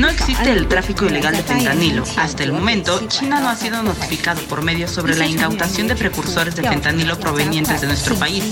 [0.00, 2.04] No existe el tráfico ilegal de fentanilo.
[2.16, 6.56] Hasta el momento, China no ha sido notificado por medios sobre la incautación de precursores
[6.56, 8.42] de fentanilo provenientes de nuestro país.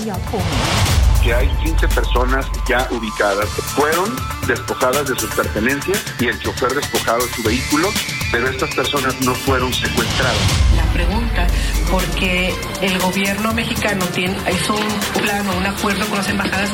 [1.23, 3.49] Que hay 15 personas ya ubicadas.
[3.49, 7.89] Fueron despojadas de sus pertenencias y el chofer despojado de su vehículo,
[8.31, 10.37] pero estas personas no fueron secuestradas.
[10.75, 11.47] La pregunta,
[11.89, 16.69] porque el gobierno mexicano tiene, hizo un plan o un acuerdo con las embajadas,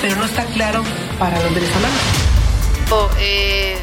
[0.00, 0.84] pero no está claro
[1.18, 1.98] para los venezolanos.
[3.18, 3.78] Eh,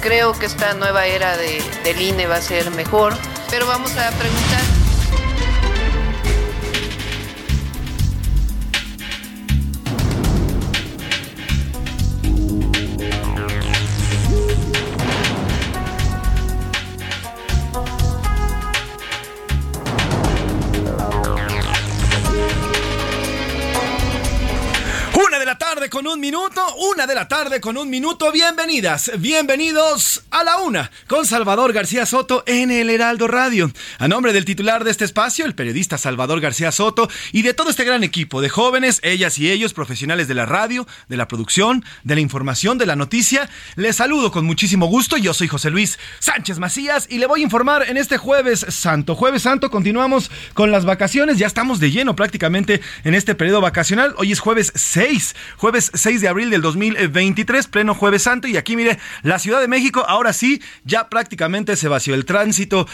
[0.00, 3.16] creo que esta nueva era de, del INE va a ser mejor,
[3.50, 4.69] pero vamos a preguntar.
[25.90, 26.62] Con un minuto,
[26.92, 28.30] una de la tarde con un minuto.
[28.30, 33.70] Bienvenidas, bienvenidos a la una con Salvador García Soto en el Heraldo Radio.
[33.98, 37.70] A nombre del titular de este espacio, el periodista Salvador García Soto, y de todo
[37.70, 41.84] este gran equipo de jóvenes, ellas y ellos, profesionales de la radio, de la producción,
[42.04, 45.16] de la información, de la noticia, les saludo con muchísimo gusto.
[45.16, 49.16] Yo soy José Luis Sánchez Macías y le voy a informar en este jueves santo.
[49.16, 54.14] Jueves santo, continuamos con las vacaciones, ya estamos de lleno prácticamente en este periodo vacacional.
[54.18, 58.48] Hoy es jueves 6, jueves 6 de abril del 2023, pleno jueves santo.
[58.48, 62.14] Y aquí mire, la Ciudad de México ahora sí ya prácticamente se vació.
[62.14, 62.86] El tránsito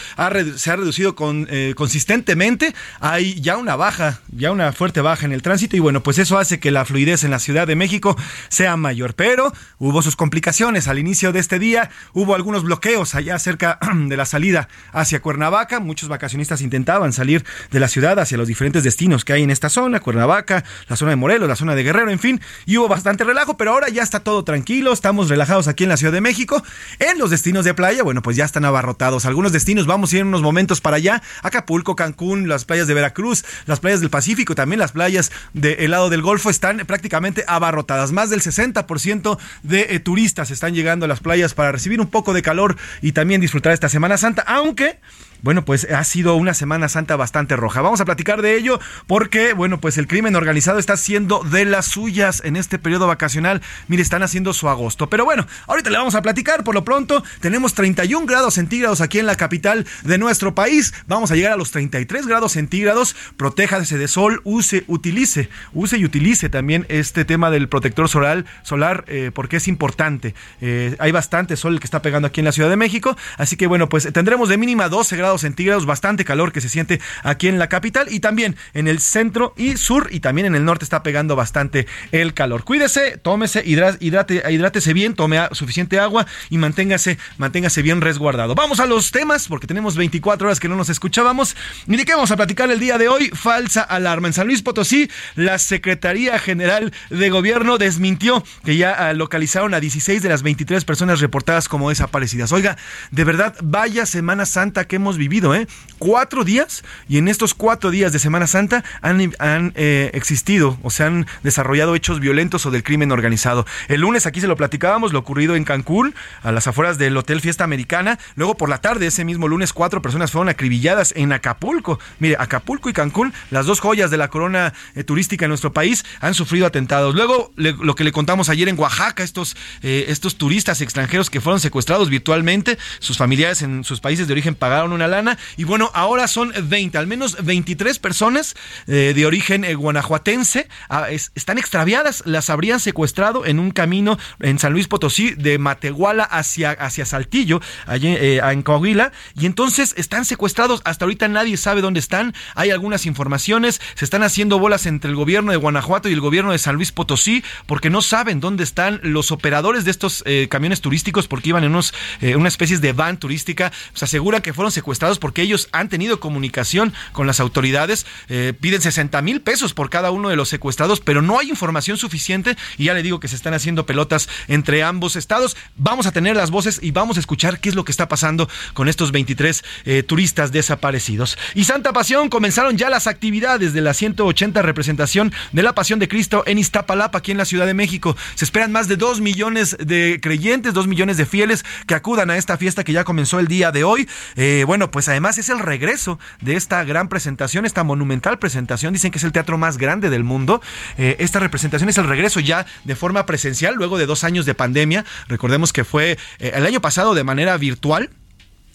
[0.55, 2.73] se ha reducido con, eh, consistentemente.
[2.99, 5.75] Hay ya una baja, ya una fuerte baja en el tránsito.
[5.75, 8.17] Y bueno, pues eso hace que la fluidez en la Ciudad de México
[8.49, 9.13] sea mayor.
[9.15, 11.89] Pero hubo sus complicaciones al inicio de este día.
[12.13, 15.79] Hubo algunos bloqueos allá cerca de la salida hacia Cuernavaca.
[15.79, 19.69] Muchos vacacionistas intentaban salir de la ciudad hacia los diferentes destinos que hay en esta
[19.69, 22.41] zona, Cuernavaca, la zona de Morelos, la zona de Guerrero, en fin.
[22.65, 25.97] Y hubo bastante relajo, pero ahora ya está todo tranquilo, estamos relajados aquí en la
[25.97, 26.63] Ciudad de México.
[26.99, 29.25] En los destinos de playa, bueno, pues ya están abarrotados.
[29.25, 32.93] Algunos destinos vamos a ir en unos momentos para allá, Acapulco, Cancún, las playas de
[32.93, 38.11] Veracruz, las playas del Pacífico, también las playas del lado del Golfo están prácticamente abarrotadas.
[38.11, 42.33] Más del 60% de eh, turistas están llegando a las playas para recibir un poco
[42.33, 44.99] de calor y también disfrutar esta Semana Santa, aunque
[45.41, 47.81] bueno, pues ha sido una Semana Santa bastante roja.
[47.81, 51.85] Vamos a platicar de ello porque, bueno, pues el crimen organizado está haciendo de las
[51.85, 53.61] suyas en este periodo vacacional.
[53.87, 55.09] Mire, están haciendo su agosto.
[55.09, 56.63] Pero bueno, ahorita le vamos a platicar.
[56.63, 60.93] Por lo pronto, tenemos 31 grados centígrados aquí en la capital de nuestro país.
[61.07, 63.15] Vamos a llegar a los 33 grados centígrados.
[63.37, 69.05] Protéjase de sol, use, utilice, use y utilice también este tema del protector solar, solar
[69.07, 70.33] eh, porque es importante.
[70.61, 73.15] Eh, hay bastante sol que está pegando aquí en la Ciudad de México.
[73.37, 77.01] Así que, bueno, pues tendremos de mínima 12 grados centígrados, bastante calor que se siente
[77.23, 80.63] aquí en la capital y también en el centro y sur y también en el
[80.63, 82.63] norte está pegando bastante el calor.
[82.63, 88.55] Cuídese, tómese, hidrate, hidrátese bien, tome suficiente agua y manténgase, manténgase bien resguardado.
[88.55, 91.55] Vamos a los temas porque tenemos 24 horas que no nos escuchábamos.
[91.87, 93.29] ¿Y de qué vamos a platicar el día de hoy?
[93.33, 94.27] Falsa alarma.
[94.27, 99.79] En San Luis Potosí, la Secretaría General de Gobierno desmintió que ya ah, localizaron a
[99.79, 102.51] 16 de las 23 personas reportadas como desaparecidas.
[102.51, 102.77] Oiga,
[103.11, 105.67] de verdad, vaya Semana Santa que hemos vivido, ¿eh?
[105.99, 110.91] Cuatro días y en estos cuatro días de Semana Santa han, han eh, existido o
[110.91, 113.65] se han desarrollado hechos violentos o del crimen organizado.
[113.87, 117.41] El lunes aquí se lo platicábamos, lo ocurrido en Cancún, a las afueras del Hotel
[117.41, 118.19] Fiesta Americana.
[118.35, 121.99] Luego por la tarde, ese mismo lunes, cuatro personas fueron acribilladas en Acapulco.
[122.19, 126.05] Mire, Acapulco y Cancún, las dos joyas de la corona eh, turística en nuestro país,
[126.19, 127.15] han sufrido atentados.
[127.15, 131.59] Luego, lo que le contamos ayer en Oaxaca, estos, eh, estos turistas extranjeros que fueron
[131.59, 135.37] secuestrados virtualmente, sus familiares en sus países de origen pagaron una lana.
[135.55, 138.55] Y bueno, ahora son 20, al menos 23 personas
[138.87, 144.73] eh, de origen guanajuatense, ah, están extraviadas, las habrían secuestrado en un camino en San
[144.73, 150.81] Luis Potosí de Matehuala hacia, hacia Saltillo, allí en Coahuila, y entonces están secuestrados.
[150.85, 152.33] Hasta ahorita nadie sabe dónde están.
[152.55, 156.51] Hay algunas informaciones, se están haciendo bolas entre el gobierno de Guanajuato y el gobierno
[156.51, 160.81] de San Luis Potosí porque no saben dónde están los operadores de estos eh, camiones
[160.81, 163.71] turísticos porque iban en unos, eh, una especie de van turística.
[163.93, 168.05] Se asegura que fueron secuestrados porque ellos han tenido comunicación con las autoridades.
[168.29, 171.97] Eh, piden 60 mil pesos por cada uno de los secuestrados, pero no hay información
[171.97, 175.55] suficiente y ya le digo que se están haciendo pelotas entre ambos estados.
[175.75, 178.49] Vamos a tener las voces y vamos a escuchar qué es lo que está pasando
[178.73, 179.63] con estos 23
[180.05, 181.37] turistas desaparecidos.
[181.53, 186.07] Y Santa Pasión comenzaron ya las actividades de la 180 representación de la Pasión de
[186.07, 188.15] Cristo en Iztapalapa, aquí en la Ciudad de México.
[188.35, 192.37] Se esperan más de 2 millones de creyentes, 2 millones de fieles que acudan a
[192.37, 194.07] esta fiesta que ya comenzó el día de hoy.
[194.35, 198.93] Eh, bueno, pues además es el regreso de esta gran presentación, esta monumental presentación.
[198.93, 200.61] Dicen que es el teatro más grande del mundo.
[200.97, 204.55] Eh, esta representación es el regreso ya de forma presencial luego de dos años de
[204.55, 205.05] pandemia.
[205.27, 208.09] Recordemos que fue eh, el año pasado de manera virtual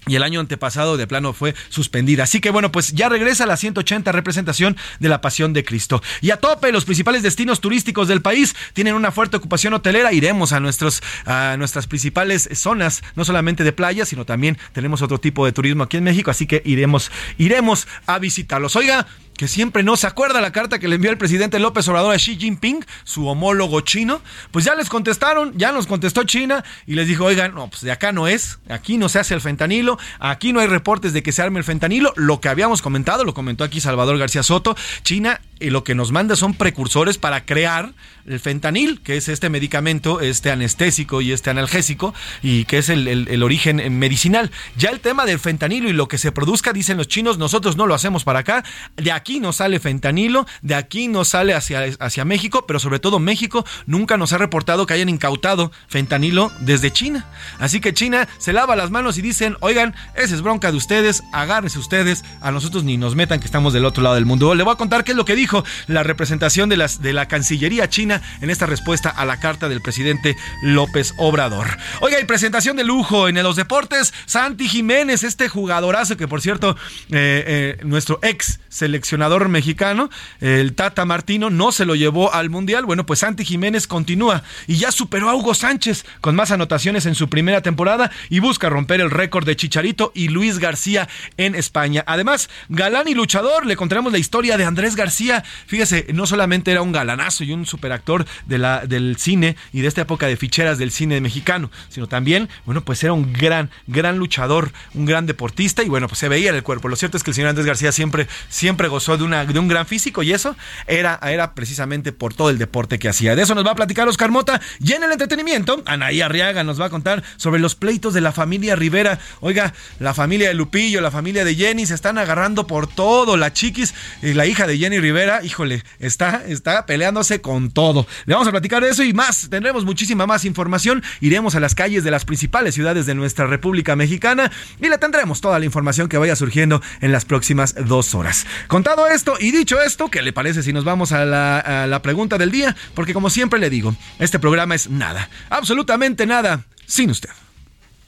[0.07, 2.25] y el año antepasado de plano fue suspendida.
[2.25, 6.03] Así que bueno, pues ya regresa la 180 representación de la Pasión de Cristo.
[6.21, 10.13] Y a tope, los principales destinos turísticos del país tienen una fuerte ocupación hotelera.
[10.13, 15.19] Iremos a, nuestros, a nuestras principales zonas, no solamente de playa, sino también tenemos otro
[15.19, 16.31] tipo de turismo aquí en México.
[16.31, 18.75] Así que iremos, iremos a visitarlos.
[18.75, 19.07] Oiga,
[19.37, 22.19] que siempre no se acuerda la carta que le envió el presidente López Obrador a
[22.19, 24.21] Xi Jinping, su homólogo chino,
[24.51, 27.93] pues ya les contestaron, ya nos contestó China y les dijo, oigan, no, pues de
[27.93, 31.33] acá no es, aquí no se hace el fentanilo, aquí no hay reportes de que
[31.33, 35.41] se arme el fentanilo, lo que habíamos comentado, lo comentó aquí Salvador García Soto, China
[35.63, 37.93] y lo que nos manda son precursores para crear
[38.27, 43.43] el fentanil, que es este medicamento, este anestésico y este analgésico, y que es el,
[43.43, 44.51] origen medicinal.
[44.77, 47.87] Ya el tema del fentanilo y lo que se produzca, dicen los chinos, nosotros no
[47.87, 48.65] lo hacemos para acá,
[48.97, 53.19] de aquí no sale fentanilo, de aquí no sale hacia, hacia México, pero sobre todo
[53.19, 57.27] México nunca nos ha reportado que hayan incautado fentanilo desde China.
[57.59, 61.23] Así que China se lava las manos y dicen, oigan, esa es bronca de ustedes,
[61.33, 64.55] agárrense ustedes, a nosotros ni nos metan que estamos del otro lado del mundo.
[64.55, 65.52] Le voy a contar qué es lo que dijo
[65.87, 69.81] la representación de, las, de la Cancillería china en esta respuesta a la carta del
[69.81, 71.67] presidente López Obrador.
[72.01, 76.77] Oiga, y presentación de lujo en los deportes, Santi Jiménez, este jugadorazo que por cierto,
[77.11, 80.11] eh, eh, nuestro ex seleccionador mexicano,
[80.41, 82.85] el Tata Martino, no se lo llevó al Mundial.
[82.85, 87.15] Bueno, pues Santi Jiménez continúa y ya superó a Hugo Sánchez con más anotaciones en
[87.15, 92.05] su primera temporada y busca romper el récord de Chicharito y Luis García en España.
[92.07, 95.42] Además, galán y luchador, le contaremos la historia de Andrés García.
[95.67, 99.89] Fíjese, no solamente era un galanazo y un superactor de la, del cine y de
[99.89, 104.19] esta época de ficheras del cine mexicano, sino también, bueno, pues era un gran, gran
[104.19, 106.89] luchador, un gran deportista y bueno, pues se veía en el cuerpo.
[106.89, 109.69] Lo cierto es que el señor Andrés García siempre, siempre gozó de, una, de un
[109.69, 110.57] gran físico y eso
[110.87, 113.37] era, era precisamente por todo el deporte que hacía.
[113.37, 116.81] De eso nos va a platicar Oscar Mota y en el entretenimiento, Anaí Arriaga nos
[116.81, 119.19] va a contar sobre los pleitos de la familia Rivera.
[119.41, 123.37] Oiga, la familia de Lupillo, la familia de Jenny se están agarrando por todo.
[123.37, 128.07] La chiquis, la hija de Jenny Rivera, híjole, está, está peleándose con todo.
[128.27, 129.49] Le vamos a platicar de eso y más.
[129.51, 131.03] Tendremos muchísima más información.
[131.21, 135.41] Iremos a las calles de las principales ciudades de nuestra República Mexicana y le tendremos
[135.41, 138.47] toda la información que vaya surgiendo en las próximas dos horas.
[138.69, 142.03] Contado esto y dicho esto, ¿qué le parece si nos vamos a la, a la
[142.03, 142.77] pregunta del día?
[142.95, 147.31] Porque como siempre le digo, este programa es nada, absolutamente nada, sin usted.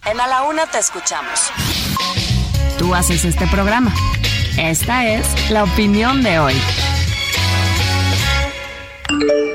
[0.05, 1.51] En A la Una te escuchamos.
[2.79, 3.95] Tú haces este programa.
[4.59, 6.55] Esta es la opinión de hoy.
[9.27, 9.54] Thank you.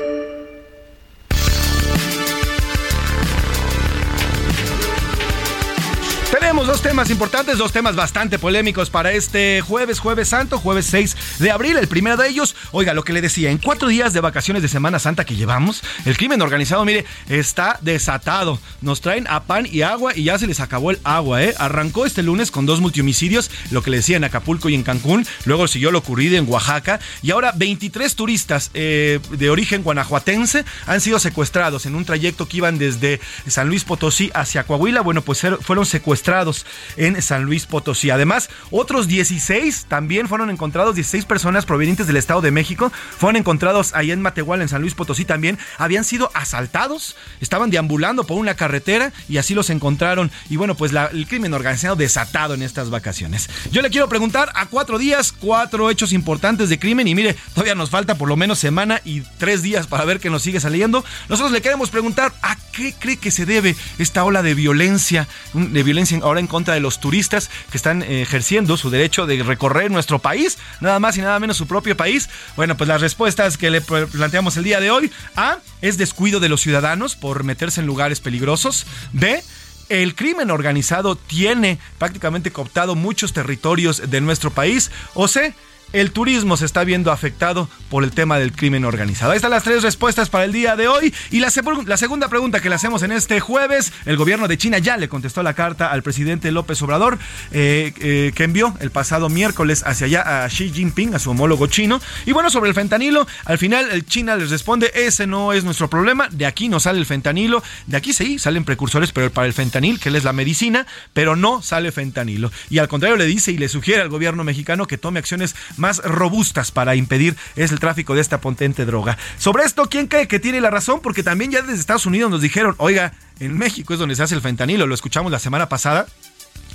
[6.50, 11.38] Tenemos dos temas importantes, dos temas bastante polémicos para este jueves, jueves santo, jueves 6
[11.38, 11.76] de abril.
[11.76, 14.66] El primero de ellos, oiga, lo que le decía, en cuatro días de vacaciones de
[14.66, 18.58] Semana Santa que llevamos, el crimen organizado, mire, está desatado.
[18.80, 21.54] Nos traen a pan y agua y ya se les acabó el agua, ¿eh?
[21.56, 25.24] Arrancó este lunes con dos multihomicidios, lo que le decía en Acapulco y en Cancún,
[25.44, 31.00] luego siguió lo ocurrido en Oaxaca y ahora 23 turistas eh, de origen guanajuatense han
[31.00, 35.02] sido secuestrados en un trayecto que iban desde San Luis Potosí hacia Coahuila.
[35.02, 36.66] Bueno, pues fueron secuestrados encontrados
[36.96, 38.10] en San Luis Potosí.
[38.10, 43.92] Además, otros 16 también fueron encontrados, 16 personas provenientes del Estado de México, fueron encontrados
[43.94, 48.54] ahí en Matehuala, en San Luis Potosí también, habían sido asaltados, estaban deambulando por una
[48.54, 50.30] carretera y así los encontraron.
[50.48, 53.48] Y bueno, pues el crimen organizado desatado en estas vacaciones.
[53.70, 57.74] Yo le quiero preguntar a cuatro días, cuatro hechos importantes de crimen y mire, todavía
[57.74, 61.04] nos falta por lo menos semana y tres días para ver que nos sigue saliendo.
[61.28, 65.82] Nosotros le queremos preguntar a qué cree que se debe esta ola de violencia, de
[65.82, 69.90] violencia ahora en contra de los turistas que están eh, ejerciendo su derecho de recorrer
[69.90, 72.28] nuestro país, nada más y nada menos su propio país.
[72.56, 75.10] Bueno, pues las respuestas que le planteamos el día de hoy.
[75.36, 78.86] A, es descuido de los ciudadanos por meterse en lugares peligrosos.
[79.12, 79.42] B,
[79.88, 84.90] el crimen organizado tiene prácticamente cooptado muchos territorios de nuestro país.
[85.14, 85.54] O C,
[85.92, 89.32] el turismo se está viendo afectado por el tema del crimen organizado.
[89.32, 91.12] Ahí están las tres respuestas para el día de hoy.
[91.30, 94.96] Y la, segunda pregunta que le hacemos en este jueves, el gobierno de China ya
[94.96, 97.18] le contestó la carta al presidente López Obrador,
[97.50, 101.66] eh, eh, que envió el pasado miércoles hacia allá a Xi Jinping, a su homólogo
[101.66, 102.00] chino.
[102.26, 105.90] Y bueno, sobre el fentanilo, al final el China les responde, ese no es nuestro
[105.90, 109.52] problema, de aquí no sale el fentanilo, de aquí sí salen precursores, pero para el
[109.52, 112.52] fentanil, que es la medicina, pero no sale fentanilo.
[112.68, 115.98] Y al contrario le dice y le sugiere al gobierno mexicano que tome acciones más
[116.04, 119.18] robustas para impedir el tráfico de esta potente droga.
[119.38, 121.00] Sobre esto, ¿quién cree que tiene la razón?
[121.02, 124.34] Porque también ya desde Estados Unidos nos dijeron, oiga, en México es donde se hace
[124.34, 126.06] el fentanilo, lo escuchamos la semana pasada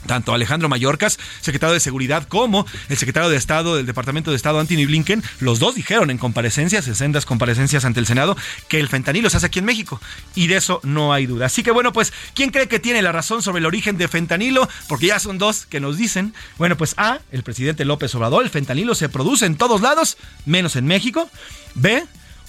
[0.05, 4.59] tanto Alejandro Mayorkas, secretario de Seguridad, como el secretario de Estado del Departamento de Estado,
[4.59, 8.87] Anthony Blinken, los dos dijeron en comparecencias, en sendas comparecencias ante el Senado, que el
[8.87, 10.01] fentanilo se hace aquí en México.
[10.35, 11.47] Y de eso no hay duda.
[11.47, 14.67] Así que bueno, pues, ¿quién cree que tiene la razón sobre el origen de fentanilo?
[14.87, 16.33] Porque ya son dos que nos dicen.
[16.57, 20.75] Bueno, pues A, el presidente López Obrador, el fentanilo se produce en todos lados, menos
[20.75, 21.29] en México.
[21.75, 22.03] B,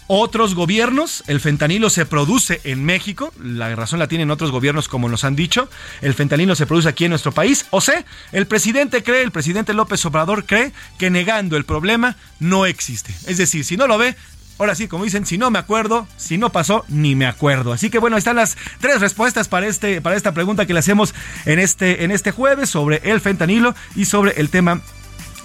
[0.06, 5.08] otros gobiernos, el fentanilo se produce en México, la razón la tienen otros gobiernos como
[5.08, 5.68] nos han dicho,
[6.00, 9.74] el fentanilo se produce aquí en nuestro país, o sea, el presidente cree, el presidente
[9.74, 13.14] López Obrador cree que negando el problema no existe.
[13.26, 14.16] Es decir, si no lo ve,
[14.58, 17.74] Ahora sí, como dicen, si no me acuerdo, si no pasó, ni me acuerdo.
[17.74, 21.14] Así que bueno, están las tres respuestas para, este, para esta pregunta que le hacemos
[21.44, 24.80] en este, en este jueves sobre el fentanilo y sobre el tema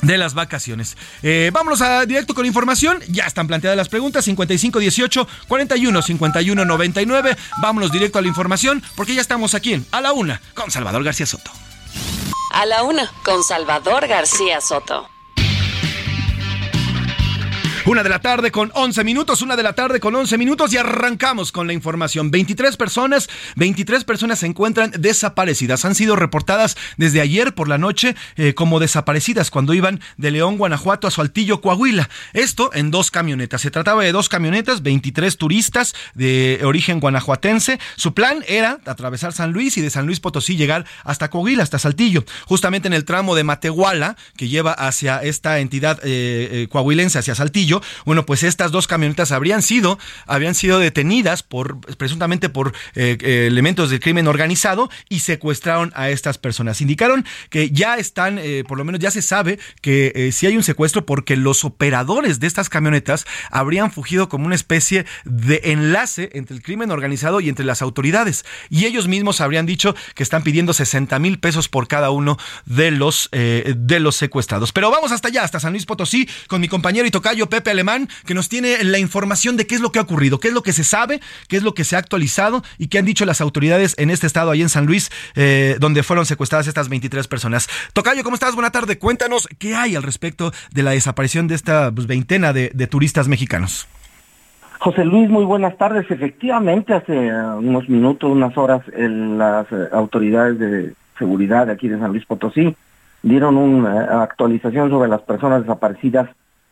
[0.01, 0.97] de las vacaciones.
[1.23, 2.99] Eh, vámonos a directo con información.
[3.07, 4.25] Ya están planteadas las preguntas.
[4.25, 7.37] 5518 41 51 99.
[7.61, 11.03] Vámonos directo a la información porque ya estamos aquí en A la Una con Salvador
[11.03, 11.51] García Soto.
[12.51, 15.09] A la Una con Salvador García Soto.
[17.87, 20.77] Una de la tarde con 11 minutos, una de la tarde con 11 minutos y
[20.77, 22.29] arrancamos con la información.
[22.29, 25.83] 23 personas, 23 personas se encuentran desaparecidas.
[25.83, 30.57] Han sido reportadas desde ayer por la noche eh, como desaparecidas cuando iban de León,
[30.57, 32.07] Guanajuato a Saltillo, Coahuila.
[32.33, 33.61] Esto en dos camionetas.
[33.61, 37.79] Se trataba de dos camionetas, 23 turistas de origen guanajuatense.
[37.95, 41.79] Su plan era atravesar San Luis y de San Luis Potosí llegar hasta Coahuila, hasta
[41.79, 42.25] Saltillo.
[42.45, 47.33] Justamente en el tramo de Matehuala, que lleva hacia esta entidad eh, eh, coahuilense, hacia
[47.33, 47.70] Saltillo
[48.05, 53.47] bueno, pues estas dos camionetas habrían sido, habían sido detenidas por, presuntamente por eh, eh,
[53.47, 56.81] elementos del crimen organizado y secuestraron a estas personas.
[56.81, 60.63] Indicaron que ya están, eh, por lo menos ya se sabe que si hay un
[60.63, 66.55] secuestro porque los operadores de estas camionetas habrían fugido como una especie de enlace entre
[66.55, 68.45] el crimen organizado y entre las autoridades.
[68.69, 72.91] Y ellos mismos habrían dicho que están pidiendo 60 mil pesos por cada uno de
[72.91, 74.71] los, de los secuestrados.
[74.71, 78.09] Pero vamos hasta allá, hasta San Luis Potosí, con mi compañero y tocayo Pepe Alemán,
[78.25, 80.63] que nos tiene la información de qué es lo que ha ocurrido, qué es lo
[80.63, 83.41] que se sabe, qué es lo que se ha actualizado y qué han dicho las
[83.41, 87.69] autoridades en este estado, ahí en San Luis, eh, donde fueron secuestradas estas 23 personas.
[87.93, 88.55] Tocayo, ¿cómo estás?
[88.55, 88.97] Buena tarde.
[88.97, 93.87] Cuéntanos qué hay al respecto de la desaparición de esta pues, veintena de, turistas mexicanos.
[94.79, 96.09] José Luis, muy buenas tardes.
[96.09, 102.11] Efectivamente, hace unos minutos, unas horas, las eh, autoridades de seguridad de aquí de San
[102.11, 102.75] Luis Potosí
[103.21, 106.29] dieron una actualización sobre las personas desaparecidas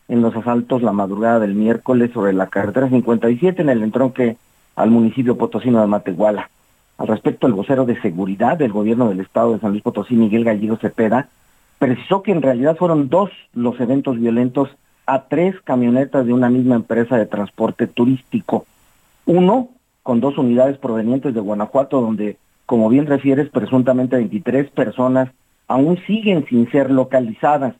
[0.09, 4.35] en los asaltos la madrugada del miércoles sobre la carretera 57 en el entronque
[4.75, 6.49] al municipio potosino de Matehuala.
[6.97, 10.43] Al respecto, el vocero de seguridad del gobierno del estado de San Luis Potosí, Miguel
[10.43, 11.29] Gallego Cepeda,
[11.77, 14.69] precisó que en realidad fueron dos los eventos violentos
[15.05, 18.65] a tres camionetas de una misma empresa de transporte turístico.
[19.25, 19.69] Uno
[20.03, 25.29] con dos unidades provenientes de Guanajuato, donde, como bien refieres, presuntamente 23 personas
[25.67, 27.75] aún siguen sin ser localizadas.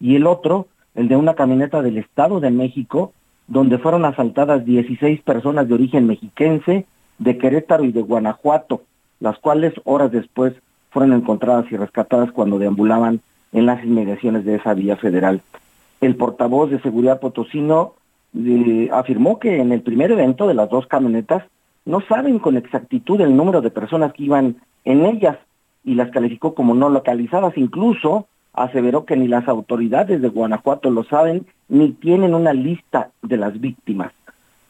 [0.00, 3.12] Y el otro el de una camioneta del Estado de México,
[3.46, 6.86] donde fueron asaltadas 16 personas de origen mexiquense,
[7.18, 8.82] de Querétaro y de Guanajuato,
[9.20, 10.54] las cuales horas después
[10.90, 13.20] fueron encontradas y rescatadas cuando deambulaban
[13.52, 15.40] en las inmediaciones de esa vía federal.
[16.00, 17.94] El portavoz de Seguridad Potosino
[18.36, 21.44] eh, afirmó que en el primer evento de las dos camionetas
[21.84, 25.38] no saben con exactitud el número de personas que iban en ellas,
[25.84, 27.56] y las calificó como no localizadas.
[27.56, 33.36] Incluso aseveró que ni las autoridades de Guanajuato lo saben ni tienen una lista de
[33.36, 34.12] las víctimas.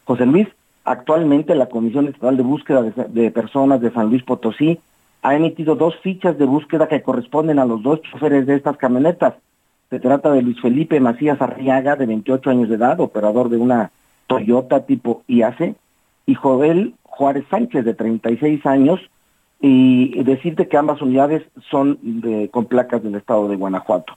[0.04, 0.48] José Luis,
[0.84, 4.80] actualmente la Comisión Estatal de Búsqueda de, Personas de San Luis Potosí
[5.22, 9.34] ha emitido dos fichas de búsqueda que corresponden a los dos choferes de estas camionetas.
[9.88, 13.90] Se trata de Luis Felipe Macías Arriaga, de 28 años de edad, operador de una
[14.26, 15.76] Toyota tipo IAC,
[16.26, 19.00] y Joel Juárez Sánchez, de 36 años,
[19.66, 24.12] y decirte que ambas unidades son de, con placas del estado de Guanajuato.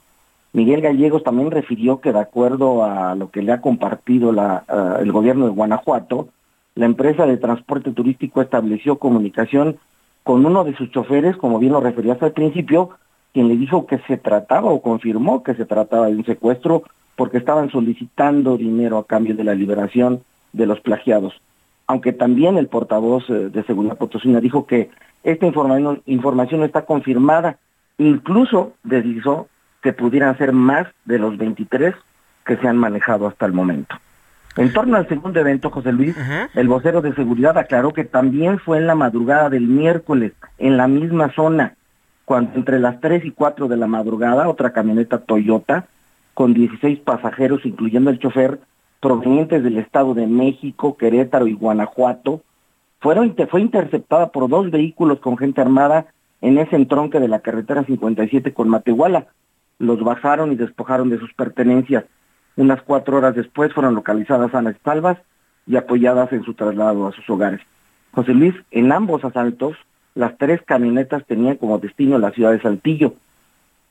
[0.52, 5.02] Miguel Gallegos también refirió que de acuerdo a lo que le ha compartido la, uh,
[5.02, 6.28] el gobierno de Guanajuato,
[6.74, 9.78] la empresa de transporte turístico estableció comunicación
[10.22, 12.90] con uno de sus choferes, como bien lo referías al principio,
[13.32, 16.82] quien le dijo que se trataba o confirmó que se trataba de un secuestro
[17.16, 20.20] porque estaban solicitando dinero a cambio de la liberación
[20.52, 21.40] de los plagiados.
[21.86, 24.90] Aunque también el portavoz eh, de Seguridad Potosina dijo que
[25.22, 27.58] esta información, información está confirmada,
[27.98, 29.48] incluso deslizó
[29.82, 31.94] que pudieran ser más de los 23
[32.44, 33.96] que se han manejado hasta el momento.
[34.56, 36.16] En torno al segundo evento, José Luis,
[36.54, 40.88] el vocero de seguridad aclaró que también fue en la madrugada del miércoles, en la
[40.88, 41.74] misma zona,
[42.24, 45.86] cuando entre las 3 y 4 de la madrugada, otra camioneta Toyota,
[46.34, 48.58] con 16 pasajeros, incluyendo el chofer,
[49.00, 52.42] provenientes del Estado de México, Querétaro y Guanajuato,
[53.00, 56.06] fueron, fue interceptada por dos vehículos con gente armada
[56.40, 59.26] en ese entronque de la carretera 57 con Matehuala.
[59.78, 62.04] Los bajaron y despojaron de sus pertenencias.
[62.56, 65.18] Unas cuatro horas después fueron localizadas sanas salvas
[65.66, 67.60] y apoyadas en su traslado a sus hogares.
[68.12, 69.76] José Luis, en ambos asaltos,
[70.14, 73.14] las tres camionetas tenían como destino la ciudad de Saltillo,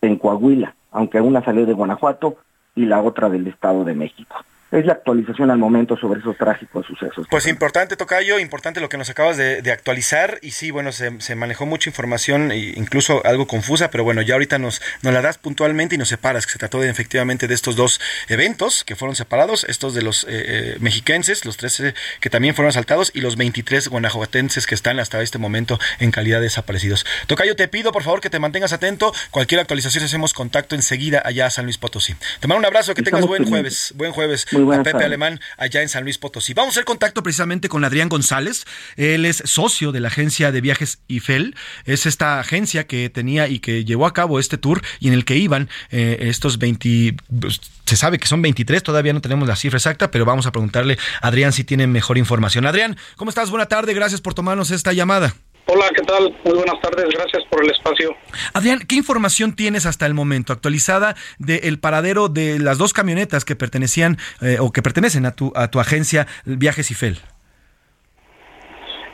[0.01, 2.37] en Coahuila, aunque una salió de Guanajuato
[2.75, 4.35] y la otra del Estado de México
[4.71, 7.25] es la actualización al momento sobre esos trágicos sucesos.
[7.29, 10.39] Pues importante, Tocayo, importante lo que nos acabas de, actualizar.
[10.41, 14.81] Y sí, bueno, se, manejó mucha información, incluso algo confusa, pero bueno, ya ahorita nos,
[15.01, 18.01] nos la das puntualmente y nos separas, que se trató de, efectivamente de estos dos
[18.27, 22.69] eventos que fueron separados, estos de los eh, eh mexiquenses, los 13 que también fueron
[22.69, 27.05] asaltados, y los 23 guanajuatenses que están hasta este momento en calidad de desaparecidos.
[27.27, 29.13] Tocayo, te pido por favor que te mantengas atento.
[29.31, 32.15] Cualquier actualización hacemos contacto enseguida allá a San Luis Potosí.
[32.39, 33.93] Te mando un abrazo, que tengas buen jueves.
[33.95, 36.53] Buen jueves a Pepe Alemán allá en San Luis Potosí.
[36.53, 38.65] Vamos a hacer contacto precisamente con Adrián González.
[38.95, 41.55] Él es socio de la agencia de viajes IFEL.
[41.85, 45.25] Es esta agencia que tenía y que llevó a cabo este tour y en el
[45.25, 49.55] que iban eh, estos 20 pues, se sabe que son 23, todavía no tenemos la
[49.55, 52.65] cifra exacta, pero vamos a preguntarle a Adrián si tiene mejor información.
[52.65, 53.49] Adrián, ¿cómo estás?
[53.49, 55.33] Buena tarde, gracias por tomarnos esta llamada.
[55.69, 56.33] Hola, ¿qué tal?
[56.45, 58.15] Muy buenas tardes, gracias por el espacio.
[58.53, 63.57] Adrián, ¿qué información tienes hasta el momento actualizada del paradero de las dos camionetas que
[63.57, 67.17] pertenecían eh, o que pertenecen a tu, a tu agencia Viajes IFEL?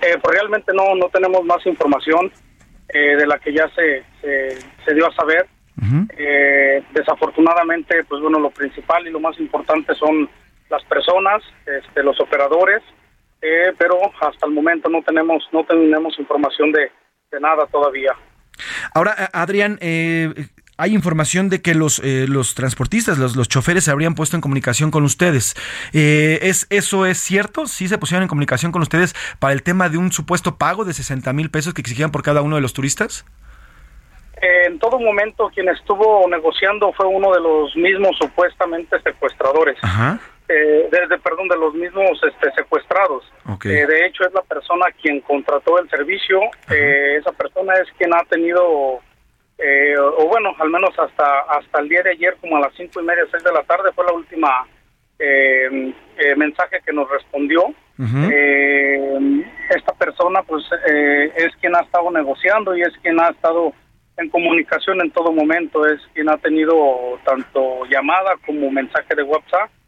[0.04, 2.32] Eh, pues realmente no, no tenemos más información
[2.90, 5.48] eh, de la que ya se, se, dio a saber.
[6.94, 10.30] desafortunadamente, pues bueno, lo principal y lo más importante son
[10.70, 12.84] las personas, este, los operadores,
[13.44, 16.90] eh, pero hasta el momento no tenemos no tenemos información de,
[17.42, 18.14] nada todavía.
[18.94, 20.32] Ahora, Adrián, eh,
[20.78, 24.42] hay información de que los, eh, los transportistas, los, los choferes se habrían puesto en
[24.42, 25.56] comunicación con ustedes.
[25.92, 27.66] ¿es, ¿Eso es cierto?
[27.66, 30.94] ¿Sí se pusieron en comunicación con ustedes para el tema de un supuesto pago de
[30.94, 33.26] 60 mil pesos que exigían por cada uno de los turistas?
[34.44, 39.78] en todo momento quien estuvo negociando fue uno de los mismos supuestamente secuestradores.
[39.82, 40.20] Ajá.
[40.50, 43.24] Eh, de, perdón, de los mismos este, secuestrados.
[43.64, 46.42] Eh, de hecho, es la persona quien contrató el servicio.
[46.70, 49.00] Eh, esa persona es quien ha tenido,
[49.58, 53.02] eh, o bueno, al menos hasta hasta el día de ayer, como a las cinco
[53.02, 54.68] y media, seis de la tarde, fue la última
[56.36, 57.74] mensaje que nos respondió.
[59.70, 60.66] esta persona, pues,
[61.36, 63.72] es quien ha estado negociando y es quien ha estado
[64.18, 65.86] en comunicación en todo momento.
[65.86, 69.83] Es quien ha tenido tanto llamada como mensaje de WhatsApp eh, eh,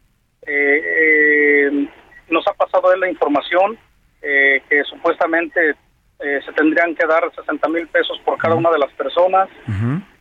[2.30, 3.80] nos ha pasado él la información
[4.28, 5.76] eh, que supuestamente
[6.20, 9.48] eh, se tendrían que dar 60 mil pesos por cada una de las personas,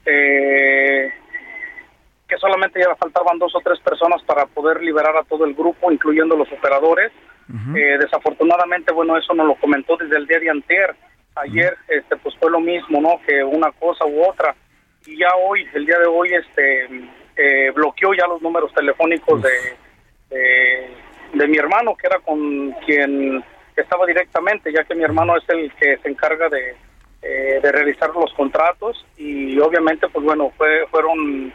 [0.04, 1.10] que
[2.38, 6.36] solamente ya faltaban dos o tres personas para poder liberar a todo el grupo, incluyendo
[6.36, 7.12] los operadores.
[7.74, 10.94] desafortunadamente, bueno, eso nos lo comentó desde el día de anterior.
[11.36, 13.18] Ayer, este, pues fue lo mismo, ¿no?
[13.26, 14.54] Que una cosa u otra.
[15.06, 19.78] Y ya hoy, el día de hoy, este, bloqueó ya los números telefónicos de
[20.30, 23.42] de, mi hermano, que era con quien
[23.76, 26.76] estaba directamente, ya que mi hermano es el que se encarga de,
[27.22, 29.04] eh, de realizar los contratos.
[29.16, 31.52] Y obviamente, pues bueno, fue, fueron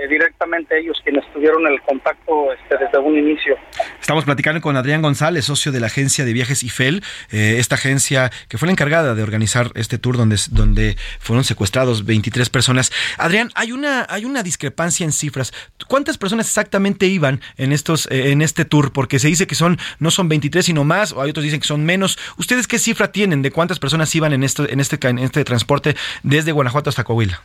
[0.00, 3.56] eh, directamente ellos quienes tuvieron el contacto este, desde un inicio.
[4.00, 8.30] Estamos platicando con Adrián González, socio de la agencia de viajes IFEL, eh, esta agencia
[8.48, 12.92] que fue la encargada de organizar este tour donde, donde fueron secuestrados 23 personas.
[13.18, 15.52] Adrián, hay una, hay una discrepancia en cifras.
[15.88, 18.92] ¿Cuántas personas exactamente iban en, estos, eh, en este tour?
[18.92, 21.66] Porque se dice que son, no son 23 sino más, o hay otros dicen que
[21.66, 22.18] son menos.
[22.38, 25.96] ¿Ustedes qué cifra tienen de cuántas personas iban en, esto, en, este, en este transporte
[26.22, 27.42] desde Guanajuato hasta Coahuila?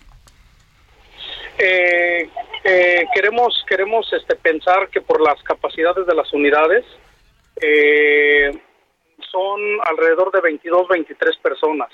[1.58, 2.30] Eh,
[2.64, 6.86] eh, queremos queremos este, pensar que por las capacidades de las unidades
[7.62, 8.52] eh,
[9.32, 11.90] son alrededor de 22, 23 personas,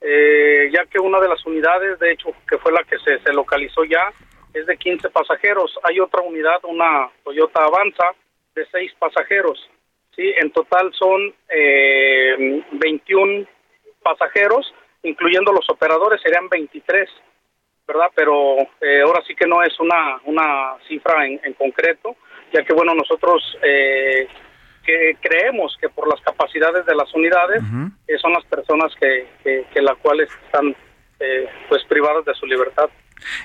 [0.00, 3.32] eh, ya que una de las unidades, de hecho, que fue la que se, se
[3.32, 4.12] localizó ya,
[4.52, 5.78] es de 15 pasajeros.
[5.84, 8.12] Hay otra unidad, una Toyota Avanza,
[8.54, 9.68] de 6 pasajeros.
[10.14, 10.32] ¿sí?
[10.40, 13.46] En total son eh, 21
[14.02, 17.08] pasajeros, incluyendo los operadores, serían 23.
[17.86, 18.10] ¿Verdad?
[18.14, 22.16] Pero eh, ahora sí que no es una, una cifra en, en concreto,
[22.52, 24.26] ya que, bueno, nosotros eh,
[24.84, 27.62] que creemos que por las capacidades de las unidades
[28.06, 30.74] eh, son las personas que, que, que las cuales están
[31.20, 32.88] eh, pues privadas de su libertad.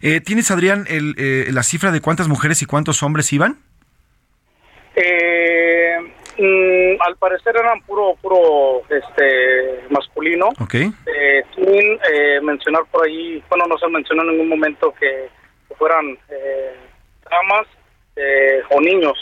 [0.02, 3.60] Eh, ¿Tienes, Adrián, el, eh, la cifra de cuántas mujeres y cuántos hombres iban?
[4.96, 5.98] Eh,
[6.42, 10.50] mm, al parecer eran puro puro este masculino.
[10.60, 10.76] Ok.
[10.76, 15.30] Eh, sin eh, mencionar por ahí, bueno, no se mencionó en ningún momento que,
[15.78, 16.76] fueran eh,
[17.30, 17.68] damas
[18.16, 19.18] eh, o niños.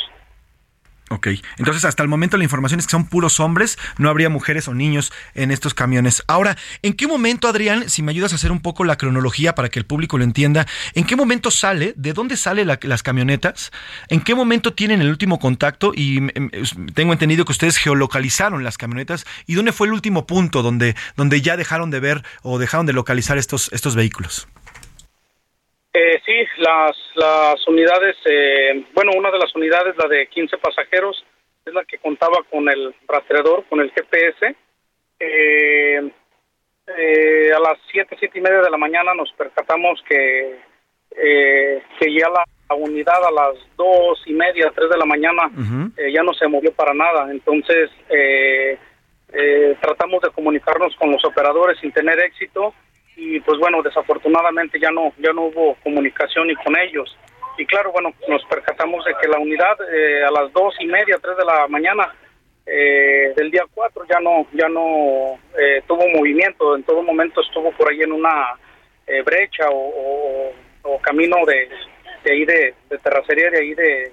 [1.10, 4.68] Ok, entonces hasta el momento la información es que son puros hombres, no habría mujeres
[4.68, 6.24] o niños en estos camiones.
[6.28, 9.70] Ahora, ¿en qué momento, Adrián, si me ayudas a hacer un poco la cronología para
[9.70, 13.72] que el público lo entienda, ¿en qué momento sale, de dónde salen la, las camionetas,
[14.10, 16.28] en qué momento tienen el último contacto y
[16.94, 21.42] tengo entendido que ustedes geolocalizaron las camionetas y dónde fue el último punto donde, donde
[21.42, 24.48] ya dejaron de ver o dejaron de localizar estos, estos vehículos?
[25.92, 31.26] Eh, sí, las, las unidades, eh, bueno, una de las unidades, la de 15 pasajeros,
[31.66, 34.56] es la que contaba con el rastreador, con el GPS.
[35.20, 36.12] Eh,
[36.98, 40.60] eh, a las 7, siete y media de la mañana nos percatamos que,
[41.16, 45.52] eh, que ya la, la unidad a las dos y media, tres de la mañana,
[45.98, 47.32] eh, ya no se movió para nada.
[47.32, 48.78] Entonces, eh,
[49.34, 52.74] eh, tratamos de comunicarnos con los operadores sin tener éxito
[53.20, 57.16] y pues bueno, desafortunadamente ya no ya no hubo comunicación ni con ellos.
[57.58, 61.18] Y claro, bueno, nos percatamos de que la unidad eh, a las dos y media,
[61.22, 62.14] tres de la mañana
[62.66, 67.72] eh, del día 4 ya no ya no eh, tuvo movimiento, en todo momento estuvo
[67.74, 68.56] por ahí en una
[69.08, 70.54] eh, brecha o, o,
[70.84, 71.68] o camino de,
[72.24, 74.10] de ahí de, de terracería de ahí de,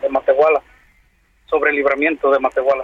[0.00, 0.62] de Matehuala,
[1.50, 2.82] sobre el libramiento de Matehuala.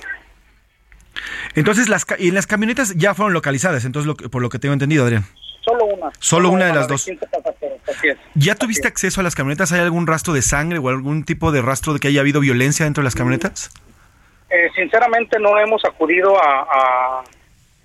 [1.55, 5.05] Entonces, las, y las camionetas ya fueron localizadas, entonces, lo por lo que tengo entendido,
[5.05, 5.25] Adrián.
[5.65, 6.11] Solo una.
[6.19, 7.05] Solo una de las la dos.
[7.05, 8.19] 15 pasajeros, así es.
[8.35, 9.73] ¿Ya tuviste acceso a las camionetas?
[9.73, 12.85] ¿Hay algún rastro de sangre o algún tipo de rastro de que haya habido violencia
[12.85, 13.71] dentro de las camionetas?
[14.51, 17.23] Eh, sinceramente no hemos acudido a, a,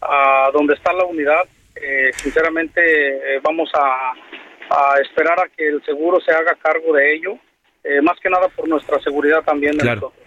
[0.02, 1.46] a donde está la unidad.
[1.76, 4.12] Eh, sinceramente eh, vamos a,
[4.76, 7.38] a esperar a que el seguro se haga cargo de ello,
[7.84, 10.12] eh, más que nada por nuestra seguridad también de Claro.
[10.12, 10.27] nosotros.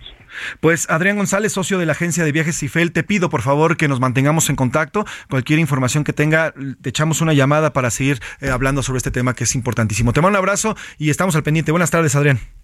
[0.60, 3.88] Pues Adrián González, socio de la agencia de viajes Cifel, te pido por favor que
[3.88, 5.04] nos mantengamos en contacto.
[5.28, 9.34] Cualquier información que tenga, te echamos una llamada para seguir eh, hablando sobre este tema
[9.34, 10.12] que es importantísimo.
[10.12, 11.72] Te mando un abrazo y estamos al pendiente.
[11.72, 12.59] Buenas tardes, Adrián.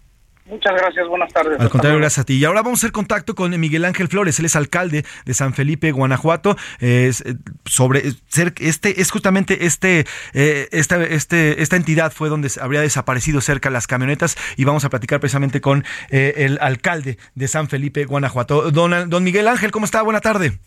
[0.47, 1.59] Muchas gracias, buenas tardes.
[1.59, 2.35] Al contrario, gracias a ti.
[2.35, 5.55] Y ahora vamos a hacer contacto con Miguel Ángel Flores, él es alcalde de San
[5.55, 6.57] Felipe, Guanajuato.
[6.79, 12.29] Es, eh, sobre eh, ser, este es justamente este, eh, esta, este, esta entidad fue
[12.29, 17.19] donde habría desaparecido cerca las camionetas y vamos a platicar precisamente con eh, el alcalde
[17.35, 18.71] de San Felipe, Guanajuato.
[18.71, 20.03] Don, don Miguel Ángel, ¿cómo está?
[20.03, 20.59] Buena tarde.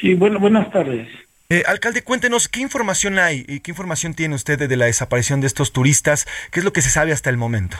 [0.00, 1.08] Sí, bueno, buenas tardes.
[1.50, 5.46] Eh, alcalde, cuéntenos qué información hay y qué información tiene usted de la desaparición de
[5.46, 6.26] estos turistas.
[6.50, 7.78] ¿Qué es lo que se sabe hasta el momento?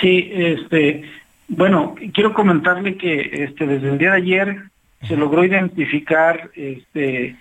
[0.00, 1.04] Sí, este,
[1.48, 4.62] bueno, quiero comentarle que este desde el día de ayer
[5.06, 7.36] se logró identificar este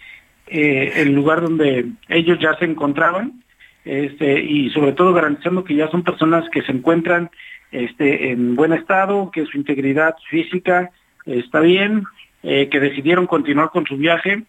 [0.48, 3.44] eh, el lugar donde ellos ya se encontraban,
[3.84, 7.30] este y sobre todo garantizando que ya son personas que se encuentran
[7.72, 10.92] este en buen estado, que su integridad física
[11.26, 12.06] está bien,
[12.44, 14.44] eh, que decidieron continuar con su viaje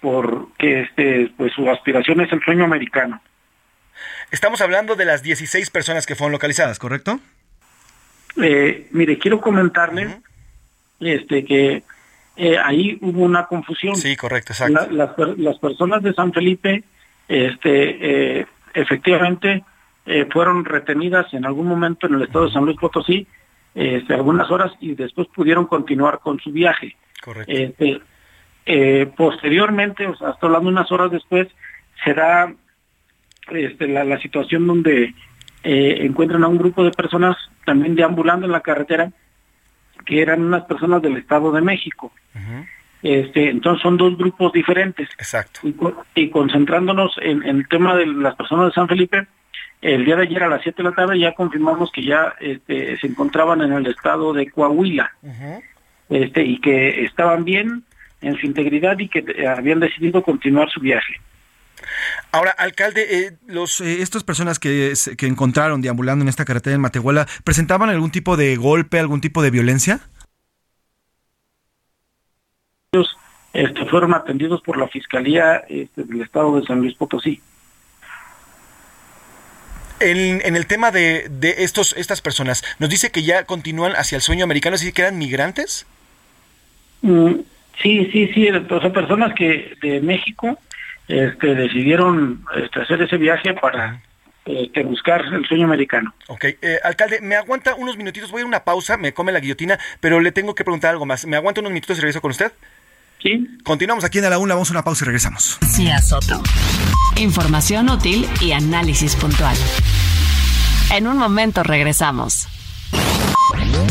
[0.00, 3.20] porque este pues su aspiración es el sueño americano.
[4.30, 7.20] Estamos hablando de las 16 personas que fueron localizadas, ¿correcto?
[8.42, 10.20] Eh, mire, quiero comentarle
[11.00, 11.82] este que
[12.36, 13.94] eh, ahí hubo una confusión.
[13.96, 14.72] Sí, correcto, exacto.
[14.74, 16.82] La- las, per- las personas de San Felipe,
[17.28, 19.62] este, eh, efectivamente,
[20.06, 23.26] eh, fueron retenidas en algún momento en el estado de San Luis Potosí,
[23.74, 26.96] este, algunas horas y después pudieron continuar con su viaje.
[27.22, 27.52] Correcto.
[27.52, 28.00] Este,
[28.66, 31.48] eh, posteriormente, o sea, hasta hablando unas horas después,
[32.04, 32.52] se da
[33.50, 35.14] este, la, situación donde
[35.64, 39.10] eh, encuentran a un grupo de personas también deambulando en la carretera
[40.04, 42.12] que eran unas personas del Estado de México.
[43.02, 45.08] Este, entonces son dos grupos diferentes.
[45.18, 45.60] Exacto.
[46.14, 49.26] Y, concentrándonos en, el tema de las personas de San Felipe,
[49.80, 52.98] el día de ayer a las 7 de la tarde ya confirmamos que ya este,
[52.98, 55.12] se encontraban en el estado de Coahuila
[56.10, 57.84] este, y que estaban bien
[58.20, 61.20] en su integridad y que habían decidido continuar su viaje.
[62.32, 66.80] Ahora, alcalde, eh, los eh, estas personas que, que encontraron deambulando en esta carretera en
[66.80, 70.00] Matehuala, ¿presentaban algún tipo de golpe, algún tipo de violencia?
[72.92, 73.16] Ellos
[73.52, 77.40] este, fueron atendidos por la Fiscalía este, del Estado de San Luis Potosí.
[80.00, 84.22] En, el tema de, de, estos estas personas, nos dice que ya continúan hacia el
[84.22, 85.86] sueño americano, ¿así que eran migrantes?
[87.00, 87.36] Mm,
[87.80, 90.58] sí, sí, sí, son personas que de México
[91.08, 94.00] este, decidieron este, hacer ese viaje para
[94.44, 96.14] este, buscar el sueño americano.
[96.28, 99.78] Ok, eh, alcalde, me aguanta unos minutitos, voy a una pausa, me come la guillotina,
[100.00, 101.26] pero le tengo que preguntar algo más.
[101.26, 102.52] ¿Me aguanta unos minutitos y regreso con usted?
[103.22, 103.46] Sí.
[103.64, 105.58] Continuamos aquí en la una, vamos a una pausa y regresamos.
[105.70, 106.42] Sí, Soto.
[107.16, 109.56] Información útil y análisis puntual.
[110.92, 112.48] En un momento regresamos.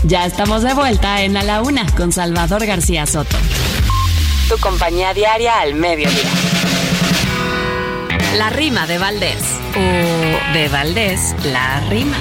[0.05, 3.37] Ya estamos de vuelta en A la Una con Salvador García Soto.
[4.49, 6.29] Tu compañía diaria al mediodía.
[8.37, 9.43] La rima de Valdés.
[9.75, 12.17] O de Valdés, la rima.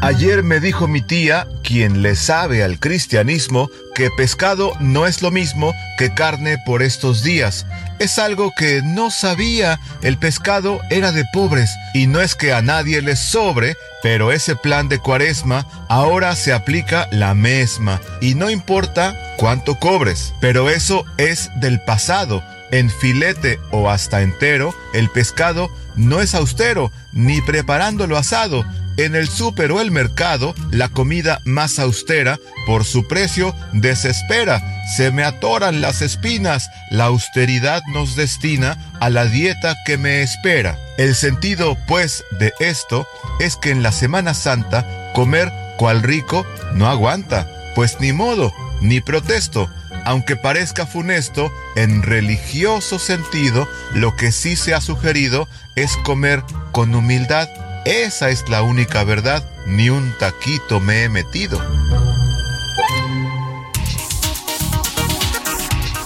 [0.00, 5.30] Ayer me dijo mi tía, quien le sabe al cristianismo, que pescado no es lo
[5.30, 7.66] mismo que carne por estos días.
[7.98, 12.62] Es algo que no sabía, el pescado era de pobres, y no es que a
[12.62, 18.48] nadie les sobre, pero ese plan de cuaresma ahora se aplica la misma, y no
[18.48, 25.70] importa cuánto cobres, pero eso es del pasado en filete o hasta entero, el pescado
[25.96, 28.64] no es austero, ni preparándolo asado.
[28.96, 34.60] En el súper o el mercado, la comida más austera, por su precio, desespera.
[34.96, 40.76] Se me atoran las espinas, la austeridad nos destina a la dieta que me espera.
[40.98, 43.06] El sentido, pues, de esto
[43.38, 49.00] es que en la Semana Santa, comer cual rico no aguanta, pues ni modo, ni
[49.00, 49.70] protesto
[50.04, 56.94] aunque parezca funesto, en religioso sentido, lo que sí se ha sugerido es comer con
[56.94, 57.48] humildad.
[57.84, 61.77] Esa es la única verdad, ni un taquito me he metido.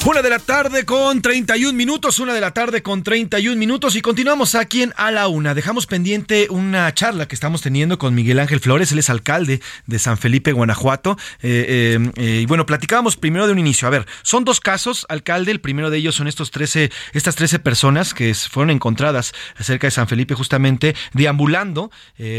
[0.04, 4.02] Una de la tarde con 31 minutos, una de la tarde con 31 minutos y
[4.02, 5.54] continuamos aquí en A la Una.
[5.54, 9.98] Dejamos pendiente una charla que estamos teniendo con Miguel Ángel Flores, él es alcalde de
[10.00, 11.16] San Felipe, Guanajuato.
[11.40, 13.86] Eh, eh, eh, y bueno, platicábamos primero de un inicio.
[13.86, 15.52] A ver, son dos casos, alcalde.
[15.52, 19.92] El primero de ellos son estos 13, estas 13 personas que fueron encontradas cerca de
[19.92, 21.92] San Felipe, justamente deambulando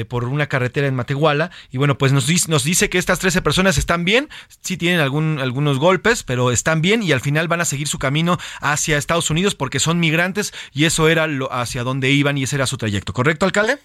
[0.09, 1.49] por una carretera en Matehuala.
[1.71, 4.27] Y bueno, pues nos, nos dice que estas 13 personas están bien,
[4.59, 7.99] sí tienen algún, algunos golpes, pero están bien y al final van a seguir su
[7.99, 12.43] camino hacia Estados Unidos porque son migrantes y eso era lo, hacia donde iban y
[12.43, 13.13] ese era su trayecto.
[13.13, 13.77] ¿Correcto, alcalde?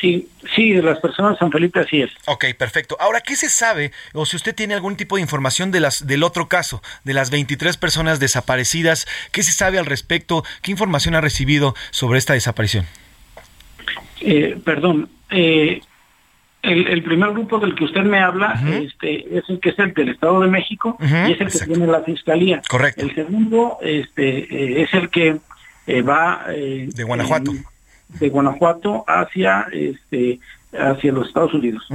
[0.00, 2.10] Sí, sí, de las personas de San Felipe así es.
[2.26, 2.96] Ok, perfecto.
[2.98, 6.24] Ahora, ¿qué se sabe o si usted tiene algún tipo de información de las del
[6.24, 9.06] otro caso, de las 23 personas desaparecidas?
[9.32, 10.44] ¿Qué se sabe al respecto?
[10.62, 12.86] ¿Qué información ha recibido sobre esta desaparición?
[14.20, 15.80] Eh, perdón, eh,
[16.64, 20.10] el, primer grupo del que usted me habla este, es el que es el del
[20.10, 22.62] Estado de México y es el que tiene la Fiscalía.
[22.68, 23.02] Correcto.
[23.02, 25.36] El segundo este, eh, es el que
[25.86, 26.46] eh, va...
[26.48, 27.52] Eh, de Guanajuato.
[28.08, 30.40] de Guanajuato hacia, este,
[30.72, 31.86] hacia los Estados Unidos.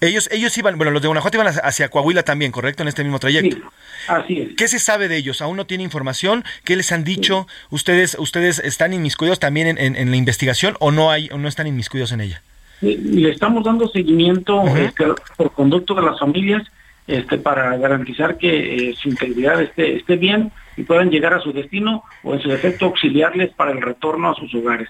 [0.00, 2.82] Ellos, ellos iban, bueno, los de Guanajuato iban hacia Coahuila también, ¿correcto?
[2.82, 3.56] En este mismo trayecto.
[3.56, 3.62] Sí,
[4.08, 4.56] así es.
[4.56, 5.40] ¿Qué se sabe de ellos?
[5.40, 6.44] ¿Aún no tiene información?
[6.64, 7.46] ¿Qué les han dicho?
[7.70, 11.66] ¿Ustedes, ustedes están inmiscuidos también en, en, la investigación o no hay, o no están
[11.66, 12.42] inmiscuidos en ella?
[12.80, 16.62] Le estamos dando seguimiento este, por conducto de las familias
[17.06, 21.52] este, para garantizar que eh, su integridad esté, esté bien y puedan llegar a su
[21.52, 24.88] destino o en su defecto auxiliarles para el retorno a sus hogares.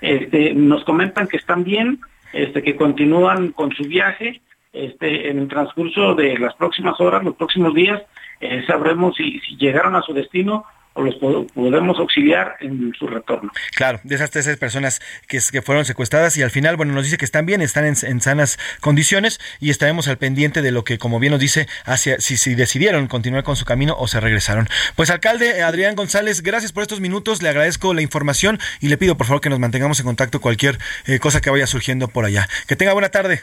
[0.00, 2.00] Este, nos comentan que están bien,
[2.32, 4.42] este, que continúan con su viaje.
[4.72, 8.02] Este, en el transcurso de las próximas horas, los próximos días,
[8.40, 13.50] eh, sabremos si, si llegaron a su destino o los podemos auxiliar en su retorno.
[13.74, 17.24] Claro, de esas tres personas que, fueron secuestradas y al final, bueno, nos dice que
[17.24, 21.32] están bien, están en, sanas condiciones y estaremos al pendiente de lo que, como bien
[21.32, 24.68] nos dice, hacia si, si decidieron continuar con su camino o se regresaron.
[24.96, 29.16] Pues alcalde Adrián González, gracias por estos minutos, le agradezco la información y le pido
[29.16, 32.48] por favor que nos mantengamos en contacto cualquier eh, cosa que vaya surgiendo por allá.
[32.66, 33.42] Que tenga buena tarde.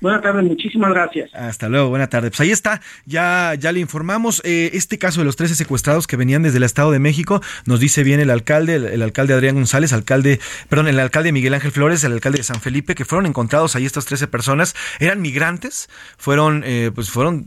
[0.00, 1.30] Buenas tardes, muchísimas gracias.
[1.34, 2.30] Hasta luego, buena tarde.
[2.30, 4.40] Pues ahí está, ya, ya le informamos.
[4.46, 7.80] Eh, este caso de los 13 secuestrados que venían desde el Estado de México, nos
[7.80, 12.02] dice bien el alcalde, el, alcalde Adrián González, alcalde, perdón, el alcalde Miguel Ángel Flores,
[12.04, 16.62] el alcalde de San Felipe, que fueron encontrados ahí estas 13 personas, eran migrantes, fueron,
[16.64, 17.44] eh, pues fueron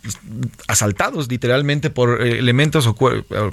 [0.00, 0.20] pues,
[0.68, 2.96] asaltados literalmente por eh, elementos o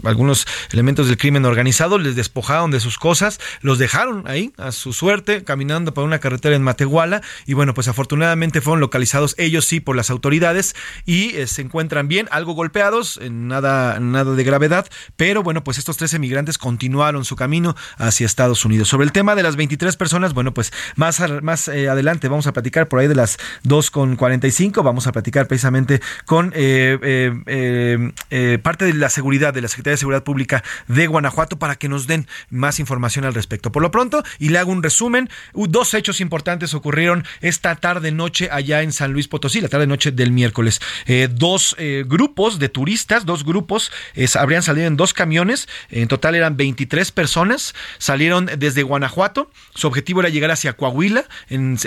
[0.03, 4.93] algunos elementos del crimen organizado, les despojaron de sus cosas, los dejaron ahí a su
[4.93, 9.79] suerte, caminando por una carretera en Matehuala, y bueno, pues afortunadamente fueron localizados ellos sí
[9.79, 15.43] por las autoridades y eh, se encuentran bien, algo golpeados, nada, nada de gravedad, pero
[15.43, 18.87] bueno, pues estos tres emigrantes continuaron su camino hacia Estados Unidos.
[18.87, 22.53] Sobre el tema de las 23 personas, bueno, pues más, más eh, adelante vamos a
[22.53, 29.09] platicar por ahí de las 2.45, vamos a platicar precisamente con eh, parte de la
[29.09, 33.25] seguridad, de la Secretaría de Seguridad Pública de Guanajuato para que nos den más información
[33.25, 33.71] al respecto.
[33.71, 38.24] Por lo pronto, y le hago un resumen, dos hechos importantes ocurrieron esta tarde noche
[38.25, 40.81] noche allá en San Luis Potosí, la tarde noche del miércoles.
[41.05, 43.91] Eh, dos eh, grupos de turistas, dos grupos,
[44.33, 50.21] habrían salido en dos camiones, en total eran 23 personas, salieron desde Guanajuato, su objetivo
[50.21, 51.77] era llegar hacia Coahuila, en,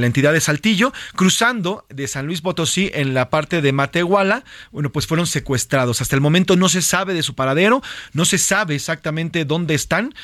[0.00, 4.92] la entidad de Saltillo, cruzando de San Luis Potosí en la parte de Matehuala, bueno,
[4.92, 6.02] pues fueron secuestrados.
[6.02, 7.82] Hasta el momento no se sabe de su paradero,
[8.12, 10.14] no se sabe exactamente dónde están.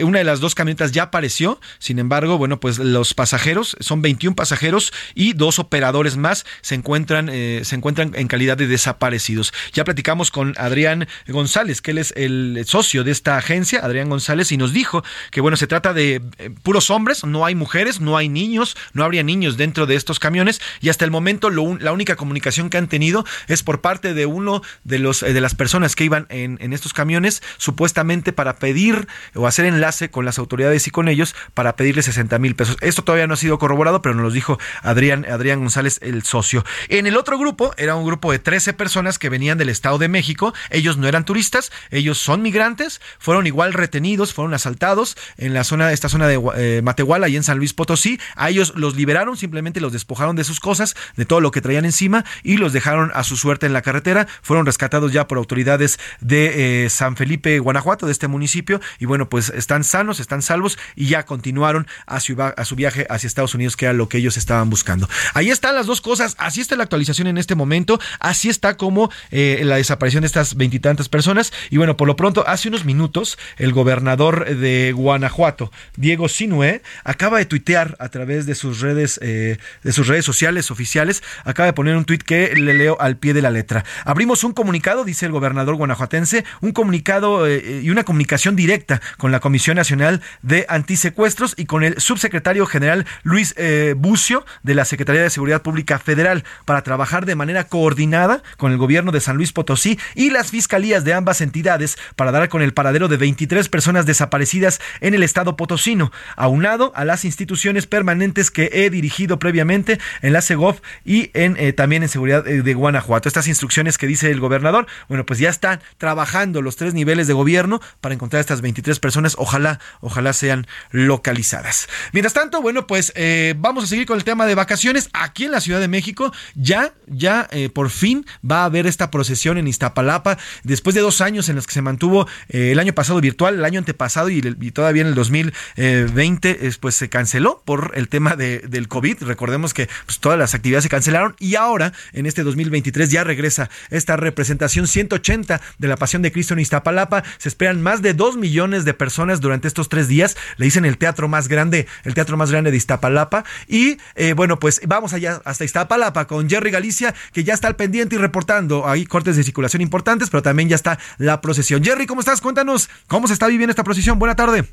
[0.00, 4.36] una de las dos camionetas ya apareció, sin embargo, bueno, pues los pasajeros, son 21
[4.36, 9.52] pasajeros y dos operadores más se encuentran, eh, se encuentran en calidad de desaparecidos.
[9.72, 14.52] Ya platicamos con Adrián González, que él es el socio de esta agencia, Adrián González,
[14.52, 18.16] y nos dijo que bueno, se trata de eh, puros hombres, no hay mujeres, no
[18.16, 22.16] hay niños, no habría niños dentro de estos camiones y hasta el momento la única
[22.16, 25.96] comunicación que han tenido es por parte de uno de los eh, de las personas
[25.96, 30.90] que iban en, estos camiones supuestamente para pedir o hacer enlace con las autoridades y
[30.90, 32.76] con ellos para pedirle 60 mil pesos.
[32.80, 36.64] Esto todavía no ha sido corroborado, pero nos lo dijo Adrián, Adrián González, el socio.
[36.88, 40.08] En el otro grupo era un grupo de 13 personas que venían del Estado de
[40.08, 40.52] México.
[40.70, 45.92] Ellos no eran turistas, ellos son migrantes, fueron igual retenidos, fueron asaltados en la zona,
[45.92, 48.18] esta zona de eh, Matehuala y en San Luis Potosí.
[48.34, 51.84] A ellos los liberaron, simplemente los despojaron de sus cosas, de todo lo que traían
[51.84, 54.26] encima y los dejaron a su suerte en la carretera.
[54.42, 58.80] Fueron rescatados ya por autoridades de eh, San Felipe, Guanajuato, de este municipio.
[58.98, 63.06] Y bueno, pues están sanos, están salvos y ya continuaron a su, a su viaje
[63.08, 64.87] hacia Estados Unidos, que era lo que ellos estaban buscando.
[65.34, 69.10] Ahí están las dos cosas, así está la actualización en este momento, así está como
[69.30, 71.52] eh, la desaparición de estas veintitantas personas.
[71.70, 77.38] Y bueno, por lo pronto, hace unos minutos, el gobernador de Guanajuato, Diego Sinue, acaba
[77.38, 81.72] de tuitear a través de sus redes, eh, de sus redes sociales oficiales, acaba de
[81.72, 83.84] poner un tuit que le leo al pie de la letra.
[84.04, 89.32] Abrimos un comunicado, dice el gobernador guanajuatense, un comunicado eh, y una comunicación directa con
[89.32, 93.54] la Comisión Nacional de Antisecuestros y con el subsecretario general Luis
[93.96, 98.76] Bucio de la Secretaría de Seguridad Pública Federal para trabajar de manera coordinada con el
[98.76, 102.74] gobierno de San Luis Potosí y las fiscalías de ambas entidades para dar con el
[102.74, 108.68] paradero de 23 personas desaparecidas en el estado potosino, aunado a las instituciones permanentes que
[108.72, 113.26] he dirigido previamente en la CEGOF y en eh, también en seguridad eh, de Guanajuato.
[113.26, 117.32] Estas instrucciones que dice el gobernador, bueno, pues ya están trabajando los tres niveles de
[117.32, 121.88] gobierno para encontrar a estas 23 personas, ojalá, ojalá sean localizadas.
[122.12, 125.52] Mientras tanto, bueno, pues eh, vamos a seguir con el tema de vacaciones aquí en
[125.52, 126.32] la Ciudad de México.
[126.54, 131.20] Ya, ya eh, por fin va a haber esta procesión en Iztapalapa después de dos
[131.20, 134.42] años en los que se mantuvo eh, el año pasado virtual, el año antepasado y,
[134.72, 139.22] todavía en el 2020 pues se canceló por el tema de, del COVID.
[139.22, 143.70] Recordemos que pues, todas las actividades se cancelaron y ahora en este 2023 ya regresa
[143.90, 147.22] esta representación 180 de la Pasión de Cristo en Iztapalapa.
[147.38, 150.36] Se esperan más de dos millones de personas durante estos tres días.
[150.56, 154.47] Le dicen el teatro más grande, el teatro más grande de Iztapalapa y eh, bueno
[154.56, 158.88] pues vamos allá hasta Iztapalapa con Jerry Galicia, que ya está al pendiente y reportando.
[158.88, 161.84] Hay cortes de circulación importantes, pero también ya está la procesión.
[161.84, 162.40] Jerry, ¿cómo estás?
[162.40, 164.18] Cuéntanos cómo se está viviendo esta procesión.
[164.18, 164.64] Buena tarde.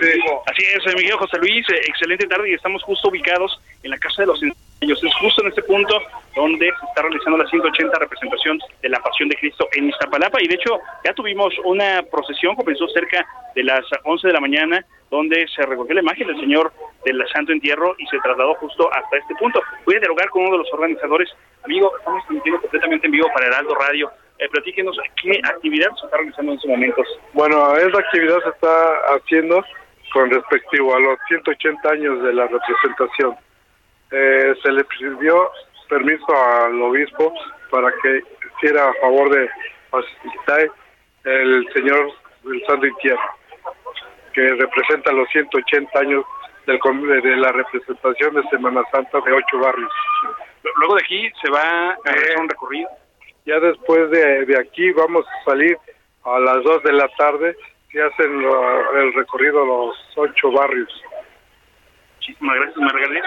[0.00, 0.08] Sí,
[0.46, 1.64] así es, Miguel José Luis.
[1.68, 4.40] Eh, excelente tarde y estamos justo ubicados en la Casa de los
[4.82, 5.02] Ensayos.
[5.04, 6.00] Es justo en este punto
[6.34, 10.38] donde se está realizando la 180 representación de la Pasión de Cristo en Iztapalapa.
[10.42, 14.84] Y de hecho, ya tuvimos una procesión, comenzó cerca de las 11 de la mañana
[15.10, 16.72] donde se recogió la imagen del Señor
[17.04, 19.60] del Santo Entierro y se trasladó justo hasta este punto.
[19.84, 21.28] Voy a dialogar con uno de los organizadores.
[21.64, 24.10] Amigo, estamos transmitiendo completamente en vivo para Heraldo Radio.
[24.38, 27.06] Eh, platíquenos qué actividad se está realizando en estos momentos.
[27.34, 29.62] Bueno, esa actividad se está haciendo
[30.12, 33.36] con respectivo a los 180 años de la representación.
[34.12, 35.50] Eh, se le pidió
[35.88, 37.32] permiso al obispo
[37.70, 38.22] para que
[38.56, 39.48] hiciera a favor de
[39.90, 40.70] facilitar
[41.24, 42.12] el Señor
[42.44, 43.42] del Santo Entierro
[44.32, 46.24] que representa los 180 años
[46.66, 46.78] del,
[47.22, 49.92] de la representación de Semana Santa de ocho barrios.
[50.76, 52.88] Luego de aquí se va a hacer un recorrido.
[53.44, 55.76] Ya después de, de aquí vamos a salir
[56.24, 57.56] a las dos de la tarde
[57.92, 58.42] y hacen
[58.96, 61.02] el recorrido a los ocho barrios.
[62.22, 62.76] Muchísimas gracias.
[62.76, 63.20] ¿Me regalé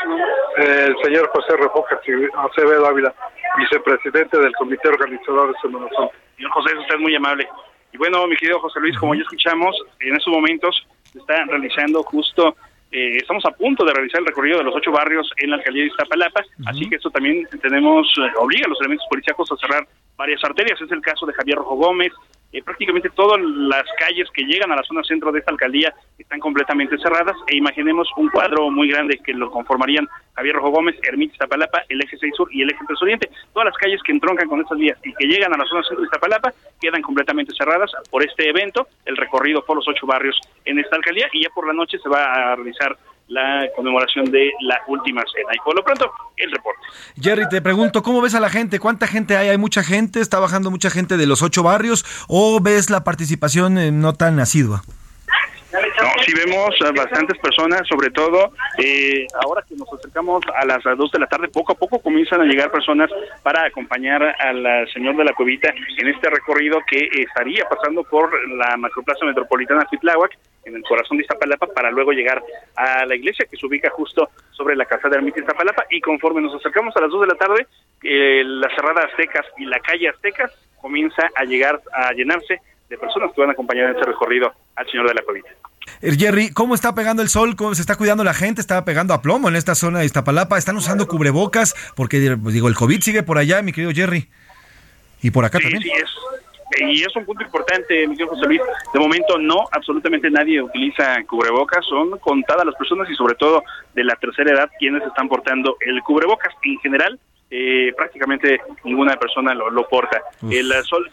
[0.88, 2.00] El señor José Refoca
[2.38, 3.14] Acevedo Ávila,
[3.58, 6.16] vicepresidente del Comité Organizador de Semana Santa.
[6.38, 7.46] Señor José, usted es muy amable.
[7.92, 12.04] Y bueno, mi querido José Luis, como ya escuchamos, en estos momentos se está realizando
[12.04, 12.56] justo
[12.92, 15.84] eh, estamos a punto de realizar el recorrido de los ocho barrios en la alcaldía
[15.84, 19.86] de Iztapalapa, así que esto también tenemos, eh, obliga a los elementos policíacos a cerrar
[20.16, 20.80] varias arterias.
[20.80, 22.14] Es el caso de Javier Rojo Gómez,
[22.56, 26.40] eh, prácticamente todas las calles que llegan a la zona centro de esta alcaldía están
[26.40, 31.34] completamente cerradas e imaginemos un cuadro muy grande que lo conformarían Javier Rojo Gómez, Ermita
[31.34, 33.30] Iztapalapa, el eje 6 sur y el eje 3 oriente.
[33.52, 36.00] Todas las calles que entroncan con estas vías y que llegan a la zona centro
[36.00, 40.80] de Iztapalapa quedan completamente cerradas por este evento, el recorrido por los ocho barrios en
[40.80, 42.98] esta alcaldía y ya por la noche se va a realizar
[43.28, 45.50] la conmemoración de la última cena.
[45.54, 46.82] Y por lo pronto, el reporte.
[47.20, 48.80] Jerry, te pregunto, ¿cómo ves a la gente?
[48.80, 49.50] ¿Cuánta gente hay?
[49.50, 50.20] ¿Hay mucha gente?
[50.20, 52.06] ¿Está bajando mucha gente de los ocho barrios?
[52.28, 54.84] ¿O ves la participación eh, no tan asidua?
[55.76, 60.82] No, sí vemos a bastantes personas, sobre todo eh, ahora que nos acercamos a las
[60.98, 63.10] dos de la tarde, poco a poco comienzan a llegar personas
[63.44, 68.78] para acompañar al señor de la Cuevita en este recorrido que estaría pasando por la
[68.78, 72.44] macroplaza metropolitana Titláhuac, en el corazón de Iztapalapa, para luego llegar
[72.76, 75.86] a la iglesia que se ubica justo sobre la casa de Ermita Iztapalapa.
[75.90, 77.68] Y conforme nos acercamos a las dos de la tarde,
[78.04, 80.52] eh, la cerrada Aztecas y la calle Aztecas
[80.82, 82.60] comienza a llegar a llenarse
[82.90, 85.50] de personas que van a acompañar en este recorrido al señor de la Cuevita.
[86.02, 87.56] Eh, Jerry, ¿cómo está pegando el sol?
[87.56, 88.62] ¿Cómo se está cuidando la gente?
[88.62, 90.58] ¿Está pegando a plomo en esta zona de Iztapalapa?
[90.58, 91.76] ¿Están usando cubrebocas?
[91.96, 94.30] Porque, pues, digo, el COVID sigue por allá, mi querido Jerry.
[95.22, 95.82] Y por acá también.
[95.82, 96.10] Sí, es.
[96.80, 98.62] Y es un punto importante, mi José Luis.
[98.94, 101.86] De momento no, absolutamente nadie utiliza cubrebocas.
[101.86, 103.64] Son contadas las personas y sobre todo
[103.94, 106.54] de la tercera edad quienes están portando el cubrebocas.
[106.64, 110.22] En general, eh, prácticamente ninguna persona lo, lo porta.
[110.50, 111.10] El sol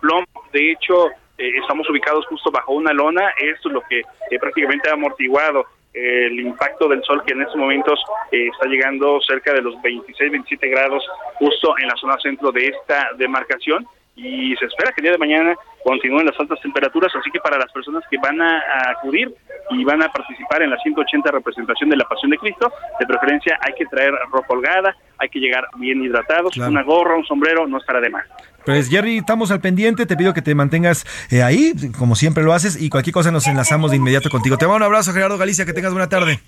[0.00, 4.38] plomo, de hecho, eh, estamos ubicados justo bajo una lona, esto es lo que eh,
[4.40, 8.00] prácticamente ha amortiguado eh, el impacto del sol que en estos momentos
[8.30, 13.10] está llegando cerca de los 26, 27 grados justo en la zona centro de esta
[13.18, 13.86] demarcación
[14.16, 15.54] y se espera que el día de mañana
[15.84, 19.32] continúen las altas temperaturas, así que para las personas que van a, acudir
[19.70, 23.58] y van a participar en la 180 representación de la Pasión de Cristo, de preferencia
[23.60, 27.78] hay que traer ropa holgada, hay que llegar bien hidratados, una gorra, un sombrero, no
[27.78, 28.24] estará de más.
[28.64, 32.52] Pues Jerry, estamos al pendiente, te pido que te mantengas eh, ahí, como siempre lo
[32.52, 34.56] haces, y cualquier cosa nos enlazamos de inmediato contigo.
[34.56, 36.40] Te mando un abrazo, Gerardo Galicia, que tengas buena tarde.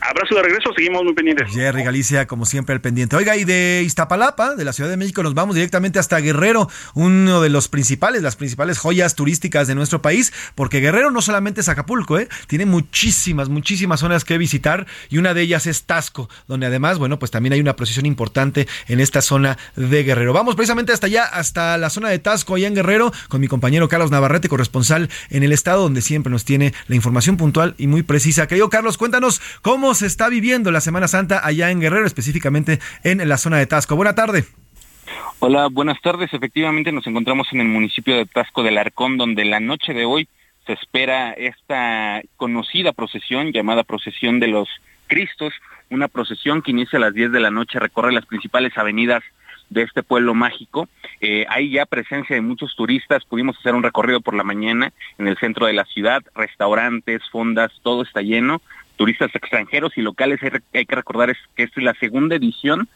[0.00, 1.52] Abrazo de regreso, seguimos muy pendientes.
[1.52, 3.16] Jerry Galicia, como siempre, al pendiente.
[3.16, 7.40] Oiga, y de Iztapalapa, de la Ciudad de México, nos vamos directamente hasta Guerrero, uno
[7.40, 11.68] de los principales, las principales joyas turísticas de nuestro país, porque Guerrero no solamente es
[11.68, 12.28] Acapulco, ¿eh?
[12.46, 17.18] tiene muchísimas, muchísimas zonas que visitar, y una de ellas es Tasco, donde además, bueno,
[17.18, 20.32] pues también hay una procesión importante en esta zona de Guerrero.
[20.32, 23.88] Vamos precisamente hasta allá, hasta la zona de Tasco, allá en Guerrero, con mi compañero
[23.88, 28.02] Carlos Navarrete, corresponsal en el estado, donde siempre nos tiene la información puntual y muy
[28.02, 28.46] precisa.
[28.46, 33.26] Querido Carlos, cuéntanos cómo se está viviendo la Semana Santa allá en Guerrero, específicamente en
[33.28, 33.96] la zona de Tasco.
[33.96, 34.44] Buena tarde.
[35.40, 36.32] Hola, buenas tardes.
[36.32, 40.28] Efectivamente nos encontramos en el municipio de Tasco del Arcón, donde la noche de hoy
[40.66, 44.68] se espera esta conocida procesión llamada Procesión de los
[45.06, 45.54] Cristos,
[45.90, 49.22] una procesión que inicia a las 10 de la noche, recorre las principales avenidas
[49.70, 50.88] de este pueblo mágico.
[51.20, 55.28] Eh, hay ya presencia de muchos turistas, pudimos hacer un recorrido por la mañana en
[55.28, 58.60] el centro de la ciudad, restaurantes, fondas, todo está lleno
[58.98, 60.40] turistas extranjeros y locales.
[60.74, 62.88] Hay, que recordar es que es la segunda edición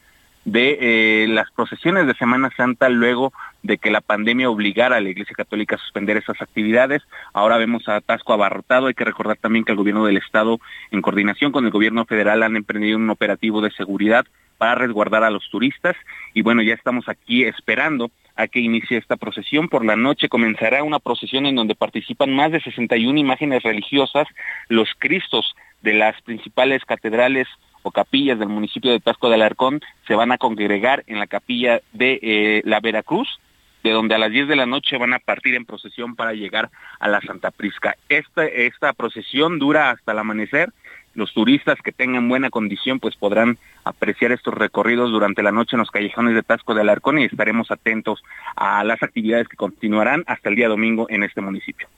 [0.44, 3.32] de eh, las procesiones de Semana Santa luego
[3.62, 7.02] de que la pandemia obligara a la Iglesia Católica a suspender esas actividades.
[7.32, 8.88] Ahora vemos a Atasco abarrotado.
[8.88, 10.58] Hay que recordar también que el gobierno del Estado,
[10.90, 14.26] en coordinación con el gobierno federal, han emprendido un operativo de seguridad
[14.58, 15.94] para resguardar a los turistas.
[16.34, 19.68] Y bueno, ya estamos aquí esperando a que inicie esta procesión.
[19.68, 24.26] Por la noche comenzará una procesión en donde participan más de 61 imágenes religiosas,
[24.68, 27.48] los Cristos de las principales catedrales
[27.82, 31.80] o capillas del municipio de Tasco de Alarcón se van a congregar en la capilla
[31.92, 33.40] de eh, la Veracruz,
[33.82, 36.70] de donde a las 10 de la noche van a partir en procesión para llegar
[37.00, 37.96] a la Santa Prisca.
[38.08, 40.72] Esta, esta procesión dura hasta el amanecer.
[41.14, 45.80] Los turistas que tengan buena condición pues podrán apreciar estos recorridos durante la noche en
[45.80, 48.22] los callejones de Tasco de Alarcón y estaremos atentos
[48.56, 51.88] a las actividades que continuarán hasta el día domingo en este municipio.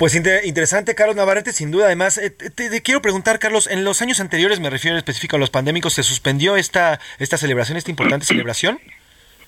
[0.00, 1.84] Pues interesante, Carlos Navarrete, sin duda.
[1.84, 5.50] Además, eh, te, quiero preguntar, Carlos, en los años anteriores, me refiero específico a los
[5.50, 8.80] pandémicos, ¿se suspendió esta, esta celebración, esta importante celebración?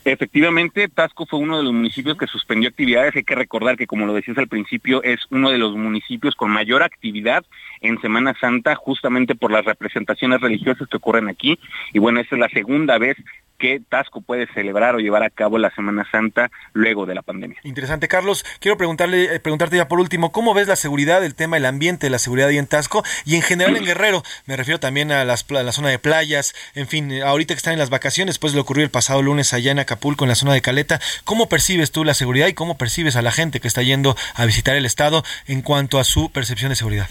[0.05, 3.15] Efectivamente, Tasco fue uno de los municipios que suspendió actividades.
[3.15, 6.51] Hay que recordar que, como lo decías al principio, es uno de los municipios con
[6.51, 7.45] mayor actividad
[7.81, 11.59] en Semana Santa, justamente por las representaciones religiosas que ocurren aquí.
[11.93, 13.17] Y bueno, esta es la segunda vez
[13.63, 17.59] que Tasco puede celebrar o llevar a cabo la Semana Santa luego de la pandemia.
[17.63, 18.45] Interesante, Carlos.
[18.59, 22.07] Quiero preguntarle, eh, preguntarte ya por último, ¿cómo ves la seguridad, el tema, el ambiente
[22.07, 24.25] de la seguridad ahí en Tasco y en general en Guerrero?
[24.47, 27.75] Me refiero también a, las, la zona de playas, en fin, eh, ahorita que están
[27.75, 29.92] en las vacaciones, después de lo ocurrió el pasado lunes allá en Acapulco,
[30.23, 33.33] en la zona de Caleta, ¿cómo percibes tú la seguridad y cómo percibes a la
[33.33, 37.09] gente que está yendo a visitar el estado en cuanto a su percepción de seguridad?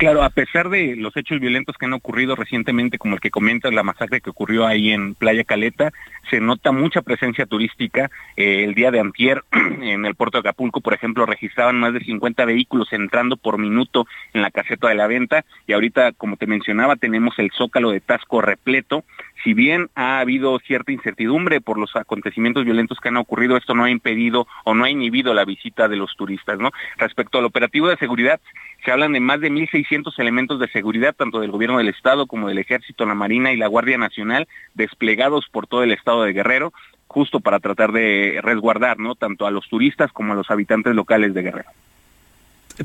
[0.00, 3.70] Claro, a pesar de los hechos violentos que han ocurrido recientemente, como el que comentas,
[3.74, 5.92] la masacre que ocurrió ahí en Playa Caleta,
[6.30, 8.10] se nota mucha presencia turística.
[8.34, 12.00] Eh, el día de antier, en el puerto de Acapulco, por ejemplo, registraban más de
[12.00, 16.46] 50 vehículos entrando por minuto en la caseta de la venta y ahorita, como te
[16.46, 19.04] mencionaba, tenemos el zócalo de Tasco repleto.
[19.42, 23.84] Si bien ha habido cierta incertidumbre por los acontecimientos violentos que han ocurrido, esto no
[23.84, 26.70] ha impedido o no ha inhibido la visita de los turistas, ¿no?
[26.98, 28.40] Respecto al operativo de seguridad,
[28.84, 32.48] se hablan de más de 1.600 elementos de seguridad, tanto del gobierno del Estado como
[32.48, 36.72] del Ejército, la Marina y la Guardia Nacional, desplegados por todo el Estado de Guerrero,
[37.06, 39.14] justo para tratar de resguardar, ¿no?
[39.14, 41.70] Tanto a los turistas como a los habitantes locales de Guerrero.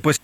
[0.01, 0.21] Pues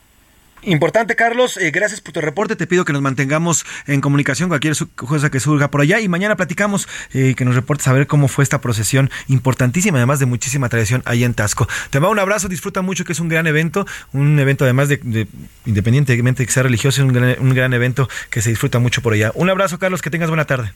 [0.64, 1.58] Importante, Carlos.
[1.58, 2.56] Eh, gracias por tu reporte.
[2.56, 6.00] Te pido que nos mantengamos en comunicación cualquier cosa que surja por allá.
[6.00, 10.20] Y mañana platicamos eh, que nos reportes a ver cómo fue esta procesión importantísima, además
[10.20, 11.68] de muchísima tradición allá en Tasco.
[11.90, 12.48] Te mando un abrazo.
[12.48, 13.88] Disfruta mucho, que es un gran evento.
[14.14, 15.28] Un evento, además de,
[15.66, 19.32] independientemente de que sea religioso, es un gran evento que se disfruta mucho por allá.
[19.36, 20.02] Un abrazo, Carlos.
[20.02, 20.74] Que tengas buena tarde.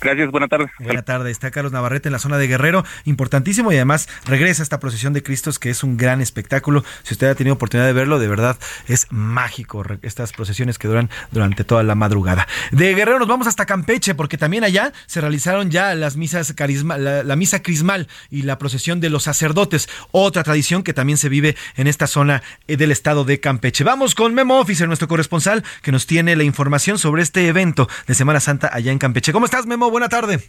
[0.00, 0.66] Gracias, buena tarde.
[0.78, 1.30] Buena tarde.
[1.30, 5.22] Está Carlos Navarrete en la zona de Guerrero, importantísimo y además regresa esta procesión de
[5.22, 6.84] Cristos que es un gran espectáculo.
[7.02, 11.10] Si usted ha tenido oportunidad de verlo, de verdad es mágico estas procesiones que duran
[11.30, 12.46] durante toda la madrugada.
[12.72, 16.98] De Guerrero nos vamos hasta Campeche porque también allá se realizaron ya las misas carisma,
[16.98, 21.56] la, misa crismal y la procesión de los sacerdotes, otra tradición que también se vive
[21.76, 23.84] en esta zona eh, del estado de Campeche.
[23.84, 28.14] Vamos con Memo Officer, nuestro corresponsal, que nos tiene la información sobre este evento de
[28.14, 29.32] Semana Santa allá en Campeche.
[29.32, 29.85] ¿Cómo estás, Memo?
[29.90, 30.40] Buena tarde.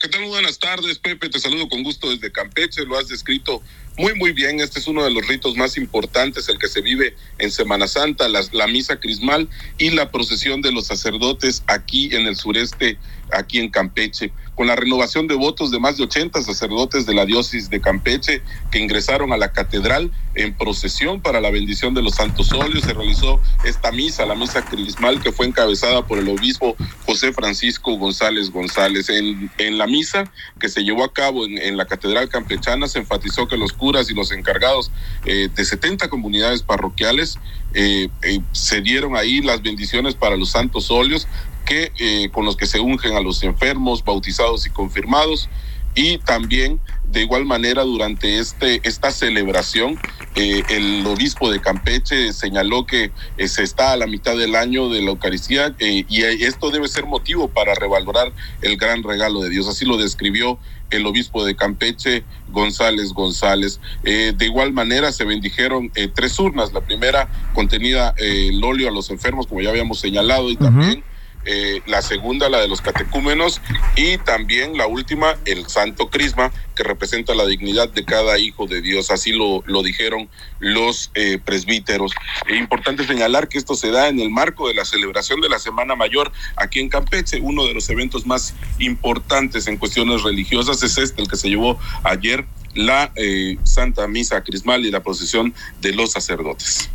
[0.00, 0.24] ¿Qué tal?
[0.26, 1.28] Buenas tardes, Pepe.
[1.28, 2.84] Te saludo con gusto desde Campeche.
[2.84, 3.62] Lo has descrito
[3.98, 4.60] muy, muy bien.
[4.60, 8.28] Este es uno de los ritos más importantes, el que se vive en Semana Santa,
[8.28, 12.98] la, misa crismal y la procesión de los sacerdotes aquí en el sureste,
[13.30, 17.24] aquí en Campeche con la renovación de votos de más de 80 sacerdotes de la
[17.24, 22.14] diócesis de Campeche que ingresaron a la catedral en procesión para la bendición de los
[22.14, 22.84] santos óleos.
[22.84, 26.76] Se realizó esta misa, la misa crismal, que fue encabezada por el obispo
[27.06, 29.08] José Francisco González González.
[29.08, 30.30] En, en la misa
[30.60, 34.14] que se llevó a cabo en, la catedral campechana se enfatizó que los curas y
[34.14, 34.92] los encargados
[35.24, 37.36] eh, de 70 comunidades parroquiales
[37.74, 41.26] eh, eh, se dieron ahí las bendiciones para los santos óleos
[41.64, 45.48] que eh, con los que se ungen a los enfermos, bautizados y confirmados.
[45.94, 49.98] Y también, de igual manera, durante este, esta celebración,
[50.36, 54.88] eh, el obispo de Campeche señaló que eh, se está a la mitad del año
[54.88, 59.68] de la Eucaristía y esto debe ser motivo para revalorar el gran regalo de Dios.
[59.68, 60.58] Así lo describió
[60.92, 63.80] el obispo de Campeche, González González.
[64.02, 66.72] de igual manera se bendijeron tres urnas.
[66.72, 71.04] La primera contenida el óleo a los enfermos, como ya habíamos señalado, y también
[71.44, 73.60] eh, la segunda la de los catecúmenos
[73.96, 78.80] y también la última el Santo Crisma que representa la dignidad de cada hijo de
[78.80, 80.28] Dios, así lo, lo dijeron
[80.58, 82.12] los eh, presbíteros.
[82.48, 85.58] Es importante señalar que esto se da en el marco de la celebración de la
[85.58, 90.96] Semana Mayor aquí en Campeche, uno de los eventos más importantes en cuestiones religiosas es
[90.98, 92.44] este, el que se llevó ayer
[92.74, 96.88] la eh, Santa Misa Crismal y la procesión de los sacerdotes.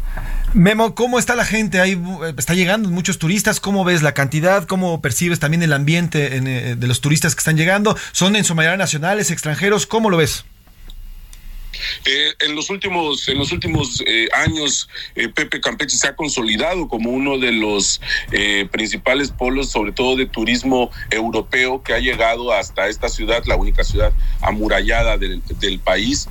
[0.54, 1.80] Memo, ¿cómo está la gente?
[1.82, 3.60] Ahí eh, está llegando muchos turistas.
[3.60, 4.66] ¿Cómo ves la cantidad?
[4.66, 7.98] ¿Cómo percibes también el ambiente eh, de los turistas que están llegando?
[8.12, 9.86] ¿Son en su mayoría nacionales, extranjeros?
[9.86, 10.46] ¿Cómo lo ves?
[12.06, 16.88] Eh, en los últimos, en los últimos eh, años, eh, Pepe Campeche se ha consolidado
[16.88, 18.02] como uno de los
[18.72, 23.84] principales polos, sobre todo de turismo europeo, que ha llegado hasta esta ciudad, la única
[23.84, 24.12] ciudad
[24.42, 26.28] amurallada del, del país,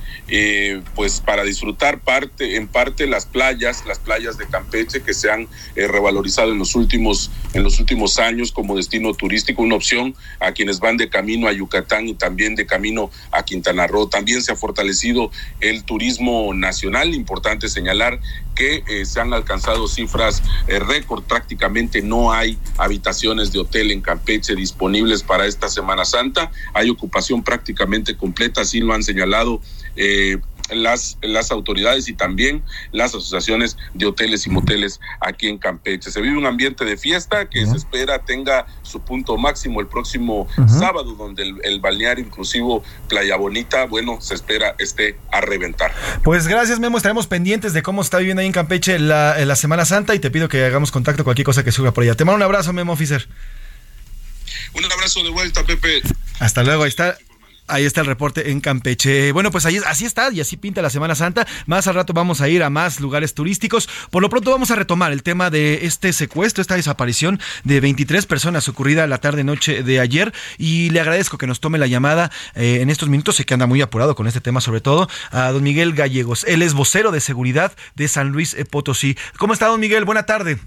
[0.95, 5.47] pues para disfrutar parte, en parte las playas, las playas de Campeche que se han
[5.75, 10.79] revalorizado en los últimos, en los últimos años como destino turístico, una opción a quienes
[10.79, 14.07] van de camino a Yucatán y también de camino a Quintana Roo.
[14.07, 17.13] También se ha fortalecido el turismo nacional.
[17.13, 18.19] Importante señalar
[18.55, 21.23] que eh, se han alcanzado cifras eh, récord.
[21.23, 26.51] Prácticamente no hay habitaciones de hotel en Campeche disponibles para esta Semana Santa.
[26.73, 29.61] Hay ocupación prácticamente completa, así lo han señalado.
[29.95, 30.37] Eh,
[30.69, 36.11] las, las autoridades y también las asociaciones de hoteles y moteles aquí en Campeche.
[36.11, 40.47] Se vive un ambiente de fiesta que se espera tenga su punto máximo el próximo
[40.67, 45.93] sábado, donde el, balneario inclusivo Playa Bonita, bueno, se espera esté a reventar.
[46.23, 46.97] Pues gracias, Memo.
[46.97, 50.31] Estaremos pendientes de cómo está viviendo ahí en Campeche la, la Semana Santa y te
[50.31, 52.15] pido que hagamos contacto cualquier cosa que suba por allá.
[52.15, 53.27] Te mando un abrazo, Memo Officer.
[54.73, 56.01] Un abrazo de vuelta, Pepe.
[56.39, 57.17] Hasta luego, ahí está.
[57.69, 59.33] Ahí está el reporte en Campeche.
[59.33, 61.45] Bueno, pues ahí, así está y así pinta la Semana Santa.
[61.65, 63.89] Más al rato vamos a ir a más lugares turísticos.
[64.09, 68.25] Por lo pronto vamos a retomar el tema de este secuestro, esta desaparición de 23
[68.25, 70.33] personas ocurrida la tarde-noche de ayer.
[70.57, 73.35] Y le agradezco que nos tome la llamada eh, en estos minutos.
[73.35, 76.45] Sé que anda muy apurado con este tema, sobre todo a don Miguel Gallegos.
[76.45, 79.17] Él es vocero de seguridad de San Luis Potosí.
[79.37, 80.05] ¿Cómo está, don Miguel?
[80.05, 80.57] Buena tarde.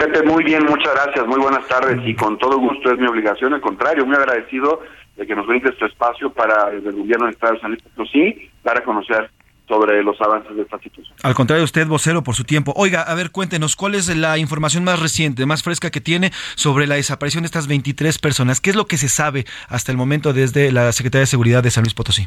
[0.00, 3.52] Pepe, muy bien, muchas gracias, muy buenas tardes y con todo gusto es mi obligación,
[3.52, 4.80] al contrario, muy agradecido
[5.20, 7.82] de que nos brinde este espacio para desde el gobierno del Estado de San Luis
[7.82, 9.30] Potosí dar a conocer
[9.68, 11.14] sobre los avances de esta situación.
[11.22, 12.72] Al contrario, usted, vocero, por su tiempo.
[12.74, 16.86] Oiga, a ver, cuéntenos, ¿cuál es la información más reciente, más fresca que tiene sobre
[16.86, 18.62] la desaparición de estas 23 personas?
[18.62, 21.70] ¿Qué es lo que se sabe hasta el momento desde la Secretaría de Seguridad de
[21.70, 22.26] San Luis Potosí?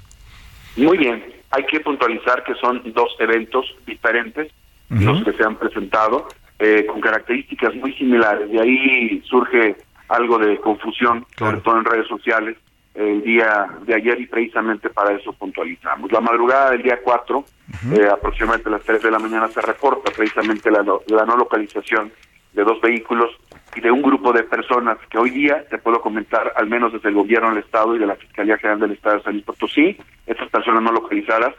[0.77, 4.51] Muy bien, hay que puntualizar que son dos eventos diferentes
[4.89, 6.27] los que se han presentado.
[6.59, 8.49] Eh, con características muy similares.
[8.49, 9.75] De ahí surge
[10.07, 12.55] algo de confusión, sobre todo en redes sociales,
[12.93, 16.11] el día de ayer y precisamente para eso puntualizamos.
[16.11, 17.45] La madrugada del día 4,
[17.91, 22.11] eh, aproximadamente a las 3 de la mañana, se reporta precisamente la, la no localización
[22.53, 23.31] de dos vehículos
[23.75, 27.09] y de un grupo de personas que hoy día, te puedo comentar, al menos desde
[27.09, 29.97] el gobierno del Estado y de la Fiscalía General del Estado de San Luis Potosí,
[30.27, 31.55] estas personas no localizadas,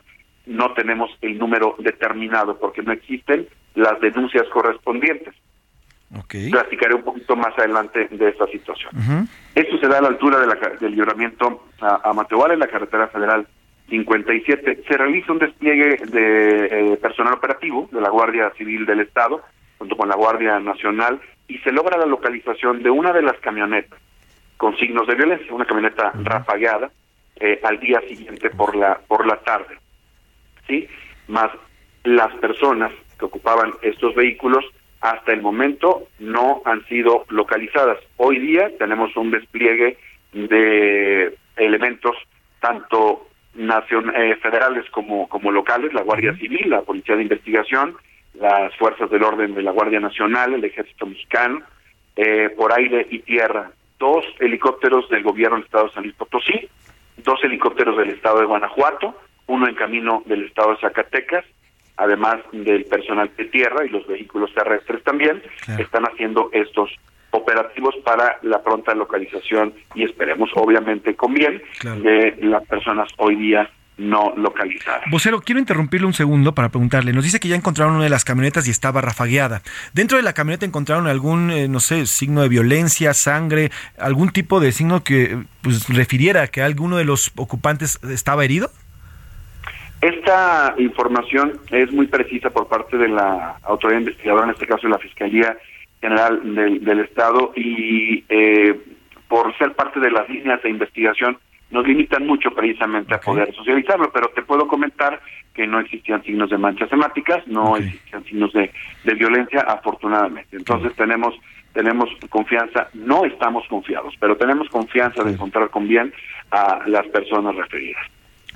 [0.46, 5.34] no tenemos el número determinado porque no existen las denuncias correspondientes.
[6.20, 6.50] Okay.
[6.50, 8.92] Platicaré un poquito más adelante de esta situación.
[9.54, 13.08] Esto se da a la altura de la, del libramiento a, a en la carretera
[13.08, 13.46] federal
[13.88, 14.84] 57.
[14.88, 19.42] Se realiza un despliegue de eh, personal operativo de la Guardia Civil del Estado,
[19.78, 23.98] junto con la Guardia Nacional, y se logra la localización de una de las camionetas
[24.56, 26.90] con signos de violencia, una camioneta rafagueada,
[27.36, 29.76] eh, al día siguiente por la por la tarde.
[30.66, 30.88] ¿Sí?
[31.28, 31.50] Más
[32.04, 34.64] las personas que ocupaban estos vehículos
[35.04, 37.98] hasta el momento no han sido localizadas.
[38.16, 39.98] Hoy día tenemos un despliegue
[40.32, 42.16] de elementos
[42.58, 47.96] tanto eh, federales como, como locales, la Guardia Civil, la Policía de Investigación,
[48.32, 51.60] las Fuerzas del Orden de la Guardia Nacional, el Ejército Mexicano,
[52.16, 56.66] eh, por aire y tierra, dos helicópteros del gobierno del Estado de San Luis Potosí,
[57.18, 59.14] dos helicópteros del Estado de Guanajuato,
[59.48, 61.44] uno en camino del Estado de Zacatecas,
[61.96, 65.42] además del personal de tierra y los vehículos terrestres también,
[65.78, 66.90] están haciendo estos
[67.30, 73.68] operativos para la pronta localización y esperemos obviamente con bien de las personas hoy día
[73.96, 75.02] no localizadas.
[75.10, 77.12] Vocero, quiero interrumpirle un segundo para preguntarle.
[77.12, 79.62] Nos dice que ya encontraron una de las camionetas y estaba rafagueada.
[79.92, 84.58] ¿Dentro de la camioneta encontraron algún, eh, no sé, signo de violencia, sangre, algún tipo
[84.58, 88.70] de signo que pues, refiriera que alguno de los ocupantes estaba herido?
[90.04, 94.90] Esta información es muy precisa por parte de la autoridad investigadora, en este caso de
[94.90, 95.56] la Fiscalía
[95.98, 98.78] General del, Estado, y eh,
[99.26, 101.38] por ser parte de las líneas de investigación,
[101.70, 105.22] nos limitan mucho precisamente a poder socializarlo, pero te puedo comentar
[105.54, 108.70] que no existían signos de manchas temáticas, no existían signos de,
[109.14, 110.58] violencia, afortunadamente.
[110.58, 111.34] Entonces tenemos
[111.72, 116.12] tenemos confianza, no estamos confiados, pero tenemos confianza de encontrar con bien
[116.50, 118.02] a las personas referidas.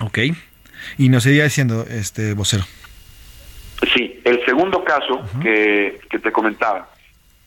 [0.00, 0.18] Ok.
[0.96, 2.64] Y nos seguía diciendo, este vocero.
[3.94, 6.88] Sí, el segundo caso que, que te comentaba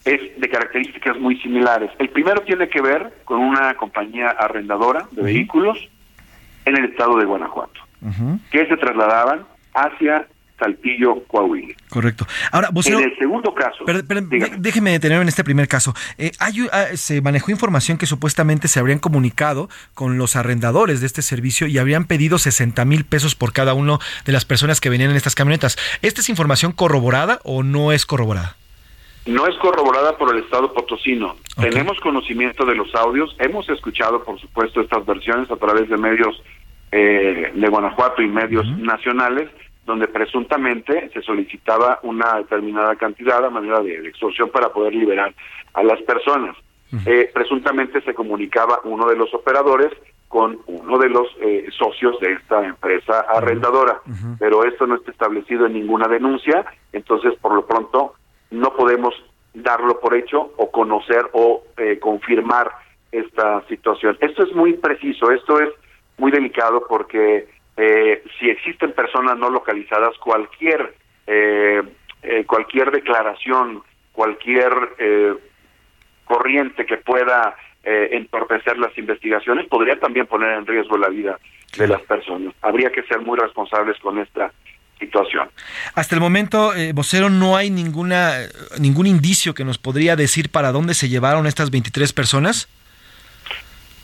[0.05, 1.91] es de características muy similares.
[1.99, 5.77] El primero tiene que ver con una compañía arrendadora de vehículos
[6.65, 7.81] en el estado de Guanajuato,
[8.51, 10.27] que se trasladaban hacia
[10.61, 11.73] Saltillo, Coahuila.
[11.89, 12.27] Correcto.
[12.51, 13.83] Ahora, vocero, en el segundo caso.
[14.59, 15.95] déjeme detenerme en este primer caso.
[16.19, 21.07] Eh, hay, ah, se manejó información que supuestamente se habrían comunicado con los arrendadores de
[21.07, 24.89] este servicio y habrían pedido 60 mil pesos por cada uno de las personas que
[24.89, 25.77] venían en estas camionetas.
[26.03, 28.55] ¿Esta es información corroborada o no es corroborada?
[29.25, 31.37] No es corroborada por el Estado potosino.
[31.59, 36.41] Tenemos conocimiento de los audios, hemos escuchado, por supuesto, estas versiones a través de medios
[36.91, 39.49] eh, de Guanajuato y medios nacionales
[39.85, 45.33] donde presuntamente se solicitaba una determinada cantidad a manera de, extorsión para poder liberar
[45.73, 46.55] a las personas.
[47.05, 49.93] Eh, presuntamente se comunicaba uno de los operadores
[50.27, 54.01] con uno de los eh, socios de esta empresa arrendadora,
[54.39, 58.13] pero esto no está establecido en ninguna denuncia, entonces por lo pronto
[58.49, 59.13] no podemos
[59.53, 62.71] darlo por hecho o conocer o eh, confirmar
[63.11, 64.17] esta situación.
[64.21, 65.69] Esto es muy preciso, esto es
[66.17, 70.93] muy delicado porque eh, si existen personas no localizadas, cualquier
[71.27, 71.81] eh,
[72.23, 74.71] eh, cualquier declaración, cualquier
[76.25, 81.39] corriente que pueda entorpecer las investigaciones podría también poner en riesgo la vida
[81.77, 82.53] de las personas.
[82.61, 84.51] Habría que ser muy responsables con esta
[84.99, 85.49] situación.
[85.95, 88.33] Hasta el momento, vocero, no hay ninguna
[88.77, 92.67] ningún indicio que nos podría decir para dónde se llevaron estas 23 personas.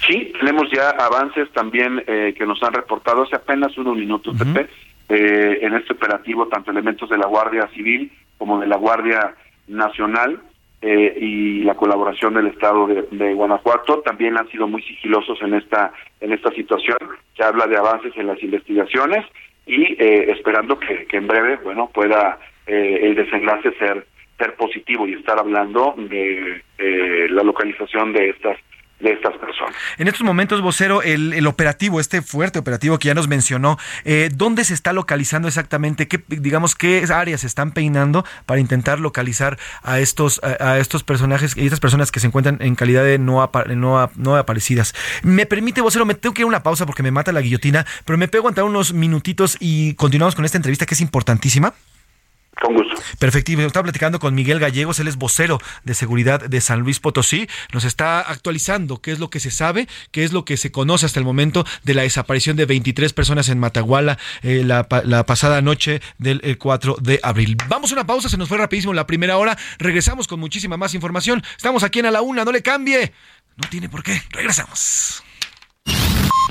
[0.08, 4.70] Sí, tenemos ya avances también eh, que nos han reportado hace apenas unos minutos, Pepe,
[5.10, 9.36] eh, en este operativo, tanto elementos de la Guardia Civil como de la Guardia
[9.68, 10.40] Nacional
[10.82, 15.92] eh, y la colaboración del Estado de, Guanajuato también han sido muy sigilosos en esta
[16.22, 16.98] en esta situación.
[17.36, 19.26] Se habla de avances en las investigaciones
[19.66, 25.38] y esperando que, que, en breve, bueno, pueda el desenlace ser ser positivo y estar
[25.38, 26.62] hablando de
[27.30, 28.58] la localización de estas
[29.00, 29.76] de estas personas.
[29.98, 34.30] En estos momentos, vocero, el, el operativo, este fuerte operativo que ya nos mencionó, eh,
[34.34, 36.08] ¿dónde se está localizando exactamente?
[36.08, 41.56] ¿Qué, digamos, qué áreas se están peinando para intentar localizar a estos, a, estos personajes
[41.56, 44.96] y estas personas que se encuentran en calidad de no, no, no aparecidas?
[45.22, 47.86] Me permite, vocero, me tengo que ir a una pausa porque me mata la guillotina,
[48.06, 51.74] pero me pego a unos minutitos y continuamos con esta entrevista que es importantísima.
[52.62, 53.02] Con gusto.
[53.20, 53.62] Perfectivo.
[53.62, 57.48] Estaba platicando con Miguel Gallegos, él es vocero de seguridad de San Luis Potosí.
[57.74, 61.06] Nos está actualizando qué es lo que se sabe, qué es lo que se conoce
[61.06, 64.88] hasta el momento de la desaparición de 23 personas en Mataguala eh, la,
[65.26, 67.58] pasada noche del 4 de abril.
[67.68, 69.58] Vamos a una pausa, se nos fue rapidísimo la primera hora.
[69.78, 71.44] Regresamos con muchísima más información.
[71.56, 73.14] Estamos aquí en A la Una, no le cambie.
[73.56, 74.22] No tiene por qué.
[74.32, 75.24] Regresamos.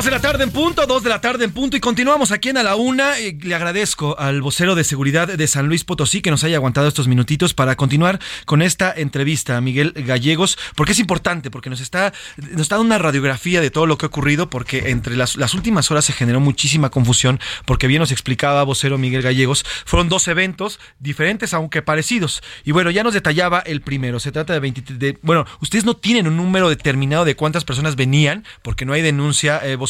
[0.00, 2.56] De la tarde en punto, dos de la tarde en punto y continuamos aquí en
[2.56, 3.12] A la Una.
[3.18, 7.06] le agradezco al vocero de seguridad de San Luis Potosí que nos haya aguantado estos
[7.06, 12.14] minutitos para continuar con esta entrevista a Miguel Gallegos, porque es importante, porque nos está,
[12.38, 15.52] nos está dando una radiografía de todo lo que ha ocurrido, porque entre las, las
[15.52, 20.26] últimas horas se generó muchísima confusión, porque bien nos explicaba vocero Miguel Gallegos, fueron dos
[20.28, 22.42] eventos diferentes aunque parecidos.
[22.64, 26.26] Y bueno, ya nos detallaba el primero, se trata de 23, bueno, ustedes no tienen
[26.26, 29.60] un número determinado de cuántas personas venían, porque no hay denuncia.
[29.62, 29.89] Eh, vocero,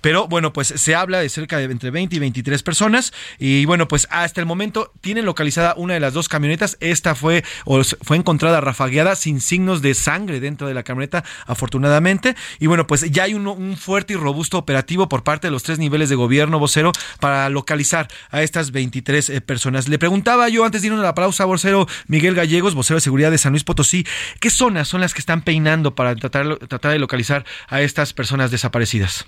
[0.00, 3.88] pero bueno, pues se habla de cerca de entre 20 y 23 personas y bueno,
[3.88, 8.16] pues hasta el momento tienen localizada una de las dos camionetas, esta fue o fue
[8.16, 13.24] encontrada rafagueada sin signos de sangre dentro de la camioneta, afortunadamente, y bueno, pues ya
[13.24, 16.58] hay un, un fuerte y robusto operativo por parte de los tres niveles de gobierno
[16.58, 19.88] vocero para localizar a estas 23 eh, personas.
[19.88, 23.30] Le preguntaba yo antes de irnos a la pausa, vocero Miguel Gallegos, vocero de seguridad
[23.30, 24.06] de San Luis Potosí,
[24.40, 28.50] ¿qué zonas son las que están peinando para tratar, tratar de localizar a estas personas
[28.50, 29.23] desaparecidas?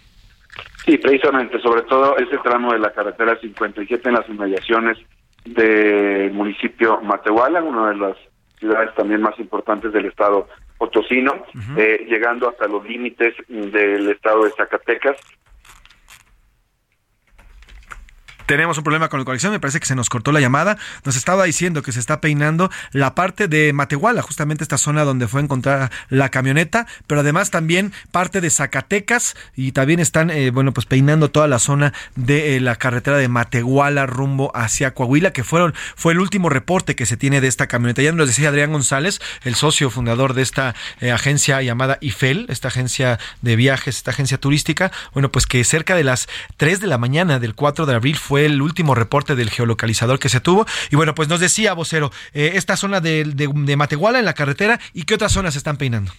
[0.86, 4.96] Sí, precisamente, sobre todo ese tramo de la carretera 57 en las inmediaciones
[5.44, 8.16] del municipio Matehuala, una de las
[8.60, 11.44] ciudades también más importantes del estado potosino,
[11.76, 15.16] eh, llegando hasta los límites del estado de Zacatecas
[18.46, 20.78] tenemos un problema con la conexión, me parece que se nos cortó la llamada.
[21.04, 25.28] Nos estaba diciendo que se está peinando la parte de Matehuala, justamente esta zona donde
[25.28, 30.72] fue encontrada la camioneta, pero además también parte de Zacatecas y también están, eh, bueno,
[30.72, 35.44] pues peinando toda la zona de eh, la carretera de Matehuala rumbo hacia Coahuila, que
[35.44, 38.02] fueron, fue el último reporte que se tiene de esta camioneta.
[38.02, 42.68] Ya nos decía Adrián González, el socio fundador de esta eh, agencia llamada IFEL, esta
[42.68, 46.98] agencia de viajes, esta agencia turística, bueno, pues que cerca de las 3 de la
[46.98, 50.66] mañana del 4 de abril fue el último reporte del geolocalizador que se tuvo.
[50.90, 54.78] Y bueno, pues nos decía, vocero, eh, esta zona de, de, Matehuala en la carretera
[54.92, 56.12] y qué otras zonas se están peinando.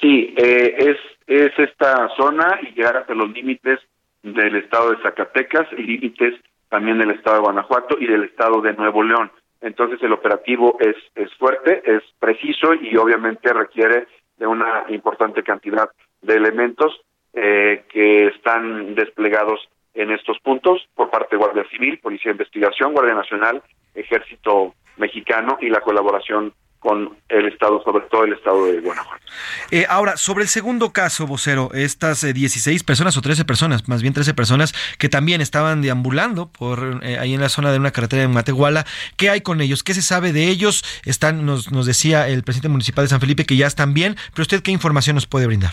[0.00, 3.80] Sí, eh, es, es esta zona y llegar hasta los límites
[4.22, 6.34] del estado de Zacatecas y límites
[6.68, 9.30] también del estado de Guanajuato y del estado de Nuevo León.
[9.60, 14.06] Entonces el operativo es, es fuerte, es preciso y obviamente requiere
[14.36, 15.90] de una importante cantidad
[16.22, 17.00] de elementos
[17.32, 19.60] eh, que están desplegados
[19.98, 23.62] en estos puntos por parte de Guardia Civil, Policía de Investigación, Guardia Nacional,
[23.94, 29.24] Ejército Mexicano y la colaboración con el Estado, sobre todo el Estado de Guanajuato.
[29.72, 34.00] Eh, ahora, sobre el segundo caso, vocero, estas 16 eh, personas o 13 personas, más
[34.00, 37.90] bien 13 personas que también estaban deambulando por eh, ahí en la zona de una
[37.90, 38.84] carretera en Matehuala,
[39.16, 39.82] ¿qué hay con ellos?
[39.82, 40.84] ¿Qué se sabe de ellos?
[41.04, 44.42] Están, nos, nos decía el presidente municipal de San Felipe que ya están bien, pero
[44.42, 45.72] usted qué información nos puede brindar?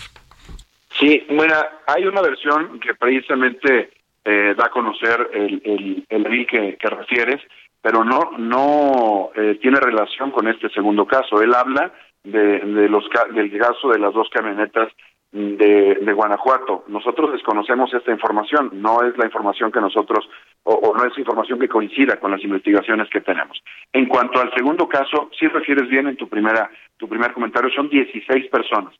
[0.98, 1.54] Sí, bueno,
[1.86, 3.90] hay una versión que precisamente
[4.26, 7.40] eh, da a conocer el, el, el que, refieres,
[7.80, 11.40] pero no no eh, tiene relación con este segundo caso.
[11.40, 11.92] Él habla
[12.24, 14.88] de, de los del caso de las dos camionetas
[15.30, 16.84] de, de, Guanajuato.
[16.88, 20.28] Nosotros desconocemos esta información, no es la información que nosotros,
[20.64, 23.62] o, o, no es información que coincida con las investigaciones que tenemos.
[23.92, 27.88] En cuanto al segundo caso, si refieres bien en tu primera, tu primer comentario, son
[27.88, 28.94] 16 personas.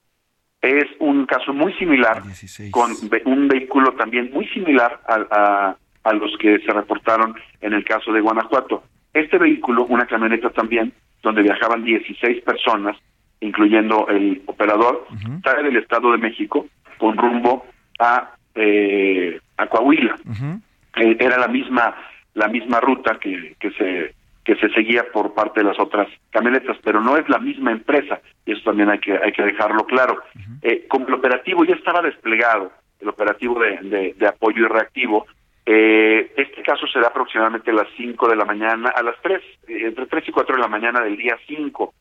[0.67, 2.73] Es un caso muy similar, 16.
[2.73, 2.91] con
[3.25, 8.13] un vehículo también muy similar a, a, a los que se reportaron en el caso
[8.13, 8.83] de Guanajuato.
[9.15, 10.93] Este vehículo, una camioneta también,
[11.23, 12.97] donde viajaban 16 personas,
[13.41, 15.43] incluyendo el operador, uh -huh.
[15.43, 16.67] sale del Estado de México
[16.99, 17.67] con rumbo
[18.01, 20.17] a, eh, a Coahuila.
[20.25, 20.61] Uh -huh.
[20.97, 21.95] eh, era la misma
[22.35, 24.15] la misma ruta que, que se
[24.47, 28.21] que se seguía por parte de las otras camionetas, pero no es la misma empresa
[28.47, 30.15] y eso también hay que hay que dejarlo claro.
[30.15, 30.59] Uh -huh.
[30.63, 32.71] eh, como el operativo ya estaba desplegado,
[33.01, 35.27] el operativo de, de, de apoyo y reactivo,
[35.67, 40.07] eh, este caso será aproximadamente a las 5 de la mañana, a las 3, entre
[40.07, 41.93] 3 y 4 de la mañana del día 5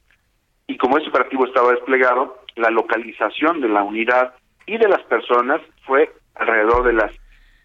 [0.67, 4.33] y como ese operativo estaba desplegado, la localización de la unidad
[4.67, 7.11] y de las personas fue alrededor de las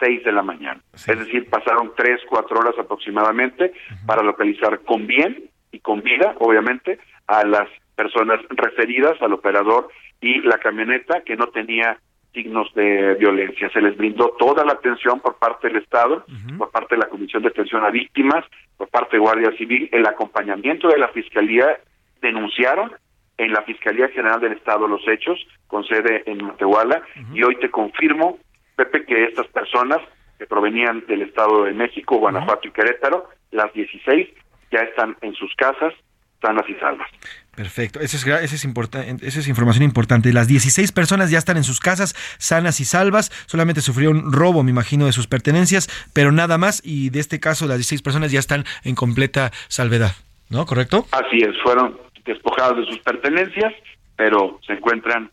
[0.00, 0.80] seis de la mañana.
[0.94, 1.12] Sí.
[1.12, 4.06] Es decir, pasaron tres, cuatro horas aproximadamente uh -huh.
[4.06, 5.32] para localizar con bien
[5.72, 9.88] y con vida, obviamente, a las personas referidas al operador
[10.20, 11.98] y la camioneta que no tenía
[12.32, 13.68] signos de violencia.
[13.70, 16.58] Se les brindó toda la atención por parte del Estado, uh -huh.
[16.58, 18.44] por parte de la Comisión de Atención a Víctimas,
[18.76, 21.78] por parte de Guardia Civil, el acompañamiento de la Fiscalía
[22.22, 22.92] denunciaron
[23.36, 27.36] en la Fiscalía General del Estado los hechos, con sede en Matehuala, uh -huh.
[27.36, 28.38] y hoy te confirmo,
[28.84, 29.98] Pepe, que estas personas
[30.38, 34.28] que provenían del Estado de México, Guanajuato y Querétaro, las 16,
[34.72, 35.92] ya están en sus casas,
[36.40, 37.08] sanas y salvas.
[37.54, 40.32] Perfecto, esa es, es, importante, esa es información importante.
[40.32, 44.70] Las 16 personas ya están en sus casas, sanas y salvas, solamente sufrieron robo, me
[44.70, 48.38] imagino, de sus pertenencias, pero nada más, y de este caso las 16 personas ya
[48.38, 50.12] están en completa salvedad.
[50.48, 50.64] ¿No?
[50.64, 51.06] ¿Correcto?
[51.12, 53.72] Así es, fueron despojados de sus pertenencias,
[54.16, 55.30] pero se encuentran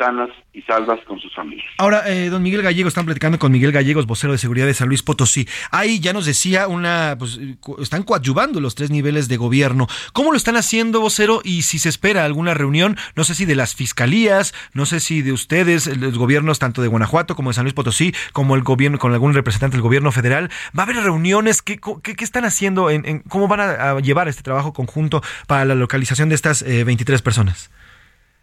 [0.00, 1.66] sanas y salvas con sus familias.
[1.76, 4.88] Ahora, eh, don Miguel Gallegos, están platicando con Miguel Gallegos, vocero de seguridad de San
[4.88, 5.46] Luis Potosí.
[5.70, 7.38] Ahí ya nos decía una, pues
[7.80, 9.86] están coadyuvando los tres niveles de gobierno.
[10.14, 11.42] ¿Cómo lo están haciendo, vocero?
[11.44, 15.20] Y si se espera alguna reunión, no sé si de las fiscalías, no sé si
[15.20, 18.98] de ustedes, los gobiernos tanto de Guanajuato como de San Luis Potosí, como el gobierno,
[18.98, 20.50] con algún representante del gobierno federal.
[20.76, 21.60] ¿Va a haber reuniones?
[21.60, 22.88] ¿Qué, qué, qué están haciendo?
[22.88, 26.62] En, en, ¿Cómo van a, a, llevar este trabajo conjunto para la localización de estas
[26.62, 27.70] eh, 23 personas?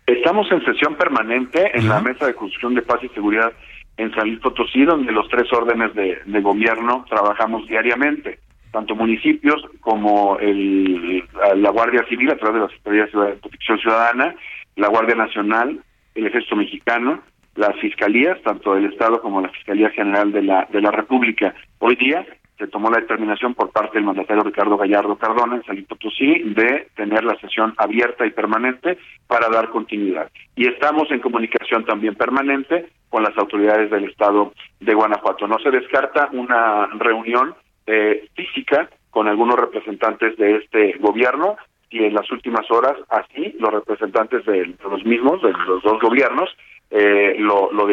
[0.08, 1.90] Estamos en sesión permanente en uh -huh.
[1.90, 3.52] la Mesa de Construcción de Paz y Seguridad
[3.98, 8.40] en San Luis Potosí, donde los tres órdenes de, de gobierno trabajamos diariamente,
[8.72, 11.24] tanto municipios como el,
[11.58, 14.34] la Guardia Civil a través de la Secretaría de Protección Ciudadana,
[14.78, 15.82] la Guardia Nacional,
[16.16, 17.22] el Ejército Mexicano,
[17.56, 21.54] las fiscalías, tanto del Estado como la Fiscalía General de la, de la República.
[21.80, 22.26] Hoy día
[22.58, 26.88] se tomó la determinación por parte del mandatario Ricardo Gallardo Cardona en San Potosí de
[26.96, 28.98] tener la sesión abierta y permanente
[29.28, 30.32] para dar continuidad.
[30.56, 35.48] Y estamos en comunicación también permanente con las autoridades del estado de Guanajuato.
[35.48, 37.56] No se descarta una reunión
[37.86, 41.58] eh, física con algunos representantes de este gobierno
[41.90, 46.50] y en las últimas horas así los representantes de los mismos, de los dos gobiernos,
[46.90, 47.88] eh, lo, lo.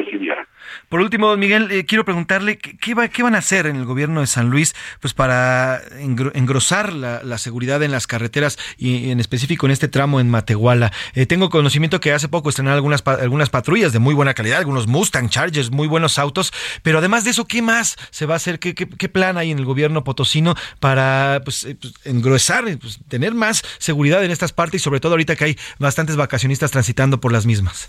[0.88, 4.20] Por último, Miguel, eh, quiero preguntarle ¿qué, va, qué van a hacer en el gobierno
[4.20, 9.72] de San Luis pues para engrosar la, seguridad en las carreteras y en específico en
[9.72, 10.92] este tramo en Matehuala.
[11.14, 14.86] Eh, tengo conocimiento que hace poco estrenaron algunas, algunas patrullas de muy buena calidad, algunos
[14.86, 18.58] Mustang Chargers, muy buenos autos, pero además de eso, ¿qué más se va a hacer?
[18.58, 23.00] ¿Qué, qué, qué plan hay en el gobierno potosino para pues, eh, pues engrosar, pues,
[23.08, 27.20] tener más seguridad en estas partes y sobre todo ahorita que hay bastantes vacacionistas transitando
[27.20, 27.88] por las mismas?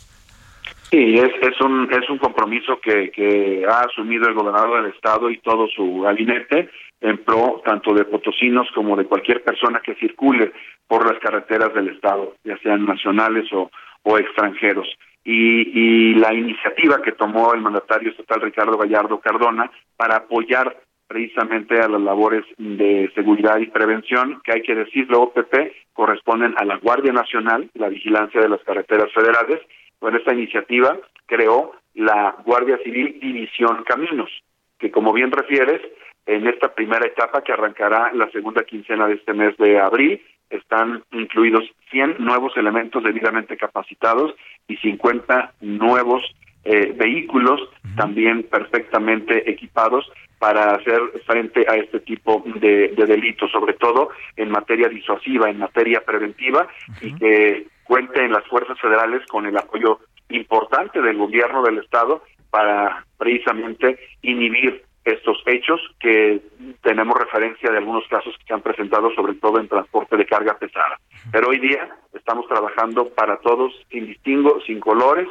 [0.96, 5.40] Sí, es, es un es un compromiso que, ha asumido el gobernador del estado y
[5.40, 6.70] todo su gabinete
[7.02, 10.54] en pro tanto de potosinos como de cualquier persona que circule
[10.88, 13.70] por las carreteras del estado, ya sean nacionales o,
[14.04, 14.88] o extranjeros.
[15.26, 20.78] Y, y la iniciativa que tomó el mandatario estatal Ricardo Gallardo Cardona para apoyar
[21.08, 26.64] precisamente a las labores de seguridad y prevención, que hay que decirlo, OPP, corresponden a
[26.64, 29.60] la Guardia Nacional, la vigilancia de las carreteras federales,
[30.00, 34.30] con esta iniciativa creó la Guardia Civil División Caminos,
[34.78, 35.82] que como bien refieres,
[36.26, 41.04] en esta primera etapa que arrancará la segunda quincena de este mes de abril, están
[41.12, 44.36] incluidos 100 nuevos elementos debidamente capacitados
[44.68, 46.24] y 50 nuevos
[46.64, 47.96] eh, vehículos uh -huh.
[47.96, 54.50] también perfectamente equipados para hacer frente a este tipo de, de delitos, sobre todo en
[54.50, 57.08] materia disuasiva, en materia preventiva, uh -huh.
[57.08, 62.24] y que cuente en las fuerzas federales con el apoyo importante del gobierno del estado
[62.50, 66.42] para precisamente inhibir estos hechos que
[66.82, 70.58] tenemos referencia de algunos casos que se han presentado sobre todo en transporte de carga
[70.58, 71.00] pesada.
[71.32, 75.28] Pero hoy día estamos trabajando para todos sin distingo, sin colores,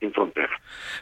[0.00, 0.48] sin frontera.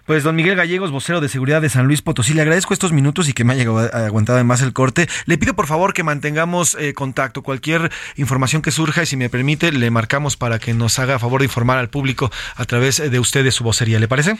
[0.05, 3.28] Pues don Miguel Gallegos, vocero de seguridad de San Luis Potosí, le agradezco estos minutos
[3.28, 3.64] y que me haya
[4.07, 5.07] aguantado más el corte.
[5.26, 7.42] Le pido por favor que mantengamos eh, contacto.
[7.42, 11.40] Cualquier información que surja y si me permite, le marcamos para que nos haga favor
[11.40, 13.99] de informar al público a través de ustedes su vocería.
[13.99, 14.36] ¿Le parece?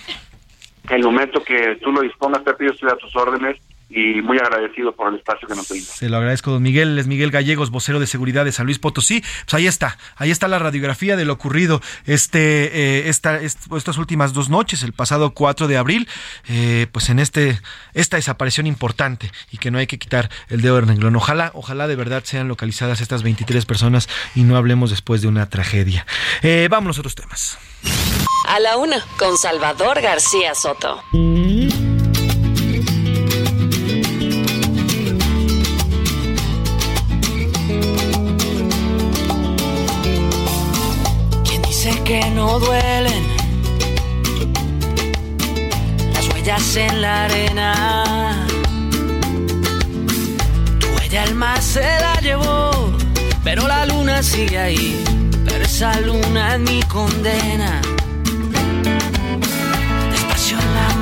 [0.91, 3.59] el momento que tú lo dispongas, Pepe, yo estoy a tus órdenes
[3.91, 5.91] y muy agradecido por el espacio que nos brinda.
[5.91, 6.99] Se lo agradezco, don Miguel.
[6.99, 9.23] Es Miguel Gallegos, vocero de seguridad de San Luis Potosí.
[9.45, 14.35] Pues ahí está, ahí está la radiografía de lo ocurrido este, eh, esta, estas últimas
[14.35, 16.09] dos noches, el pasado 4 de abril,
[16.49, 17.61] eh, pues en este,
[17.95, 21.17] esta desaparición importante y que no hay que quitar el dedo del renglón.
[21.17, 25.49] Ojalá, ojalá de verdad sean localizadas estas 23 personas y no hablemos después de una
[25.49, 26.07] tragedia.
[26.43, 27.59] Eh, vámonos a otros temas.
[28.49, 31.03] A la una, con Salvador García Soto.
[31.11, 31.78] ¿Quién
[42.59, 43.25] duelen.
[46.15, 48.47] Las huellas en la arena?
[50.81, 52.93] Tu huella el mar se la llevó,
[53.45, 55.05] pero la luna sigue ahí.
[55.45, 57.81] Pero esa luna es mi condena.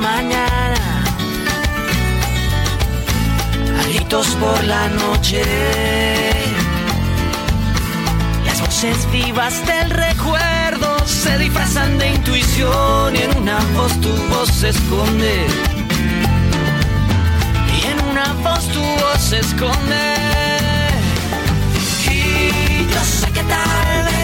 [0.01, 1.03] Mañana,
[3.87, 5.43] gritos por la noche,
[8.45, 10.56] las voces vivas del recuerdo
[11.27, 15.45] se disfrazan de intuición y en una voz tu voz se esconde.
[17.75, 20.03] Y en una voz tu voz se esconde.
[22.09, 24.16] Y yo sé que tal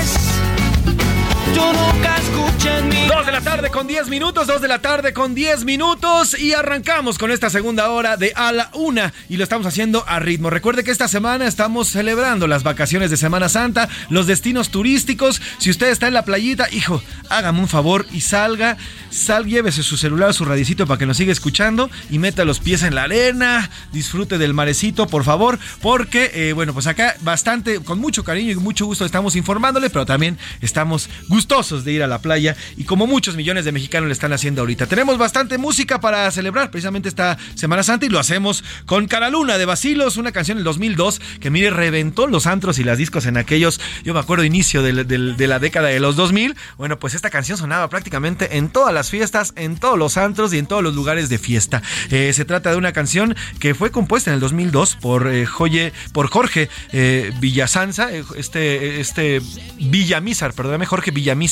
[3.07, 6.53] Dos de la tarde con 10 minutos, dos de la tarde con 10 minutos y
[6.53, 10.49] arrancamos con esta segunda hora de A la Una y lo estamos haciendo a ritmo.
[10.49, 15.41] Recuerde que esta semana estamos celebrando las vacaciones de Semana Santa, los destinos turísticos.
[15.59, 18.78] Si usted está en la playita, hijo, hágame un favor y salga,
[19.11, 22.84] sal, llévese su celular, su radicito para que nos siga escuchando y meta los pies
[22.84, 27.99] en la arena, disfrute del marecito, por favor, porque, eh, bueno, pues acá bastante, con
[27.99, 32.17] mucho cariño y mucho gusto estamos informándole, pero también estamos gustosos de ir a la
[32.17, 34.87] playa y como muchos millones de mexicanos le están haciendo ahorita.
[34.87, 39.65] Tenemos bastante música para celebrar precisamente esta Semana Santa y lo hacemos con Caraluna de
[39.65, 43.79] Basilos, una canción del 2002 que mire reventó los antros y las discos en aquellos,
[44.03, 46.55] yo me acuerdo inicio de, de la década de los 2000.
[46.79, 50.57] Bueno, pues esta canción sonaba prácticamente en todas las fiestas, en todos los antros y
[50.57, 51.83] en todos los lugares de fiesta.
[52.09, 55.45] Eh, se trata de una canción que fue compuesta en el 2002 por, eh,
[56.13, 59.41] por Jorge eh, Villasanza, este, este
[59.77, 61.42] Villamizar, perdóname, Jorge Villamizar,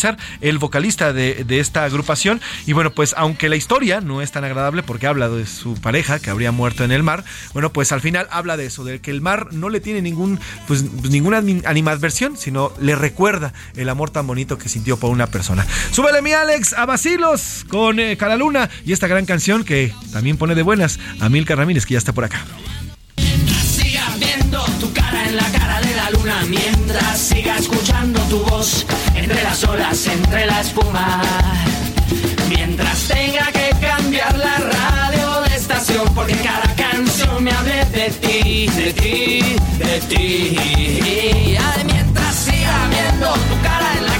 [0.41, 2.41] el vocalista de, de esta agrupación.
[2.65, 6.19] Y bueno, pues aunque la historia no es tan agradable porque habla de su pareja
[6.19, 7.23] que habría muerto en el mar,
[7.53, 10.39] bueno, pues al final habla de eso, de que el mar no le tiene ningún,
[10.67, 15.65] pues, ninguna animadversión, sino le recuerda el amor tan bonito que sintió por una persona.
[15.91, 20.55] Súbele mi Alex a Basilos con eh, Calaluna y esta gran canción que también pone
[20.55, 22.45] de buenas a Milka Ramírez, que ya está por acá.
[24.81, 29.63] Tu cara en la cara de la luna mientras siga escuchando tu voz entre las
[29.63, 31.21] olas, entre la espuma.
[32.49, 38.67] Mientras tenga que cambiar la radio de estación porque cada canción me hable de ti,
[38.75, 40.57] de ti, de ti.
[41.59, 44.10] Ay, mientras siga viendo tu cara en la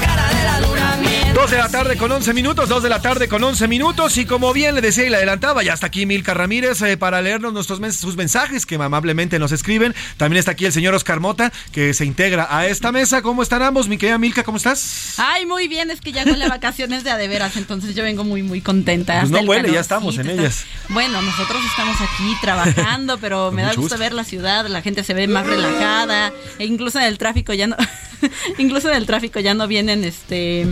[1.33, 4.25] 2 de la tarde con 11 minutos, 2 de la tarde con 11 minutos y
[4.25, 7.53] como bien le decía y le adelantaba, ya está aquí Milka Ramírez eh, para leernos
[7.53, 9.95] nuestros mens sus mensajes que amablemente nos escriben.
[10.17, 13.21] También está aquí el señor Oscar Mota que se integra a esta mesa.
[13.21, 13.87] ¿Cómo están ambos?
[13.87, 15.15] Mi querida Milka, ¿cómo estás?
[15.17, 18.25] Ay, muy bien, es que ya con las vacaciones de a adeveras, entonces yo vengo
[18.25, 19.21] muy muy contenta.
[19.21, 20.65] Pues no huele, ya estamos en ellas.
[20.89, 25.03] Bueno, nosotros estamos aquí trabajando, pero me da gusto, gusto ver la ciudad, la gente
[25.03, 27.77] se ve más relajada e incluso en el tráfico ya no
[28.57, 30.67] incluso en el tráfico ya no vienen este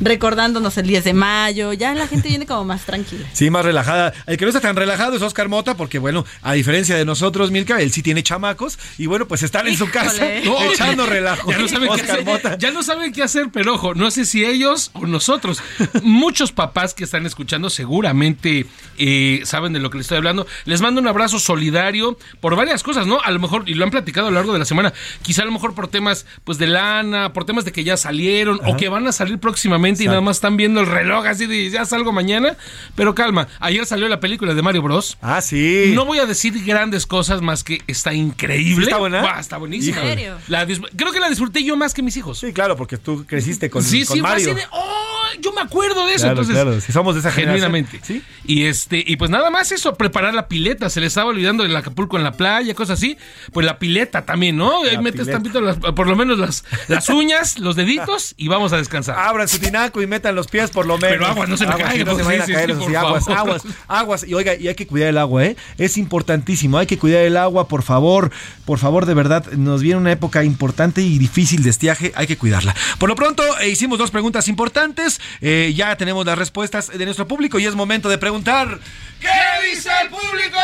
[0.00, 1.72] recordándonos el 10 de mayo.
[1.72, 3.26] Ya la gente viene como más tranquila.
[3.32, 4.12] Sí, más relajada.
[4.26, 7.50] El que no está tan relajado es Oscar Mota, porque bueno, a diferencia de nosotros,
[7.50, 11.50] Milka, él sí tiene chamacos y bueno, pues están en su casa echando relajo.
[11.50, 14.44] Ya no, saben qué hacer, ya no saben qué hacer, pero ojo, no sé si
[14.44, 15.62] ellos o nosotros.
[16.02, 18.66] Muchos papás que están escuchando seguramente
[18.98, 20.46] eh, saben de lo que les estoy hablando.
[20.64, 23.20] Les mando un abrazo solidario por varias cosas, ¿no?
[23.22, 24.92] A lo mejor, y lo han platicado a lo largo de la semana,
[25.22, 28.60] quizá a lo mejor por temas pues de lana, por temas de que ya salieron
[28.66, 31.70] o que van a salir próximamente y nada más están viendo el reloj así de
[31.70, 32.56] ya salgo mañana.
[32.94, 35.18] Pero calma, ayer salió la película de Mario Bros.
[35.20, 35.92] Ah, sí.
[35.94, 38.84] No voy a decir grandes cosas más que está increíble.
[38.86, 39.38] ¿Está buena?
[39.38, 40.00] está buenísima.
[40.00, 42.38] creo que la disfruté yo más que mis hijos.
[42.38, 44.52] Sí, claro, porque tú creciste con, sí, sí, Mario.
[44.52, 45.05] Así de, ¡oh!
[45.40, 46.24] Yo me acuerdo de eso.
[46.24, 48.00] Claro, entonces, claro, si somos de esa genuinamente.
[48.44, 50.90] Y este, y pues nada más eso, preparar la pileta.
[50.90, 53.16] Se le estaba olvidando el Acapulco en la playa, cosas así.
[53.52, 54.82] Pues la pileta también, ¿no?
[54.84, 58.76] Ahí metes tantito las- por lo menos las, las uñas, los deditos y vamos a
[58.78, 59.18] descansar.
[59.18, 61.10] Abran su tinaco y metan los pies por lo menos.
[61.16, 62.80] Pero aguas, no se me Aguas, no se pues, vayan sí, a caer, sí, eso
[62.80, 63.38] por sí, aguas, favor.
[63.40, 64.24] aguas, aguas.
[64.26, 65.56] Y oiga, y hay que cuidar el agua, ¿eh?
[65.78, 68.30] Es importantísimo, hay que cuidar el agua, por favor,
[68.64, 72.36] por favor, de verdad, nos viene una época importante y difícil de estiaje, hay que
[72.36, 72.74] cuidarla.
[72.98, 77.26] Por lo pronto, eh, hicimos dos preguntas importantes, eh, ya tenemos las respuestas de nuestro
[77.26, 78.78] público y es momento de preguntar,
[79.20, 80.58] ¿qué dice el público?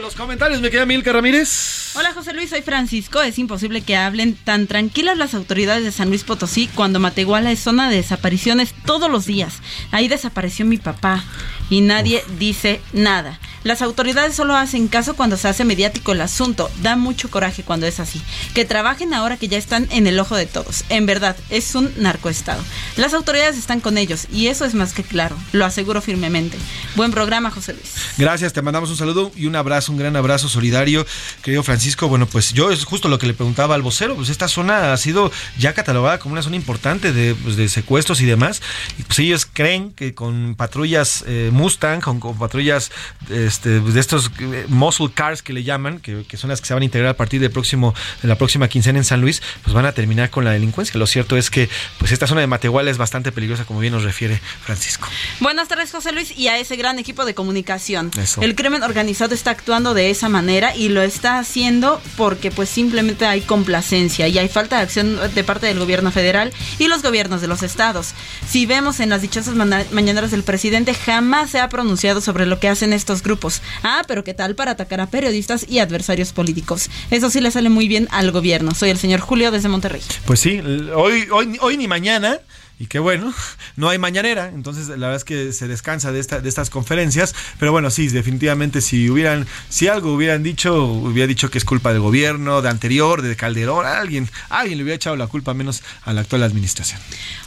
[0.00, 1.92] Los comentarios, me queda Milka Ramírez.
[1.94, 3.22] Hola José Luis, soy Francisco.
[3.22, 7.60] Es imposible que hablen tan tranquilas las autoridades de San Luis Potosí cuando Matehuala es
[7.60, 9.60] zona de desapariciones todos los días.
[9.90, 11.22] Ahí desapareció mi papá
[11.70, 13.38] y nadie dice nada.
[13.64, 16.68] Las autoridades solo hacen caso cuando se hace mediático el asunto.
[16.82, 18.20] Da mucho coraje cuando es así.
[18.54, 20.84] Que trabajen ahora que ya están en el ojo de todos.
[20.88, 22.60] En verdad, es un narcoestado.
[22.96, 25.36] Las autoridades están con ellos y eso es más que claro.
[25.52, 26.58] Lo aseguro firmemente.
[26.96, 27.94] Buen programa, José Luis.
[28.18, 31.06] Gracias, te mandamos un saludo y un abrazo, un gran abrazo solidario,
[31.42, 32.08] querido Francisco.
[32.08, 34.96] Bueno, pues yo es justo lo que le preguntaba al vocero, pues esta zona ha
[34.96, 38.60] sido ya catalogada como una zona importante de, pues, secuestros y demás.
[38.98, 42.90] Y pues ellos creen que con patrullas eh, Mustang, con, con patrullas
[43.30, 46.74] este, de estos eh, muscle cars que le llaman, que, que son las que se
[46.74, 49.74] van a integrar a partir del próximo, de la próxima quincena en San Luis, pues
[49.74, 50.98] van a terminar con la delincuencia.
[50.98, 54.04] Lo cierto es que pues esta zona de Matehuala es bastante peligrosa, como bien nos
[54.04, 55.08] refiere Francisco.
[55.40, 58.10] Buenas tardes, José Luis, y a ese gran equipo de comunicación.
[58.18, 58.42] Eso.
[58.42, 63.26] El crimen organizado está actuando de esa manera y lo está haciendo porque pues simplemente
[63.26, 67.40] hay complacencia y hay falta de acción de parte del gobierno federal y los gobiernos
[67.40, 68.14] de los estados.
[68.48, 72.68] Si vemos en las dichosas mañaneras del presidente, jamás se ha pronunciado sobre lo que
[72.68, 73.62] hacen estos grupos.
[73.82, 76.90] Ah, pero ¿qué tal para atacar a periodistas y adversarios políticos?
[77.10, 78.74] Eso sí le sale muy bien al gobierno.
[78.74, 80.02] Soy el señor Julio desde Monterrey.
[80.24, 80.60] Pues sí,
[80.94, 82.38] hoy, hoy, hoy ni mañana.
[82.82, 83.32] Y qué bueno,
[83.76, 87.32] no hay mañanera, entonces la verdad es que se descansa de, esta, de estas conferencias,
[87.60, 91.92] pero bueno, sí, definitivamente si hubieran, si algo hubieran dicho, hubiera dicho que es culpa
[91.92, 96.12] del gobierno, de anterior, de Calderón, alguien, alguien le hubiera echado la culpa menos a
[96.12, 97.00] la actual administración.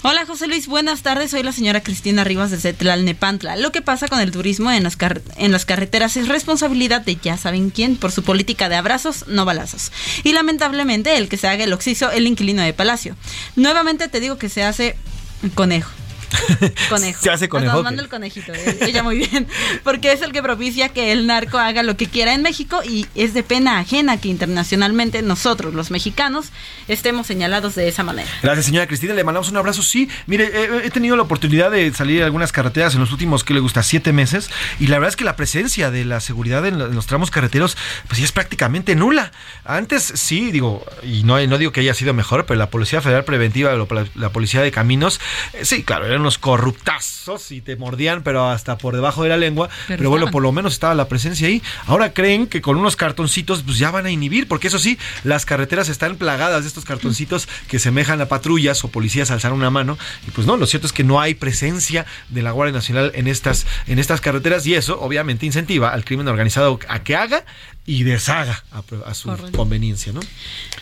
[0.04, 1.32] Hola José Luis, buenas tardes.
[1.32, 3.58] Soy la señora Cristina Rivas desde Tlalnepantla.
[3.58, 4.98] Lo que pasa con el turismo en las,
[5.36, 9.44] en las carreteras es responsabilidad de ya saben quién por su política de abrazos, no
[9.44, 9.92] balazos.
[10.24, 13.18] Y lamentablemente el que se haga el oxiso, el inquilino de Palacio.
[13.58, 14.96] Nuevamente te digo que se hace
[15.52, 15.90] conejo.
[16.90, 17.22] Conejo.
[17.22, 17.92] Se hace conejo, ok.
[17.92, 19.48] el conejito, eh, ella muy bien.
[19.84, 23.08] Porque es el que propicia que el narco haga lo que quiera en México y
[23.16, 26.48] es de pena ajena que internacionalmente nosotros, los mexicanos,
[26.88, 28.30] estemos señalados de esa manera.
[28.42, 29.14] Gracias, señora Cristina.
[29.14, 29.84] Le mandamos un abrazo.
[29.84, 33.44] Sí, mire, he, he tenido la oportunidad de salir a algunas carreteras en los últimos,
[33.44, 33.84] ¿qué le gusta?
[33.84, 34.50] Siete meses.
[34.80, 37.32] Y la verdad es que la presencia de la seguridad en, lo- en los tramos
[37.32, 37.78] carreteros,
[38.08, 39.32] pues ya es prácticamente nula.
[39.64, 43.24] Antes sí, digo, y no, no digo que haya sido mejor, pero la Policía Federal
[43.26, 45.20] Preventiva, la, la Policía de Caminos,
[45.54, 49.38] eh, sí, claro, eran unos corruptazos y te mordían, pero hasta por debajo de la
[49.38, 49.70] lengua.
[49.88, 51.62] Pero, Pero bueno, por lo menos estaba la presencia ahí.
[51.86, 55.46] Ahora creen que con unos cartoncitos, pues ya van a inhibir, porque eso sí, las
[55.46, 60.00] carreteras están plagadas de estos cartoncitos que semejan a patrullas o policías alzar una mano.
[60.28, 63.28] Y pues no, lo cierto es que no hay presencia de la Guardia Nacional en
[63.28, 67.46] estas, en estas carreteras y eso obviamente incentiva al crimen organizado a que haga
[67.88, 69.58] y deshaga a, a su Correcto.
[69.58, 70.20] conveniencia, ¿no?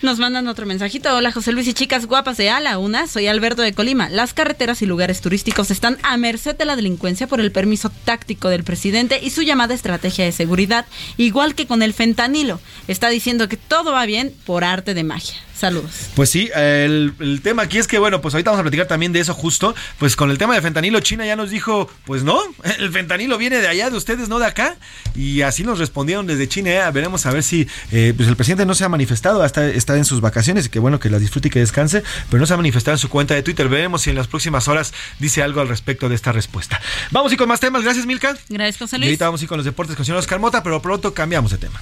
[0.01, 1.13] Nos mandan otro mensajito.
[1.15, 3.07] Hola José Luis y chicas guapas de Ala Una.
[3.07, 4.09] Soy Alberto de Colima.
[4.09, 8.49] Las carreteras y lugares turísticos están a merced de la delincuencia por el permiso táctico
[8.49, 10.85] del presidente y su llamada estrategia de seguridad,
[11.17, 12.59] igual que con el fentanilo.
[12.87, 15.35] Está diciendo que todo va bien por arte de magia.
[15.57, 15.91] Saludos.
[16.15, 19.13] Pues sí, el, el tema aquí es que, bueno, pues ahorita vamos a platicar también
[19.13, 19.73] de eso justo.
[19.99, 22.39] Pues con el tema de fentanilo, China ya nos dijo, pues no,
[22.79, 24.75] el fentanilo viene de allá, de ustedes, no de acá.
[25.15, 26.71] Y así nos respondieron desde China.
[26.71, 26.91] ¿eh?
[26.91, 30.05] Veremos a ver si, eh, pues el presidente no se ha manifestado, hasta está en
[30.05, 32.57] sus vacaciones y que bueno, que las disfrute y que descanse, pero no se ha
[32.57, 33.69] manifestado en su cuenta de Twitter.
[33.69, 36.81] Veremos si en las próximas horas dice algo al respecto de esta respuesta.
[37.11, 37.83] Vamos y con más temas.
[37.83, 38.35] Gracias, Milka.
[38.49, 39.07] Gracias, José Y Luis.
[39.09, 41.57] ahorita vamos ir con los deportes con el señor Oscar Mota, pero pronto cambiamos de
[41.59, 41.81] tema.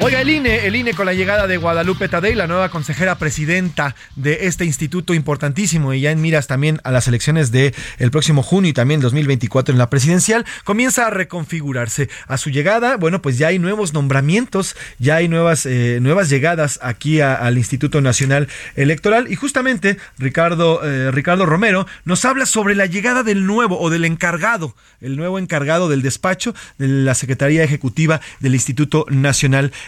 [0.00, 3.96] Oiga, el INE, el INE con la llegada de Guadalupe Tadei, la nueva consejera presidenta
[4.14, 8.42] de este instituto importantísimo y ya en miras también a las elecciones de el próximo
[8.42, 12.10] junio y también 2024 en la presidencial, comienza a reconfigurarse.
[12.28, 16.78] A su llegada, bueno, pues ya hay nuevos nombramientos, ya hay nuevas, eh, nuevas llegadas
[16.82, 22.84] aquí al Instituto Nacional Electoral y justamente Ricardo, eh, Ricardo Romero nos habla sobre la
[22.84, 28.20] llegada del nuevo o del encargado, el nuevo encargado del despacho de la Secretaría Ejecutiva
[28.40, 29.85] del Instituto Nacional Electoral.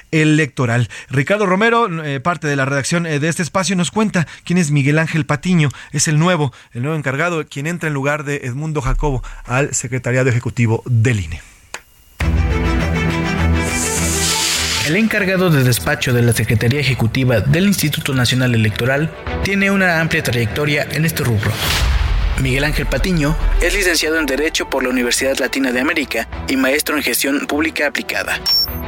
[1.11, 4.70] Ricardo Romero, eh, parte de la redacción eh, de este espacio, nos cuenta quién es
[4.70, 8.81] Miguel Ángel Patiño, es el nuevo, el nuevo encargado, quien entra en lugar de Edmundo
[8.81, 11.41] Jacobo al Secretariado Ejecutivo del INE.
[14.87, 19.11] El encargado de despacho de la Secretaría Ejecutiva del Instituto Nacional Electoral
[19.45, 21.53] tiene una amplia trayectoria en este rubro.
[22.40, 26.97] Miguel Ángel Patiño es licenciado en Derecho por la Universidad Latina de América y maestro
[26.97, 28.40] en Gestión Pública Aplicada.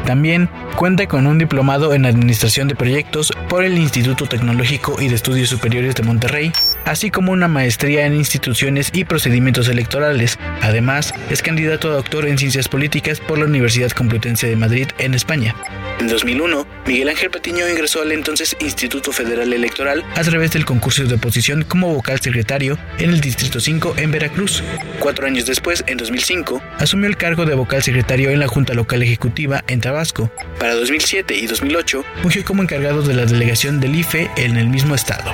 [0.07, 5.15] También cuenta con un diplomado en Administración de Proyectos por el Instituto Tecnológico y de
[5.17, 6.53] Estudios Superiores de Monterrey,
[6.85, 10.39] así como una maestría en instituciones y procedimientos electorales.
[10.63, 15.15] Además, es candidato a doctor en Ciencias Políticas por la Universidad Complutense de Madrid en
[15.15, 15.55] España.
[15.99, 21.05] En 2001, Miguel Ángel Patiño ingresó al entonces Instituto Federal Electoral a través del concurso
[21.05, 24.63] de oposición como vocal secretario en el Distrito 5 en Veracruz.
[24.99, 29.03] Cuatro años después, en 2005, asumió el cargo de vocal secretario en la Junta Local
[29.03, 30.31] Ejecutiva en Tabasco.
[30.59, 34.95] Para 2007 y 2008, fungió como encargado de la delegación del IFE en el mismo
[34.95, 35.33] estado.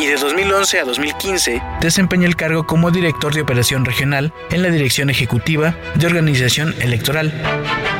[0.00, 4.70] Y de 2011 a 2015 desempeñó el cargo como director de operación regional en la
[4.70, 7.32] Dirección Ejecutiva de Organización Electoral.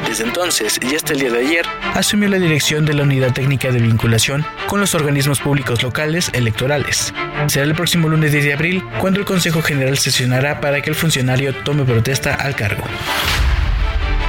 [0.09, 3.71] Desde entonces y hasta el día de ayer, asumió la dirección de la Unidad Técnica
[3.71, 7.13] de Vinculación con los organismos públicos locales electorales.
[7.47, 10.97] Será el próximo lunes 10 de abril cuando el Consejo General sesionará para que el
[10.97, 12.85] funcionario tome protesta al cargo.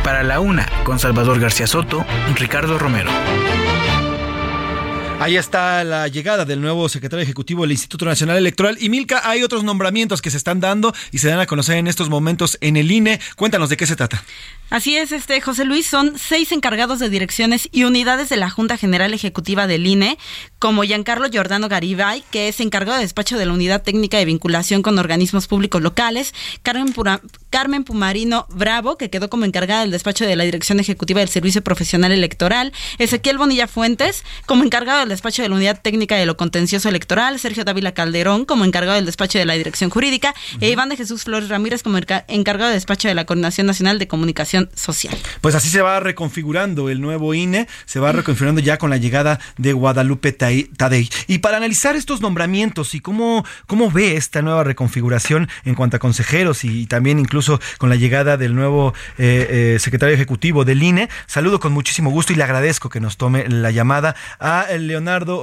[0.04, 3.10] Para la una, con Salvador García Soto, Ricardo Romero.
[5.20, 8.78] Ahí está la llegada del nuevo secretario ejecutivo del Instituto Nacional Electoral.
[8.80, 11.88] Y Milka, hay otros nombramientos que se están dando y se dan a conocer en
[11.88, 13.20] estos momentos en el INE.
[13.36, 14.24] Cuéntanos de qué se trata.
[14.70, 18.78] Así es, este José Luis, son seis encargados de direcciones y unidades de la Junta
[18.78, 20.20] General Ejecutiva del INE,
[20.60, 24.84] como Giancarlo Giordano Garibay, que es encargado de despacho de la Unidad Técnica de Vinculación
[24.84, 26.94] con Organismos Públicos Locales, Carmen,
[27.50, 31.64] Carmen Pumarino Bravo, que quedó como encargada del despacho de la Dirección Ejecutiva del Servicio
[31.64, 36.38] Profesional Electoral, Ezequiel Bonilla Fuentes, como encargado del despacho de la Unidad Técnica de lo
[36.38, 40.90] Contencioso Electoral, Sergio Dávila Calderón, como encargado del despacho de la Dirección Jurídica, e Iván
[40.90, 45.18] de Jesús Flores Ramírez, como encargado de despacho de la Coordinación Nacional de Comunicación social.
[45.42, 49.40] Pues así se va reconfigurando el nuevo INE, se va reconfigurando ya con la llegada
[49.58, 51.10] de Guadalupe Tadei.
[51.28, 56.00] Y para analizar estos nombramientos y cómo, cómo ve esta nueva reconfiguración en cuanto a
[56.00, 61.10] consejeros y, también incluso con la llegada del nuevo eh, eh, secretario ejecutivo del INE,
[61.28, 64.99] saludo con muchísimo gusto y le agradezco que nos tome la llamada a Leonardo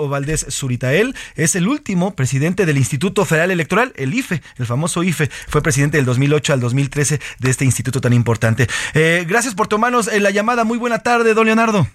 [0.08, 1.14] Valdés Zuritael.
[1.34, 5.30] Es el último presidente del Instituto Federal Electoral, el IFE, el famoso IFE.
[5.48, 8.66] Fue presidente del 2008 al 2013 de este instituto tan importante.
[8.94, 10.64] Eh, gracias por tomarnos la llamada.
[10.64, 11.86] Muy buena tarde, don Leonardo.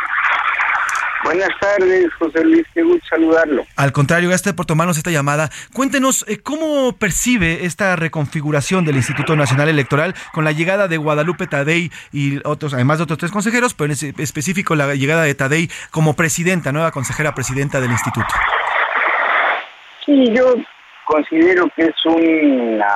[1.23, 3.65] Buenas tardes, José Luis, qué gusto saludarlo.
[3.75, 5.49] Al contrario, gracias por tomarnos esta llamada.
[5.73, 11.47] Cuéntenos eh, cómo percibe esta reconfiguración del Instituto Nacional Electoral con la llegada de Guadalupe
[11.47, 15.69] Tadei y otros, además de otros tres consejeros, pero en específico la llegada de Tadei
[15.91, 18.33] como presidenta, nueva consejera presidenta del instituto.
[20.05, 20.55] Sí, yo
[21.05, 22.87] considero que es una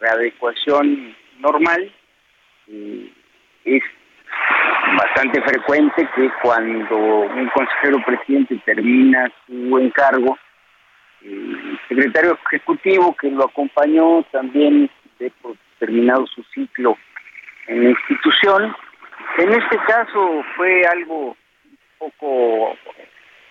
[0.00, 1.92] readecuación normal.
[3.64, 3.82] Es
[4.96, 10.38] bastante frecuente que cuando un consejero presidente termina su encargo,
[11.22, 15.32] el secretario ejecutivo que lo acompañó también de
[15.78, 16.96] terminado su ciclo
[17.66, 18.74] en la institución.
[19.38, 22.76] En este caso fue algo un poco,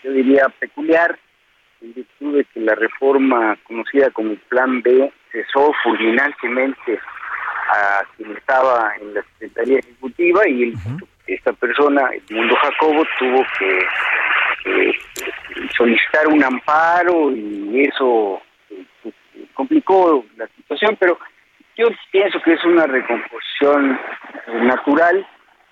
[0.04, 1.18] yo diría, peculiar,
[1.82, 7.00] en virtud de que la reforma conocida como Plan B cesó fulminantemente
[7.68, 10.73] a quien estaba en la Secretaría Ejecutiva y
[11.27, 13.80] esta persona, Mundo Jacobo, tuvo que
[15.76, 19.14] solicitar un amparo y eso eh,
[19.53, 21.18] complicó la situación, pero
[21.76, 23.99] yo pienso que es una recomposición
[24.64, 25.27] natural.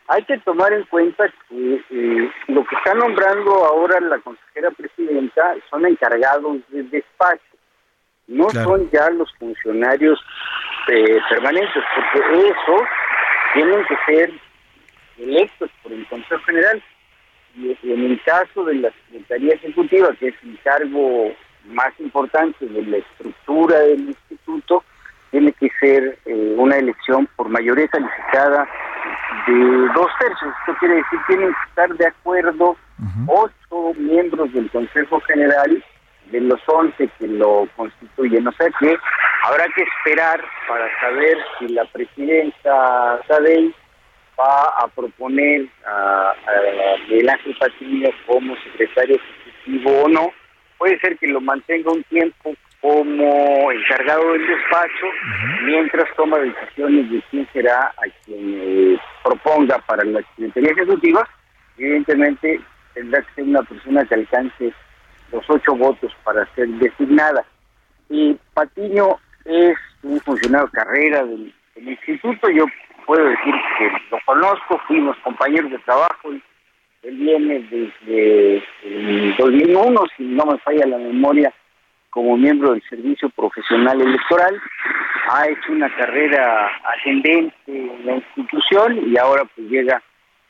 [0.08, 5.56] Hay que tomar en cuenta que eh, lo que está nombrando ahora la consejera presidenta
[5.70, 7.55] son encargados de despacho,
[8.28, 10.20] no son ya los funcionarios
[10.88, 12.84] eh, permanentes, porque eso
[13.54, 14.32] tienen que ser
[15.18, 16.84] electos por el Consejo General.
[17.58, 21.32] Y en el caso de la Secretaría Ejecutiva, que es el cargo
[21.68, 24.84] más importante de la estructura del instituto,
[25.32, 28.68] tiene que ser eh, una elección por mayoría calificada
[29.48, 29.54] de
[29.94, 30.54] dos tercios.
[30.60, 32.76] Esto quiere decir que tienen que estar de acuerdo
[33.28, 35.84] ocho miembros del Consejo General
[36.32, 38.48] de los once que lo constituyen.
[38.48, 38.98] O sea que
[39.44, 43.74] habrá que esperar para saber si la presidenta Tadei
[44.40, 50.32] va a proponer a, a Miguel Ángel Patiño como secretario ejecutivo o no.
[50.78, 55.08] Puede ser que lo mantenga un tiempo como encargado del despacho,
[55.64, 61.28] mientras toma decisiones de quién será a quien eh, proponga para la Secretaría Ejecutiva.
[61.80, 62.60] Evidentemente
[62.94, 64.74] tendrá que ser una persona que alcance
[65.32, 67.46] los ocho votos para ser designada.
[68.10, 72.50] Y Patiño es un funcionario de carrera del, instituto.
[72.50, 72.66] Yo
[73.06, 76.42] puedo decir que lo conozco, fuimos compañeros de trabajo y
[77.04, 81.54] Él viene desde el 2001, si no me falla la memoria,
[82.10, 84.60] como miembro del Servicio Profesional Electoral.
[85.30, 90.02] Ha hecho una carrera ascendente en la institución y ahora pues llega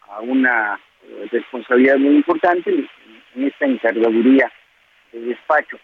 [0.07, 4.51] a una eh, responsabilidad muy importante en esta encargaduría
[5.15, 5.77] de despacho.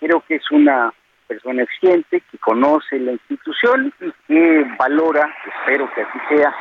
[0.00, 0.92] Creo que es una
[1.26, 6.54] persona eficiente, que conoce la institución y que valora, espero que así sea,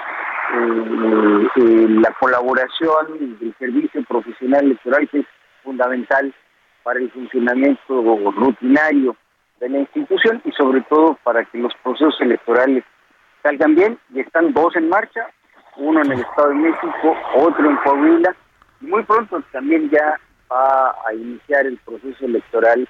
[0.53, 5.25] eh, eh, la colaboración del servicio profesional electoral que es
[5.63, 6.33] fundamental
[6.83, 8.01] para el funcionamiento
[8.31, 9.15] rutinario
[9.59, 12.83] de la institución y sobre todo para que los procesos electorales
[13.43, 13.99] salgan bien.
[14.13, 15.27] Y están dos en marcha,
[15.77, 18.35] uno en el Estado de México, otro en Coahuila,
[18.81, 20.19] muy pronto también ya
[20.51, 22.87] va a iniciar el proceso electoral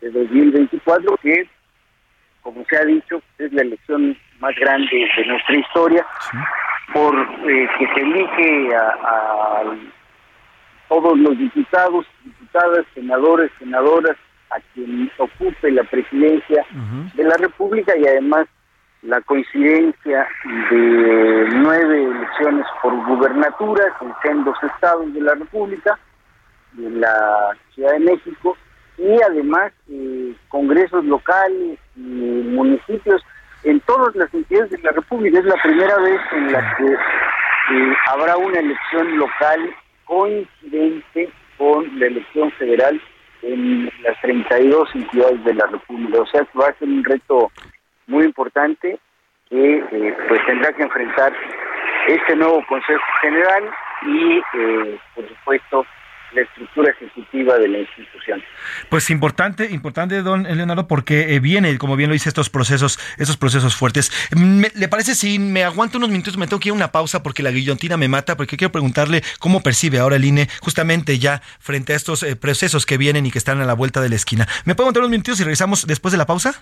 [0.00, 1.48] de 2024, que,
[2.42, 6.06] como se ha dicho, es la elección más grande de nuestra historia,
[6.92, 9.62] por eh, que se elige a,
[10.88, 14.16] todos los diputados, diputadas, senadores, senadoras,
[14.50, 16.64] a quien ocupe la presidencia
[17.14, 18.46] de la República y además
[19.02, 20.28] la coincidencia
[20.70, 23.92] de nueve elecciones por gubernaturas
[24.24, 25.98] en dos estados de la República,
[26.78, 28.56] en la Ciudad de México,
[28.98, 33.22] y además eh, congresos locales y municipios
[33.64, 35.38] en todas las entidades de la República.
[35.38, 39.74] Es la primera vez en la que eh, habrá una elección local
[40.04, 43.00] coincidente con la elección federal
[43.42, 46.20] en las 32 entidades de la República.
[46.20, 47.50] O sea, va a ser un reto
[48.06, 48.98] muy importante
[49.48, 51.32] que eh, pues tendrá que enfrentar
[52.08, 53.70] este nuevo Consejo General
[54.06, 55.86] y, eh, por supuesto,
[56.34, 58.42] la estructura ejecutiva de la institución.
[58.88, 63.36] Pues importante, importante, don Leonardo, porque eh, viene, como bien lo dice, estos procesos, estos
[63.36, 64.10] procesos fuertes.
[64.74, 66.36] ¿Le parece si me aguanto unos minutos?
[66.36, 69.22] Me tengo que ir a una pausa porque la guillotina me mata, porque quiero preguntarle
[69.38, 73.38] cómo percibe ahora el INE justamente ya frente a estos procesos que vienen y que
[73.38, 74.48] están a la vuelta de la esquina.
[74.64, 76.60] ¿Me puedo aguantar unos minutos y regresamos después de la pausa?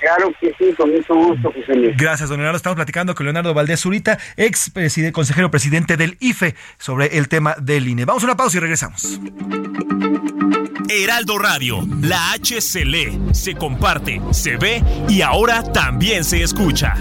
[0.00, 1.96] Claro que sí, con mucho gusto, José Luis.
[1.96, 2.56] Gracias, don Leonardo.
[2.56, 4.70] Estamos platicando con Leonardo Valdés Zurita, ex
[5.12, 8.04] consejero presidente del IFE, sobre el tema del INE.
[8.04, 9.20] Vamos a una pausa y regresamos.
[10.88, 16.94] Heraldo Radio, la H se lee, se comparte, se ve y ahora también se escucha.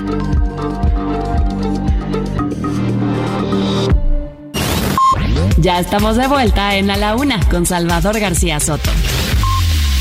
[5.57, 8.91] Ya estamos de vuelta en A la Una con Salvador García Soto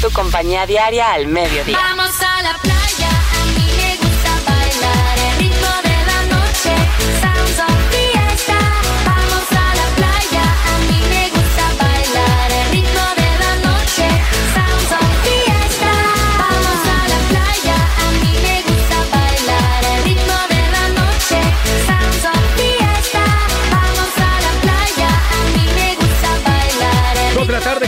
[0.04, 1.78] tu compañía diaria al mediodía.
[1.78, 2.73] Vamos a la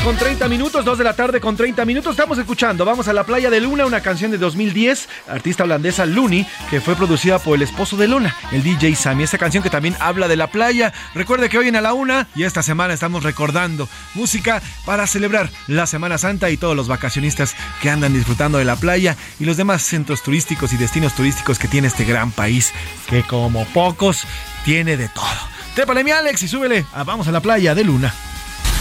[0.06, 2.12] con 30 minutos, 2 de la tarde con 30 minutos.
[2.12, 6.46] Estamos escuchando Vamos a la playa de Luna, una canción de 2010, artista holandesa Looney,
[6.70, 9.24] que fue producida por el esposo de Luna, el DJ Sammy.
[9.24, 10.92] Esta canción que también habla de la playa.
[11.12, 15.50] Recuerde que hoy en A la Una y esta semana estamos recordando música para celebrar
[15.66, 19.56] la Semana Santa y todos los vacacionistas que andan disfrutando de la playa y los
[19.56, 22.72] demás centros turísticos y destinos turísticos que tiene este gran país,
[23.08, 24.22] que como pocos
[24.64, 25.26] tiene de todo.
[25.74, 28.14] Trépale mi Alex y súbele a Vamos a la playa de Luna.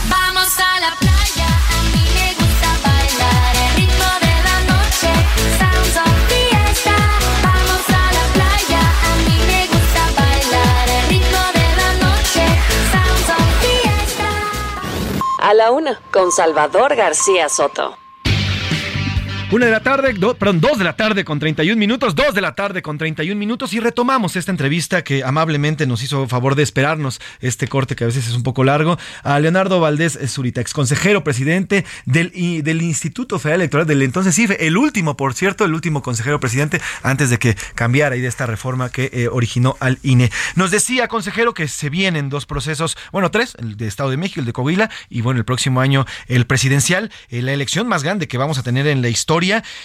[0.09, 5.11] Vamos a la playa, a mí me gusta bailar el ritmo de la noche.
[5.59, 6.95] Sounds of fiesta.
[7.43, 12.45] Vamos a la playa, a mí me gusta bailar el ritmo de la noche.
[12.93, 14.29] Sounds of fiesta.
[15.39, 18.04] A la Una con Salvador García Soto.
[19.51, 22.55] Una de la tarde, perdón, dos de la tarde con 31 minutos, dos de la
[22.55, 27.21] tarde con 31 minutos y retomamos esta entrevista que amablemente nos hizo favor de esperarnos
[27.41, 31.23] este corte que a veces es un poco largo a Leonardo Valdés Zurita, ex consejero
[31.23, 32.31] presidente del,
[32.63, 36.81] del Instituto Federal Electoral del entonces IFE, el último, por cierto, el último consejero presidente
[37.03, 40.31] antes de que cambiara y de esta reforma que eh, originó al INE.
[40.55, 44.39] Nos decía, consejero, que se vienen dos procesos, bueno, tres, el de Estado de México,
[44.39, 48.27] el de Coahuila y bueno, el próximo año el presidencial, eh, la elección más grande
[48.27, 49.34] que vamos a tener en la historia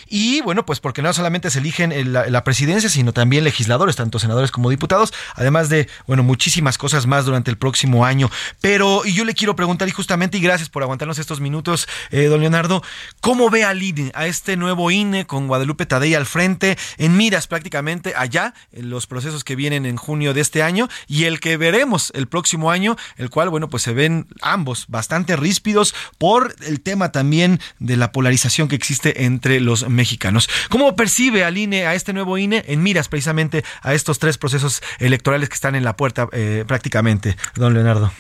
[0.09, 3.97] y bueno, pues porque no solamente se eligen en la, la presidencia, sino también legisladores,
[3.97, 8.31] tanto senadores como diputados, además de, bueno, muchísimas cosas más durante el próximo año.
[8.61, 12.27] Pero, y yo le quiero preguntar, y justamente, y gracias por aguantarnos estos minutos, eh,
[12.27, 12.83] don Leonardo,
[13.21, 17.47] ¿cómo ve al INE, a este nuevo INE con Guadalupe Tadei al frente, en miras
[17.47, 21.57] prácticamente allá, en los procesos que vienen en junio de este año y el que
[21.57, 26.81] veremos el próximo año, el cual, bueno, pues se ven ambos bastante ríspidos por el
[26.81, 30.49] tema también de la polarización que existe entre los mexicanos.
[30.69, 34.83] ¿Cómo percibe al INE, a este nuevo INE, en miras precisamente a estos tres procesos
[34.99, 38.11] electorales que están en la puerta eh, prácticamente, don Leonardo?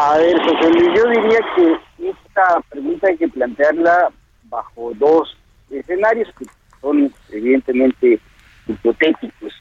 [0.00, 4.08] A ver, José yo diría que esta pregunta hay que plantearla
[4.44, 5.36] bajo dos
[5.70, 6.46] escenarios que
[6.80, 8.18] son evidentemente
[8.66, 9.52] hipotéticos,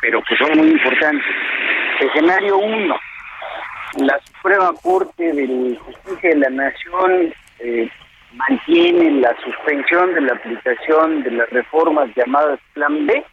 [0.00, 1.24] pero que son muy importantes.
[2.00, 2.96] Escenario uno,
[3.98, 7.88] la Suprema Corte de Justicia de la Nación eh,
[8.34, 13.24] mantiene la suspensión de la aplicación de las reformas llamadas Plan B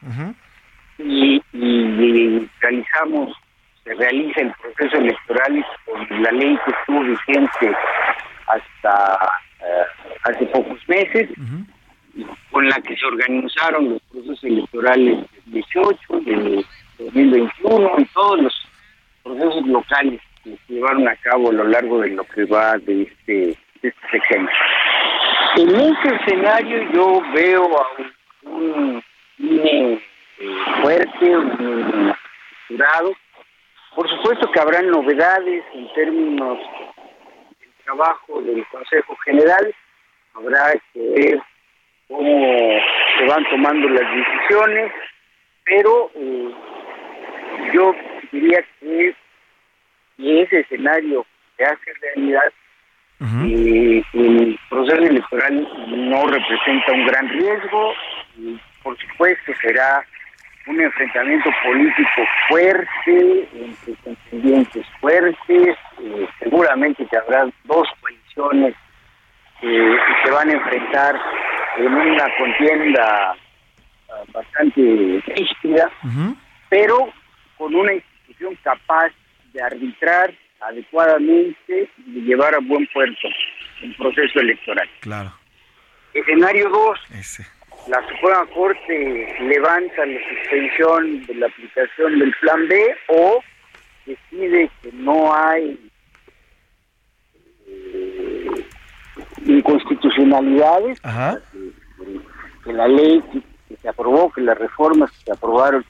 [0.99, 3.35] y, y realizamos
[3.83, 7.75] se realiza el proceso electoral con la ley que estuvo vigente
[8.47, 9.29] hasta
[9.61, 11.29] eh, hace pocos meses,
[12.51, 16.65] con la que se organizaron los procesos electorales del 18, del
[16.99, 18.67] 2021 y todos los
[19.23, 23.03] procesos locales que se llevaron a cabo a lo largo de lo que va de
[23.03, 24.49] este, de este sexenio.
[25.57, 27.87] En ese escenario yo veo a
[28.43, 29.03] un,
[29.37, 32.13] INE eh, fuerte, un
[32.69, 33.13] estructurado,
[33.95, 36.59] por supuesto que habrá novedades en términos
[37.59, 39.73] del trabajo del Consejo General,
[40.35, 41.41] habrá que ver
[42.07, 42.79] cómo
[43.17, 44.91] se van tomando las decisiones,
[45.65, 46.51] pero eh,
[47.73, 47.95] yo
[48.31, 49.15] diría que
[50.17, 51.25] ese escenario
[51.57, 52.53] se hace realidad,
[53.21, 57.93] y el proceso electoral no representa un gran riesgo,
[58.81, 60.05] por supuesto será
[60.67, 68.75] un enfrentamiento político fuerte, entre contendientes fuertes, eh, seguramente que habrá dos coaliciones
[69.59, 71.19] que se van a enfrentar
[71.77, 73.35] en una contienda
[74.09, 75.89] ah, bastante rígida,
[76.69, 77.11] pero
[77.57, 79.11] con una institución capaz
[79.51, 83.27] de arbitrar adecuadamente y llevar a buen puerto
[83.81, 84.89] el proceso electoral.
[84.99, 85.33] Claro.
[86.13, 86.99] Escenario 2,
[87.87, 93.43] la Suprema Corte levanta la suspensión de la aplicación del Plan B o
[94.05, 95.91] decide que no hay
[97.67, 98.65] eh,
[99.45, 100.99] inconstitucionalidades,
[102.63, 103.23] Que, la ley
[103.67, 105.85] que, se aprobó, que las reformas que se aprobaron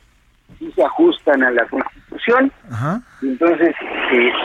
[0.60, 2.52] sí se ajustan a la Constitución,
[3.22, 3.76] y entonces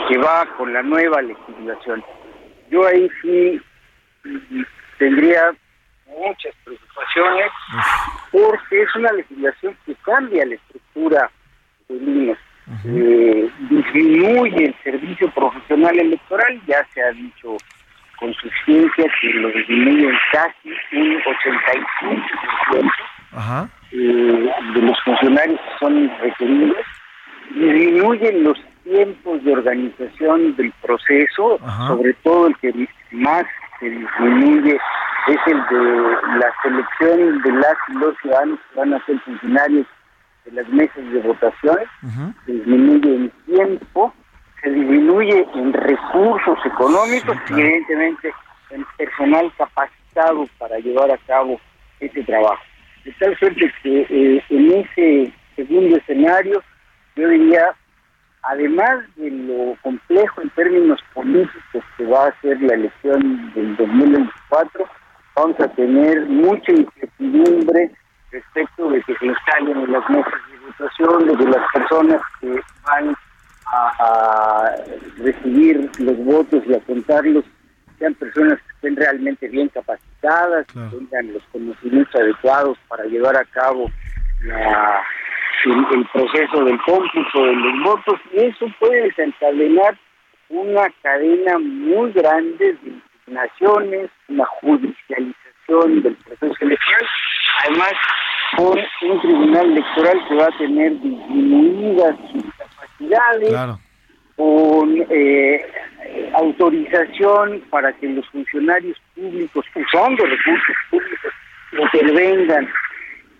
[0.07, 2.03] se va con la nueva legislación.
[2.71, 3.61] Yo ahí sí
[4.97, 5.53] tendría
[6.07, 7.51] muchas preocupaciones
[8.31, 11.29] porque es una legislación que cambia la estructura
[11.89, 12.37] del INE.
[12.83, 17.57] Eh, disminuye el servicio profesional electoral, ya se ha dicho
[18.19, 21.21] con suficiencia que lo disminuye casi un
[23.31, 26.85] 85% eh, de los funcionarios que son requeridos,
[27.53, 33.45] disminuyen los tiempos de organización del proceso, sobre todo el que más
[33.79, 34.79] se disminuye
[35.27, 39.87] es el de la selección de las y los ciudadanos que van a ser funcionarios
[40.45, 41.77] de las mesas de votación,
[42.45, 44.13] se disminuye en tiempo,
[44.61, 48.33] se disminuye en recursos económicos y evidentemente
[48.69, 51.59] en personal capacitado para llevar a cabo
[51.99, 52.61] ese trabajo.
[53.05, 56.61] De tal suerte que eh, en ese segundo escenario,
[57.15, 57.75] yo diría,
[58.41, 64.89] además de lo complejo en términos políticos que va a ser la elección del 2024,
[65.35, 67.91] vamos a tener mucha incertidumbre
[68.31, 72.59] respecto de que se instalen en las mesas de votación, de que las personas que
[72.87, 73.15] van
[73.67, 74.75] a,
[75.17, 77.45] recibir los votos y a contarlos
[77.99, 80.14] sean personas que estén realmente bien capacitadas,
[80.67, 83.91] que tengan los conocimientos adecuados para llevar a cabo
[84.41, 89.97] el, proceso del cómputo de los votos y eso puede desencadenar
[90.49, 97.07] una cadena muy grande de naciones, una judicialización del proceso electoral,
[97.63, 97.93] además
[98.55, 98.79] con
[99.09, 103.79] un tribunal electoral que va a tener disminuidas sus capacidades,
[104.35, 105.65] con eh,
[106.33, 111.31] autorización para que los funcionarios públicos, usando recursos públicos,
[111.71, 112.69] intervengan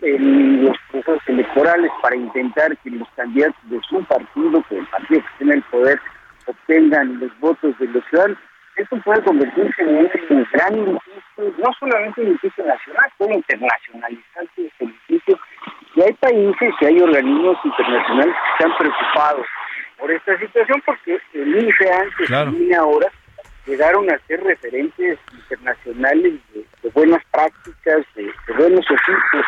[0.01, 5.21] en los procesos electorales para intentar que los candidatos de su partido, que el partido
[5.21, 5.99] que tiene el poder,
[6.45, 8.37] obtengan los votos de los ciudadanos
[8.75, 14.83] esto puede convertirse en un gran edificio, no solamente un edificio nacional, puede internacionalizarse este
[14.83, 15.39] edificio.
[15.95, 19.45] Y hay países y hay organismos internacionales que están preocupados
[19.97, 22.51] por esta situación porque el INE antes claro.
[22.51, 23.07] y ahora
[23.65, 29.45] llegaron a ser referentes internacionales de, buenas prácticas, de, buenos oficios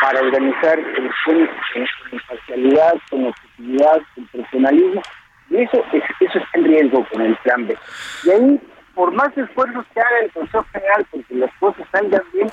[0.00, 5.02] para organizar elecciones con, imparcialidad, con objetividad, con profesionalismo
[5.50, 7.76] y eso, eso está en riesgo con el plan B.
[8.24, 8.60] Y ahí,
[8.94, 12.50] por más esfuerzos que haga el Consejo General porque las cosas salgan bien,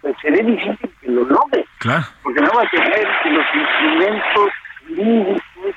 [0.00, 1.64] pues será difícil que lo logre.
[2.22, 4.50] Porque no va a tener los instrumentos
[4.86, 5.74] jurídicos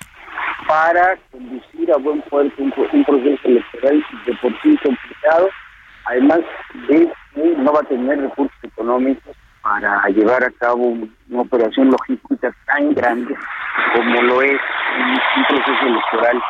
[0.68, 5.50] para conducir a buen puerto un, un proceso electoral de por sí complicado,
[6.06, 6.40] además
[6.88, 10.96] de que no va a tener recursos económicos para llevar a cabo
[11.30, 13.36] una operación logística tan grande
[13.96, 14.60] como lo es
[15.36, 16.42] un, proceso electoral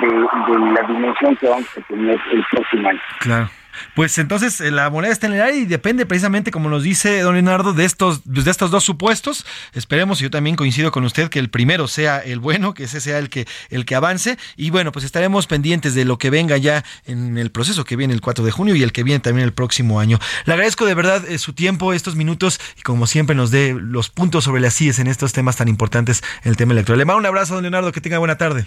[0.00, 3.00] de, de la dimensión que vamos a tener el próximo año.
[3.20, 3.48] Claro.
[3.94, 7.20] Pues entonces eh, la moneda está en el aire y depende precisamente, como nos dice
[7.20, 9.46] don Leonardo, de estos, de estos dos supuestos.
[9.72, 13.00] Esperemos, y yo también coincido con usted, que el primero sea el bueno, que ese
[13.00, 14.38] sea el que, el que avance.
[14.56, 18.14] Y bueno, pues estaremos pendientes de lo que venga ya en el proceso que viene
[18.14, 20.18] el 4 de junio y el que viene también el próximo año.
[20.46, 24.10] Le agradezco de verdad eh, su tiempo, estos minutos, y como siempre nos dé los
[24.10, 26.98] puntos sobre las CIES en estos temas tan importantes el tema electoral.
[26.98, 28.66] Le mando un abrazo, don Leonardo, que tenga buena tarde.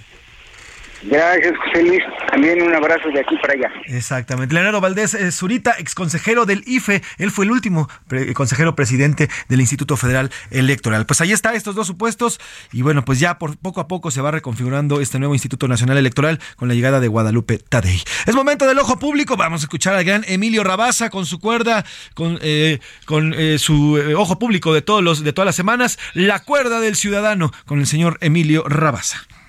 [1.03, 2.03] Gracias, José Luis.
[2.29, 3.71] También un abrazo de aquí para allá.
[3.85, 4.53] Exactamente.
[4.53, 7.01] Leonardo Valdés eh, Zurita, ex consejero del IFE.
[7.17, 7.87] Él fue el último
[8.33, 11.05] consejero presidente del Instituto Federal Electoral.
[11.05, 12.39] Pues ahí está, estos dos supuestos.
[12.71, 15.97] Y bueno, pues ya por poco a poco se va reconfigurando este nuevo Instituto Nacional
[15.97, 18.01] Electoral con la llegada de Guadalupe Tadei.
[18.25, 19.37] Es momento del ojo público.
[19.37, 23.99] Vamos a escuchar al gran Emilio Rabaza con su cuerda, con, eh, con eh, su
[24.17, 25.99] ojo público de, todos los, de todas las semanas.
[26.13, 29.27] La cuerda del ciudadano con el señor Emilio Rabaza.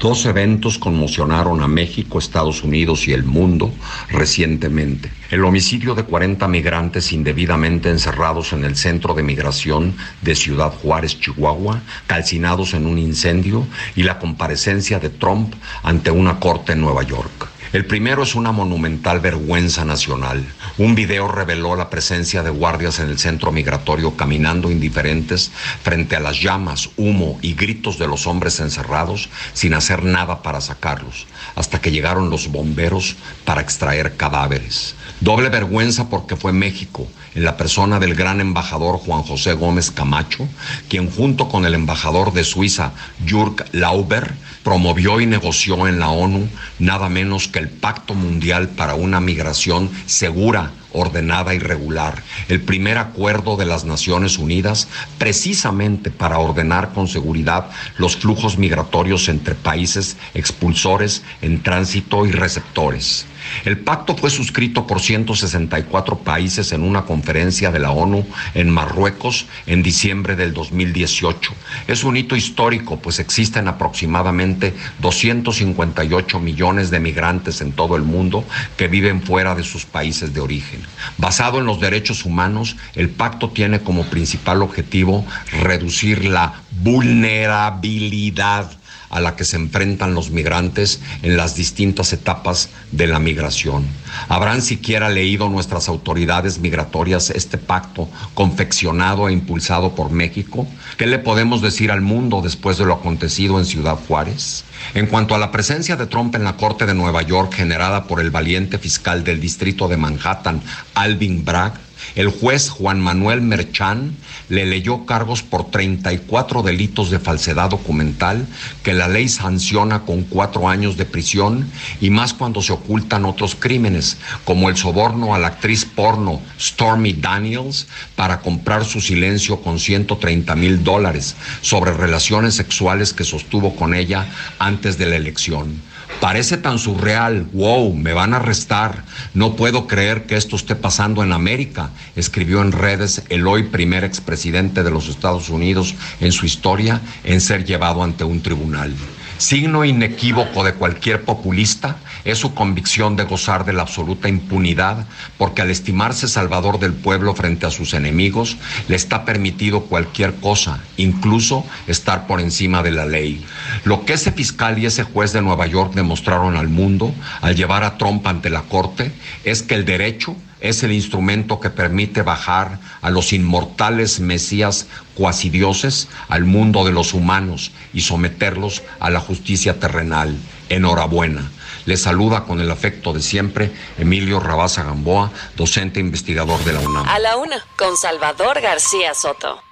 [0.00, 3.72] Dos eventos conmocionaron a México, Estados Unidos y el mundo
[4.08, 5.10] recientemente.
[5.32, 11.18] El homicidio de 40 migrantes indebidamente encerrados en el centro de migración de Ciudad Juárez,
[11.18, 13.66] Chihuahua, calcinados en un incendio,
[13.96, 15.52] y la comparecencia de Trump
[15.82, 17.57] ante una corte en Nueva York.
[17.70, 20.42] El primero es una monumental vergüenza nacional.
[20.78, 25.50] Un video reveló la presencia de guardias en el centro migratorio caminando indiferentes
[25.82, 30.62] frente a las llamas, humo y gritos de los hombres encerrados sin hacer nada para
[30.62, 31.26] sacarlos,
[31.56, 34.94] hasta que llegaron los bomberos para extraer cadáveres.
[35.20, 37.06] Doble vergüenza porque fue México,
[37.38, 40.48] en la persona del gran embajador Juan José Gómez Camacho,
[40.88, 42.90] quien junto con el embajador de Suiza,
[43.24, 44.34] Jürg Lauber,
[44.64, 46.48] promovió y negoció en la ONU
[46.80, 52.98] nada menos que el Pacto Mundial para una Migración Segura, ordenada y regular, el primer
[52.98, 54.88] acuerdo de las Naciones Unidas
[55.18, 63.26] precisamente para ordenar con seguridad los flujos migratorios entre países expulsores en tránsito y receptores.
[63.64, 69.46] El pacto fue suscrito por 164 países en una conferencia de la ONU en Marruecos
[69.66, 71.52] en diciembre del 2018.
[71.86, 78.44] Es un hito histórico, pues existen aproximadamente 258 millones de migrantes en todo el mundo
[78.76, 80.80] que viven fuera de sus países de origen.
[81.16, 85.26] Basado en los derechos humanos, el pacto tiene como principal objetivo
[85.62, 88.77] reducir la vulnerabilidad
[89.10, 93.86] a la que se enfrentan los migrantes en las distintas etapas de la migración.
[94.28, 100.66] ¿Habrán siquiera leído nuestras autoridades migratorias este pacto confeccionado e impulsado por México?
[100.96, 104.64] ¿Qué le podemos decir al mundo después de lo acontecido en Ciudad Juárez?
[104.94, 108.20] En cuanto a la presencia de Trump en la Corte de Nueva York generada por
[108.20, 110.62] el valiente fiscal del distrito de Manhattan,
[110.94, 114.16] Alvin Bragg, el juez Juan Manuel Merchán
[114.48, 118.46] le leyó cargos por 34 delitos de falsedad documental
[118.82, 121.70] que la ley sanciona con cuatro años de prisión
[122.00, 127.12] y más cuando se ocultan otros crímenes, como el soborno a la actriz porno Stormy
[127.12, 133.94] Daniels para comprar su silencio con 130 mil dólares sobre relaciones sexuales que sostuvo con
[133.94, 134.26] ella
[134.58, 135.87] antes de la elección.
[136.20, 139.04] Parece tan surreal, wow, me van a arrestar,
[139.34, 144.02] no puedo creer que esto esté pasando en América, escribió en redes el hoy primer
[144.02, 148.92] expresidente de los Estados Unidos en su historia en ser llevado ante un tribunal.
[149.38, 151.98] Signo inequívoco de cualquier populista
[152.28, 155.06] es su convicción de gozar de la absoluta impunidad,
[155.38, 160.80] porque al estimarse salvador del pueblo frente a sus enemigos, le está permitido cualquier cosa,
[160.98, 163.46] incluso estar por encima de la ley.
[163.84, 167.82] Lo que ese fiscal y ese juez de Nueva York demostraron al mundo al llevar
[167.82, 169.10] a Trump ante la corte
[169.44, 176.08] es que el derecho es el instrumento que permite bajar a los inmortales mesías cuasidioses
[176.28, 180.36] al mundo de los humanos y someterlos a la justicia terrenal.
[180.68, 181.50] Enhorabuena.
[181.88, 187.08] Le saluda con el afecto de siempre Emilio Rabaza Gamboa, docente investigador de la UNAM.
[187.08, 189.62] A la una, con Salvador García Soto.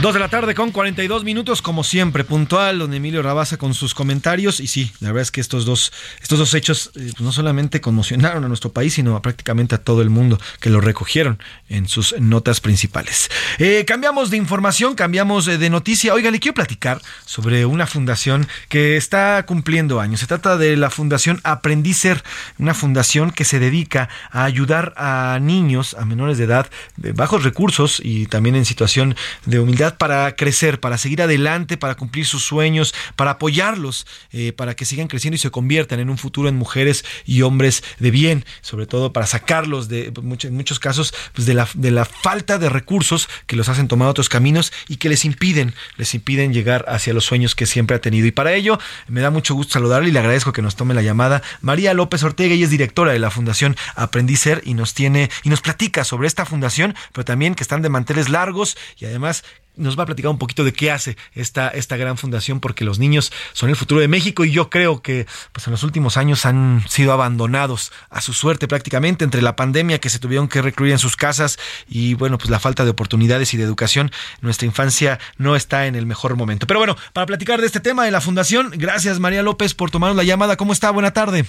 [0.00, 3.94] Dos de la tarde con 42 minutos, como siempre, puntual, don Emilio Rabaza con sus
[3.94, 4.60] comentarios.
[4.60, 5.92] Y sí, la verdad es que estos dos,
[6.22, 10.00] estos dos hechos eh, pues no solamente conmocionaron a nuestro país, sino prácticamente a todo
[10.00, 13.28] el mundo que lo recogieron en sus notas principales.
[13.58, 16.14] Eh, cambiamos de información, cambiamos de noticia.
[16.14, 20.20] Oiga, le quiero platicar sobre una fundación que está cumpliendo años.
[20.20, 22.22] Se trata de la Fundación Aprendicer,
[22.60, 27.42] una fundación que se dedica a ayudar a niños, a menores de edad, de bajos
[27.42, 32.44] recursos y también en situación de humildad para crecer, para seguir adelante, para cumplir sus
[32.44, 36.56] sueños, para apoyarlos, eh, para que sigan creciendo y se conviertan en un futuro en
[36.56, 40.12] mujeres y hombres de bien, sobre todo para sacarlos de
[40.42, 44.08] en muchos casos pues de, la, de la falta de recursos que los hacen tomar
[44.08, 48.00] otros caminos y que les impiden, les impiden llegar hacia los sueños que siempre ha
[48.00, 48.26] tenido.
[48.26, 51.02] Y para ello me da mucho gusto saludarle y le agradezco que nos tome la
[51.02, 55.50] llamada María López Ortega, ella es directora de la Fundación Aprendicer y nos tiene y
[55.50, 59.44] nos platica sobre esta fundación, pero también que están de manteles largos y además
[59.78, 62.98] nos va a platicar un poquito de qué hace esta, esta gran fundación, porque los
[62.98, 66.44] niños son el futuro de México y yo creo que pues, en los últimos años
[66.46, 70.92] han sido abandonados a su suerte prácticamente entre la pandemia que se tuvieron que recluir
[70.92, 74.10] en sus casas y bueno, pues la falta de oportunidades y de educación.
[74.40, 76.66] Nuestra infancia no está en el mejor momento.
[76.66, 80.16] Pero bueno, para platicar de este tema de la fundación, gracias María López por tomarnos
[80.16, 80.56] la llamada.
[80.56, 80.90] ¿Cómo está?
[80.90, 81.46] Buena tarde.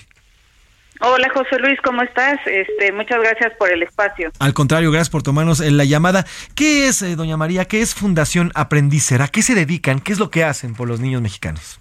[1.01, 2.39] Hola José Luis, ¿cómo estás?
[2.45, 4.31] Este, muchas gracias por el espacio.
[4.39, 6.25] Al contrario, gracias por tomarnos la llamada.
[6.57, 9.21] ¿Qué es, eh, doña María, qué es Fundación Aprendicer?
[9.21, 10.01] ¿A qué se dedican?
[10.01, 11.79] ¿Qué es lo que hacen por los niños mexicanos?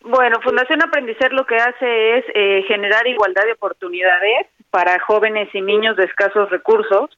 [0.00, 5.60] Bueno, Fundación Aprendicer lo que hace es eh, generar igualdad de oportunidades para jóvenes y
[5.60, 7.16] niños de escasos recursos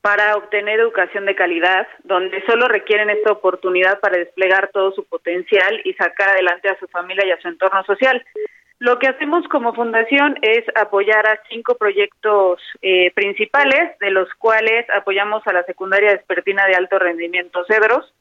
[0.00, 5.80] para obtener educación de calidad, donde solo requieren esta oportunidad para desplegar todo su potencial
[5.84, 8.24] y sacar adelante a su familia y a su entorno social.
[8.78, 14.84] Lo que hacemos como fundación es apoyar a cinco proyectos eh, principales, de los cuales
[14.94, 18.12] apoyamos a la secundaria vespertina de alto rendimiento Cedros,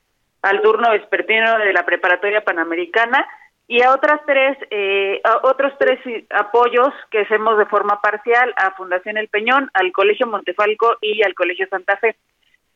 [0.42, 3.28] al turno vespertino de la preparatoria panamericana
[3.68, 6.00] y a otras tres, eh, otros tres
[6.30, 11.34] apoyos que hacemos de forma parcial a Fundación El Peñón, al Colegio Montefalco y al
[11.34, 12.16] Colegio Santa Fe.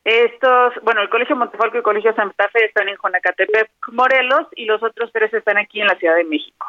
[0.03, 4.65] Estos, bueno, el Colegio Montefalco y el Colegio Santa Fe están en Jonacatepec, Morelos, y
[4.65, 6.65] los otros tres están aquí en la Ciudad de México.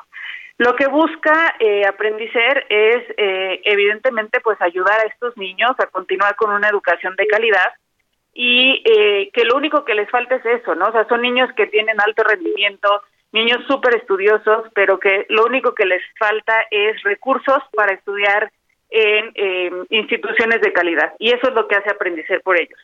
[0.60, 6.36] Lo que busca eh, Aprendicer es, eh, evidentemente, pues ayudar a estos niños a continuar
[6.36, 7.72] con una educación de calidad
[8.34, 10.88] y eh, que lo único que les falta es eso, ¿no?
[10.88, 13.00] O sea, son niños que tienen alto rendimiento,
[13.32, 18.52] niños súper estudiosos, pero que lo único que les falta es recursos para estudiar
[18.90, 21.14] en instituciones de calidad.
[21.18, 22.78] Y eso es lo que hace Aprendicer por ellos.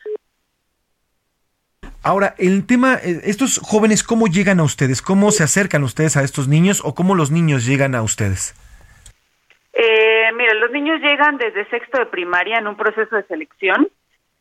[2.06, 5.02] Ahora, el tema, eh, estos jóvenes, ¿cómo llegan a ustedes?
[5.02, 8.54] ¿Cómo se acercan ustedes a estos niños o cómo los niños llegan a ustedes?
[9.72, 13.88] Eh, mira, los niños llegan desde sexto de primaria en un proceso de selección.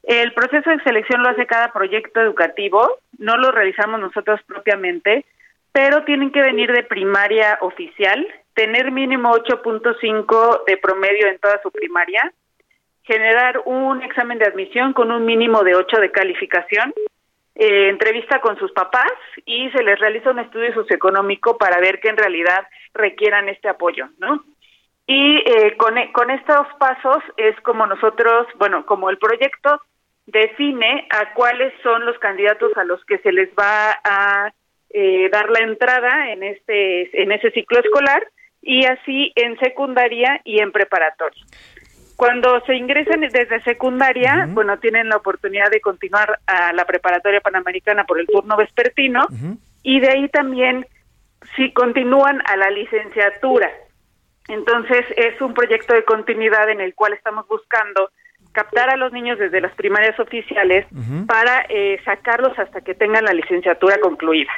[0.04, 5.26] El proceso de selección lo hace cada proyecto educativo, no lo realizamos nosotros propiamente,
[5.72, 11.72] pero tienen que venir de primaria oficial, tener mínimo 8.5 de promedio en toda su
[11.72, 12.32] primaria,
[13.06, 16.94] generar un examen de admisión con un mínimo de 8 de calificación
[17.56, 19.12] eh, entrevista con sus papás
[19.46, 24.10] y se les realiza un estudio socioeconómico para ver que en realidad requieran este apoyo,
[24.18, 24.44] ¿no?
[25.08, 29.80] Y eh, con, con estos pasos es como nosotros, bueno, como el proyecto
[30.26, 34.52] define a cuáles son los candidatos a los que se les va a
[34.90, 38.26] eh, dar la entrada en este en ese ciclo escolar
[38.62, 41.44] y así en secundaria y en preparatoria.
[42.16, 48.06] Cuando se ingresan desde secundaria, bueno, tienen la oportunidad de continuar a la preparatoria panamericana
[48.06, 49.28] por el turno vespertino
[49.84, 50.86] y de ahí también
[51.56, 53.70] si continúan a la licenciatura.
[54.48, 58.10] Entonces es un proyecto de continuidad en el cual estamos buscando
[58.52, 60.86] captar a los niños desde las primarias oficiales
[61.28, 64.52] para eh, sacarlos hasta que tengan la licenciatura concluida.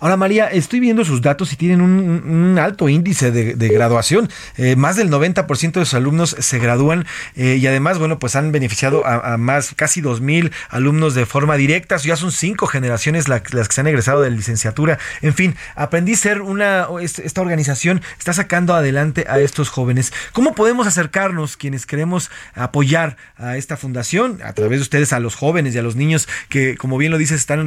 [0.00, 4.28] Ahora, María, estoy viendo sus datos y tienen un, alto índice de, graduación.
[4.56, 7.06] Eh, más del 90% de sus alumnos se gradúan
[7.36, 11.96] eh, y además, bueno, pues han beneficiado a, más, casi 2.000 alumnos de forma directa.
[11.98, 14.98] Ya son cinco generaciones las que se han egresado de licenciatura.
[15.20, 20.12] En fin, aprendí a ser una, esta organización está sacando adelante a estos jóvenes.
[20.32, 25.34] ¿Cómo podemos acercarnos quienes queremos apoyar a esta fundación a través de ustedes a los
[25.34, 27.66] jóvenes y a los niños que, como bien lo dices, están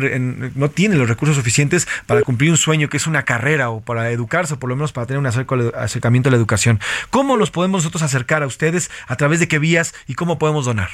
[0.55, 4.09] no tienen los recursos suficientes para cumplir un sueño que es una carrera o para
[4.11, 6.79] educarse o por lo menos para tener un acercamiento a la educación.
[7.09, 8.89] ¿Cómo los podemos nosotros acercar a ustedes?
[9.07, 9.93] ¿A través de qué vías?
[10.07, 10.89] ¿Y cómo podemos donar?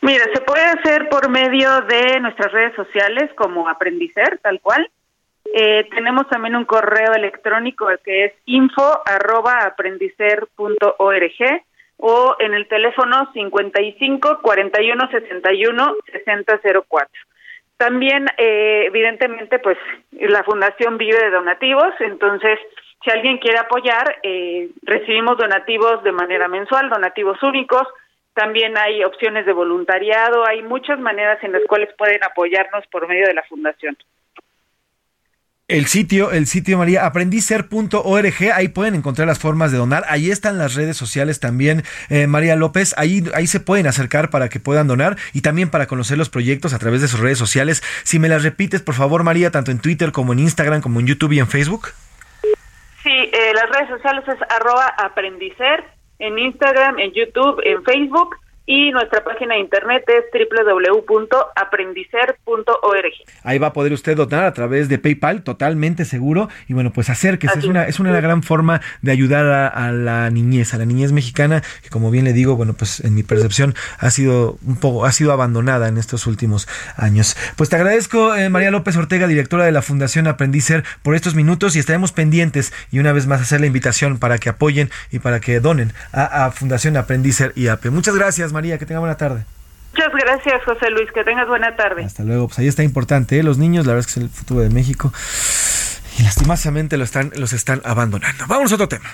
[0.00, 4.88] Mira, se puede hacer por medio de nuestras redes sociales como Aprendicer, tal cual.
[5.54, 9.74] Eh, tenemos también un correo electrónico que es info arroba
[12.00, 17.08] o en el teléfono 55 41 61 60 04.
[17.78, 19.78] También, eh, evidentemente, pues
[20.12, 22.58] la fundación vive de donativos, entonces
[23.04, 27.86] si alguien quiere apoyar, eh, recibimos donativos de manera mensual, donativos únicos.
[28.34, 33.26] También hay opciones de voluntariado, hay muchas maneras en las cuales pueden apoyarnos por medio
[33.26, 33.96] de la fundación.
[35.68, 40.02] El sitio, el sitio María, aprendicer.org, ahí pueden encontrar las formas de donar.
[40.08, 42.94] Ahí están las redes sociales también, eh, María López.
[42.96, 46.72] Ahí, ahí se pueden acercar para que puedan donar y también para conocer los proyectos
[46.72, 47.82] a través de sus redes sociales.
[48.02, 51.06] Si me las repites, por favor, María, tanto en Twitter como en Instagram, como en
[51.06, 51.88] YouTube y en Facebook.
[53.02, 54.96] Sí, eh, las redes sociales es arroba
[56.18, 58.36] en Instagram, en YouTube, en Facebook
[58.68, 63.12] y nuestra página de internet es www.aprendicer.org.
[63.42, 66.50] Ahí va a poder usted donar a través de PayPal, totalmente seguro.
[66.68, 70.74] Y bueno, pues acérquese, es una, es una gran forma de ayudar a, la niñez,
[70.74, 74.10] a la niñez mexicana, que como bien le digo, bueno, pues en mi percepción ha
[74.10, 77.38] sido un poco, ha sido abandonada en estos últimos años.
[77.56, 81.74] Pues te agradezco, eh, María López Ortega, directora de la Fundación Aprendicer, por estos minutos
[81.74, 85.40] y estaremos pendientes y una vez más hacer la invitación para que apoyen y para
[85.40, 87.88] que donen a, a Fundación Aprendicer y APE.
[87.88, 89.44] Muchas gracias, María, que tenga buena tarde.
[89.92, 92.04] Muchas gracias, José Luis, que tengas buena tarde.
[92.04, 93.42] Hasta luego, pues ahí está importante, ¿eh?
[93.42, 95.12] los niños, la verdad es que es el futuro de México
[96.18, 98.44] y lastimosamente lo están, los están abandonando.
[98.46, 99.08] Vamos a otro tema.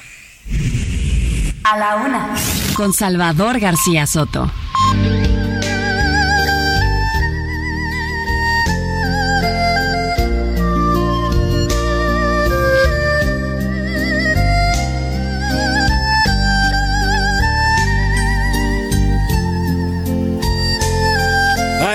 [1.64, 2.34] A la una,
[2.74, 4.50] con Salvador García Soto.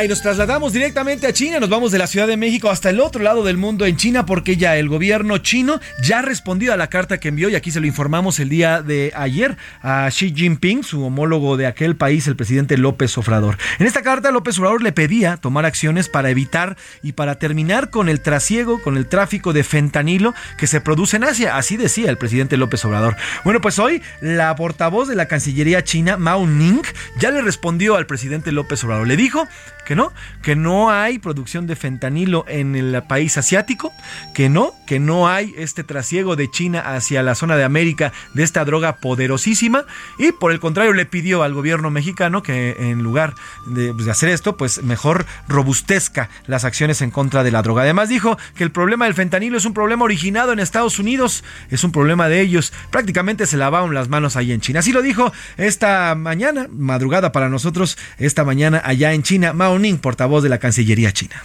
[0.10, 3.22] Nos trasladamos directamente a China, nos vamos de la Ciudad de México hasta el otro
[3.22, 6.88] lado del mundo en China porque ya el gobierno chino ya ha respondido a la
[6.88, 10.84] carta que envió y aquí se lo informamos el día de ayer a Xi Jinping,
[10.84, 13.60] su homólogo de aquel país, el presidente López Obrador.
[13.78, 18.10] En esta carta López Obrador le pedía tomar acciones para evitar y para terminar con
[18.10, 22.18] el trasiego, con el tráfico de fentanilo que se produce en Asia, así decía el
[22.18, 23.16] presidente López Obrador.
[23.44, 26.82] Bueno, pues hoy la portavoz de la Cancillería china, Mao Ning,
[27.20, 29.08] ya le respondió al presidente López Obrador.
[29.08, 29.48] Le dijo
[29.90, 29.99] que no,
[30.42, 33.92] que no hay producción de fentanilo en el país asiático,
[34.34, 38.44] que no, que no hay este trasiego de China hacia la zona de América de
[38.44, 39.86] esta droga poderosísima
[40.18, 43.36] y por el contrario le pidió al gobierno mexicano que en lugar
[43.68, 47.84] de, pues, de hacer esto, pues mejor robustezca las acciones en contra de la droga.
[47.84, 51.84] Además dijo que el problema del fentanilo es un problema originado en Estados Unidos, es
[51.84, 54.80] un problema de ellos, prácticamente se lavaron las manos ahí en China.
[54.80, 59.54] Así lo dijo esta mañana, madrugada para nosotros, esta mañana allá en China,
[59.98, 61.44] Portavoz de la Cancillería china.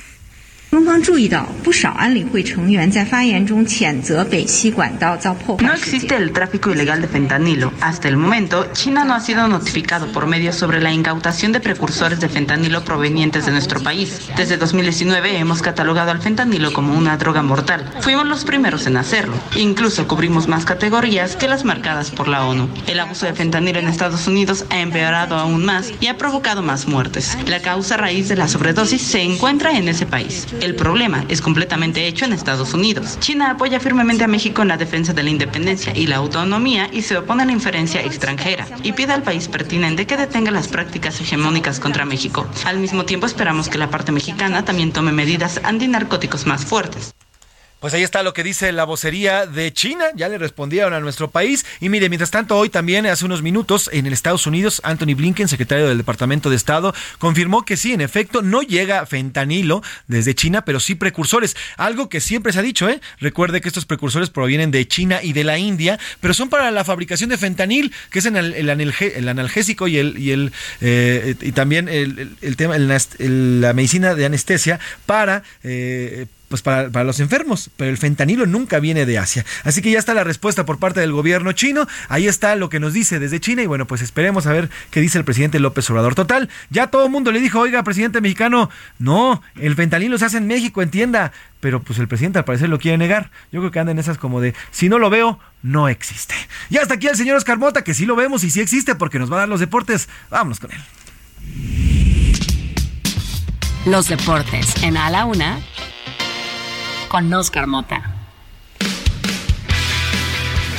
[5.63, 7.73] No existe el tráfico ilegal de fentanilo.
[7.81, 12.19] Hasta el momento, China no ha sido notificado por medios sobre la incautación de precursores
[12.19, 14.29] de fentanilo provenientes de nuestro país.
[14.37, 17.89] Desde 2019 hemos catalogado al fentanilo como una droga mortal.
[18.01, 19.35] Fuimos los primeros en hacerlo.
[19.57, 22.69] Incluso cubrimos más categorías que las marcadas por la ONU.
[22.87, 26.89] El abuso de fentanilo en Estados Unidos ha empeorado aún más y ha provocado más
[26.89, 27.39] muertes.
[27.47, 30.47] La causa raíz de la sobredosis se encuentra en ese país.
[30.65, 33.19] El problema es completamente hecho en Estados Unidos.
[33.21, 37.03] China apoya firmemente a México en la defensa de la independencia y la autonomía y
[37.03, 41.21] se opone a la inferencia extranjera y pide al país pertinente que detenga las prácticas
[41.21, 42.47] hegemónicas contra México.
[42.65, 47.15] Al mismo tiempo esperamos que la parte mexicana también tome medidas antinarcóticos más fuertes.
[47.85, 51.31] Pues ahí está lo que dice la vocería de China, ya le respondieron a nuestro
[51.31, 51.67] país.
[51.81, 55.49] Y mire, mientras tanto, hoy también, hace unos minutos, en el Estados Unidos, Anthony Blinken,
[55.49, 60.65] secretario del Departamento de Estado, confirmó que sí, en efecto, no llega fentanilo desde China,
[60.65, 61.59] pero sí precursores.
[61.77, 63.03] Algo que siempre se ha dicho, ¿eh?
[63.21, 66.85] Recuerde que estos precursores provienen de China y de la India, pero son para la
[66.85, 72.57] fabricación de fentanil, que es el, analgésico y el, y el eh, y también el,
[72.57, 78.47] tema, la medicina de anestesia para eh, pues para, para, los enfermos, pero el fentanilo
[78.47, 79.45] nunca viene de Asia.
[79.65, 82.81] Así que ya está la respuesta por parte del gobierno chino, ahí está lo que
[82.81, 85.89] nos dice desde China y bueno, pues esperemos a ver qué dice el presidente López
[85.91, 86.15] Obrador.
[86.15, 90.39] Total, ya todo el mundo le dijo, oiga, presidente mexicano, no, el fentanilo se hace
[90.39, 93.31] en México, entienda, pero pues el presidente al parecer lo quiere negar.
[93.51, 96.35] Yo creo que anda en esas como de, si no lo veo, no existe.
[96.71, 99.19] Y hasta aquí el señor Oscar Mota, que sí lo vemos y sí existe porque
[99.19, 100.09] nos va a dar los deportes.
[100.31, 100.81] Vámonos con él.
[103.87, 105.59] Los deportes en A la Una
[107.15, 108.24] con Oscar Mota.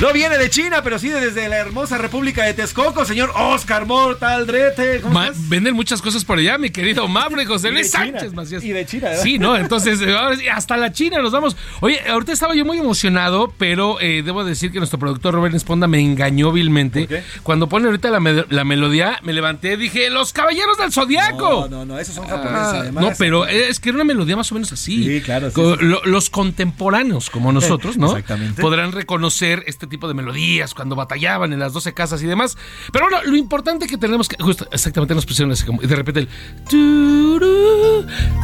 [0.00, 5.00] No viene de China, pero sí desde la hermosa República de Texcoco, señor Oscar Mortaldrete.
[5.48, 8.62] Venden muchas cosas por allá, mi querido Mavre José Luis Sánchez Macías.
[8.62, 9.22] Y de China, ¿verdad?
[9.22, 9.56] Sí, ¿no?
[9.56, 10.00] Entonces,
[10.52, 11.56] hasta la China nos vamos.
[11.80, 15.86] Oye, ahorita estaba yo muy emocionado, pero eh, debo decir que nuestro productor Robert Esponda
[15.86, 17.24] me engañó vilmente.
[17.42, 21.68] Cuando pone ahorita la, la, melodía, me levanté y dije, ¡Los Caballeros del Zodiaco!
[21.70, 23.02] No, no, no, esos son japoneses, ah, además.
[23.02, 25.04] No, pero es que era una melodía más o menos así.
[25.04, 25.50] Sí, claro.
[26.04, 28.08] los contemporáneos, como nosotros, ¿no?
[28.08, 28.60] Exactamente.
[28.60, 32.56] Podrán reconocer este tipo de melodías cuando batallaban en las 12 casas y demás.
[32.92, 34.36] Pero bueno, lo importante que tenemos que.
[34.42, 35.82] Justo, exactamente nos pusieron así como.
[35.82, 36.28] Y de repente el.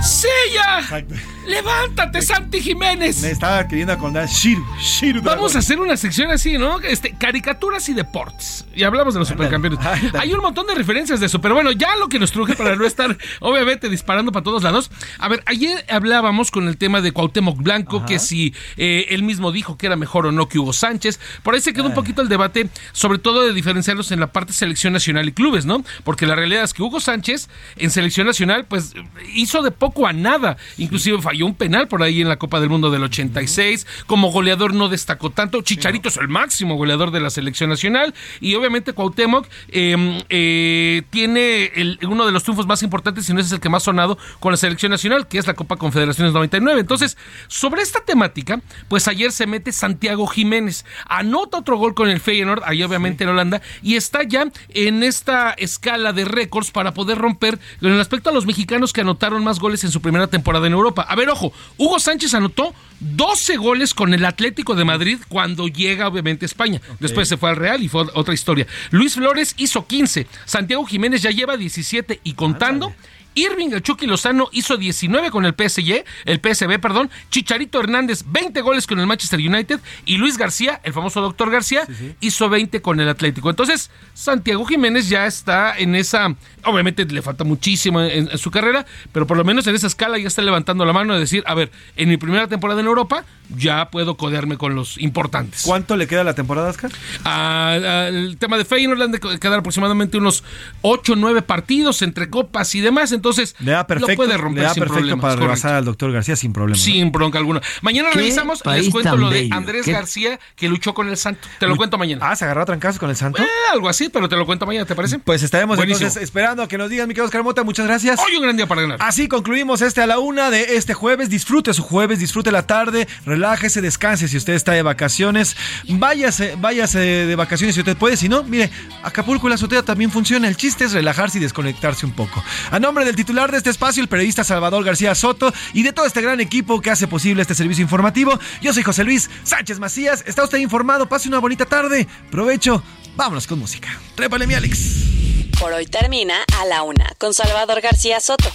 [0.02, 1.04] ¡Sella!
[1.46, 3.22] ¡Levántate, Santi Jiménez!
[3.22, 4.28] Me estaba queriendo acordar.
[4.28, 5.22] Shiru, Shiru.
[5.22, 6.80] Vamos a hacer una sección así, ¿no?
[6.80, 8.64] Este, caricaturas y deportes.
[8.74, 9.78] Y hablamos de los supercampeones.
[10.18, 12.76] Hay un montón de referencias de eso, pero bueno, ya lo que nos truje para
[12.76, 14.90] no estar, obviamente, disparando para todos lados.
[15.18, 19.52] A ver, ayer hablábamos con el tema de Cuauhtémoc Blanco, que si eh, él mismo
[19.52, 21.20] dijo que era mejor o no que Hugo Sánchez.
[21.42, 24.52] Por ahí se quedó un poquito el debate, sobre todo de diferenciarlos en la parte
[24.52, 25.84] selección nacional y clubes, ¿no?
[26.04, 28.94] Porque la realidad es que Hugo Sánchez en selección nacional, pues
[29.34, 30.56] hizo de poco a nada.
[30.78, 33.86] Inclusive falló un penal por ahí en la Copa del Mundo del 86.
[34.06, 35.62] Como goleador no destacó tanto.
[35.62, 38.14] Chicharito es el máximo goleador de la selección nacional.
[38.40, 41.72] Y obviamente Cuauhtémoc em, eh, tiene
[42.02, 44.56] uno de los triunfos más importantes, si no es el que más sonado, con la
[44.56, 46.80] selección nacional, que es la Copa Confederaciones 99.
[46.80, 47.16] Entonces,
[47.48, 50.84] sobre esta temática, pues ayer se mete Santiago Jiménez.
[51.22, 55.52] Anota otro gol con el Feyenoord, ahí obviamente en Holanda, y está ya en esta
[55.52, 59.60] escala de récords para poder romper en el aspecto a los mexicanos que anotaron más
[59.60, 61.06] goles en su primera temporada en Europa.
[61.08, 66.08] A ver, ojo, Hugo Sánchez anotó 12 goles con el Atlético de Madrid cuando llega
[66.08, 66.80] obviamente a España.
[67.00, 68.66] Después se fue al Real y fue otra historia.
[68.90, 72.92] Luis Flores hizo 15, Santiago Jiménez ya lleva 17 y contando.
[73.34, 77.10] Irving el Chucky Lozano hizo 19 con el PSG, el PSB, perdón.
[77.30, 81.86] Chicharito Hernández 20 goles con el Manchester United y Luis García, el famoso doctor García,
[82.20, 83.50] hizo 20 con el Atlético.
[83.50, 86.34] Entonces, Santiago Jiménez ya está en esa,
[86.64, 90.28] obviamente le falta muchísimo en, su carrera, pero por lo menos en esa escala ya
[90.28, 93.24] está levantando la mano de decir, a ver, en mi primera temporada en Europa
[93.56, 95.62] ya puedo codearme con los importantes.
[95.64, 96.90] ¿Cuánto le queda la temporada, Oscar?
[97.24, 100.44] el tema de Feyenoord le han de quedar aproximadamente unos
[100.82, 103.21] 8 o 9 partidos entre copas y demás entonces
[103.58, 106.78] le da perfecto, puede romper sin perfecto para rebasar al doctor García sin problema.
[106.78, 107.60] Sin bronca alguna.
[107.80, 111.48] Mañana revisamos, les cuento lo de Andrés García que luchó con el Santo.
[111.58, 112.30] Te lo cuento mañana.
[112.30, 113.42] Ah, se agarró a trancazos con el Santo.
[113.42, 115.18] Eh, algo así, pero te lo cuento mañana, ¿te parece?
[115.18, 118.20] Pues estaremos entonces esperando a que nos digan, mi querido Oscar Mota, muchas gracias.
[118.20, 118.98] Hoy un gran día para ganar.
[119.00, 121.30] Así concluimos este a la una de este jueves.
[121.30, 125.56] Disfrute su jueves, disfrute la tarde, relájese, descanse si usted está de vacaciones.
[125.88, 128.16] Váyase, váyase de vacaciones si usted puede.
[128.16, 128.70] Si no, mire,
[129.02, 130.48] Acapulco y la azotea también funciona.
[130.48, 132.42] El chiste es relajarse y desconectarse un poco.
[132.70, 136.06] A nombre del titular de este espacio, el periodista Salvador García Soto y de todo
[136.06, 138.38] este gran equipo que hace posible este servicio informativo.
[138.62, 140.24] Yo soy José Luis Sánchez Macías.
[140.26, 141.06] Está usted informado.
[141.08, 142.08] Pase una bonita tarde.
[142.30, 142.82] Provecho.
[143.14, 143.90] Vámonos con música.
[144.14, 145.50] Trépale mi Alex.
[145.60, 148.50] Por hoy termina a la una con Salvador García Soto.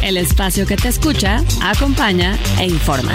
[0.00, 3.14] El espacio que te escucha, acompaña e informa.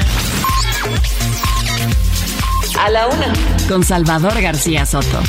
[2.78, 3.34] A la una
[3.70, 5.24] con Salvador García Soto.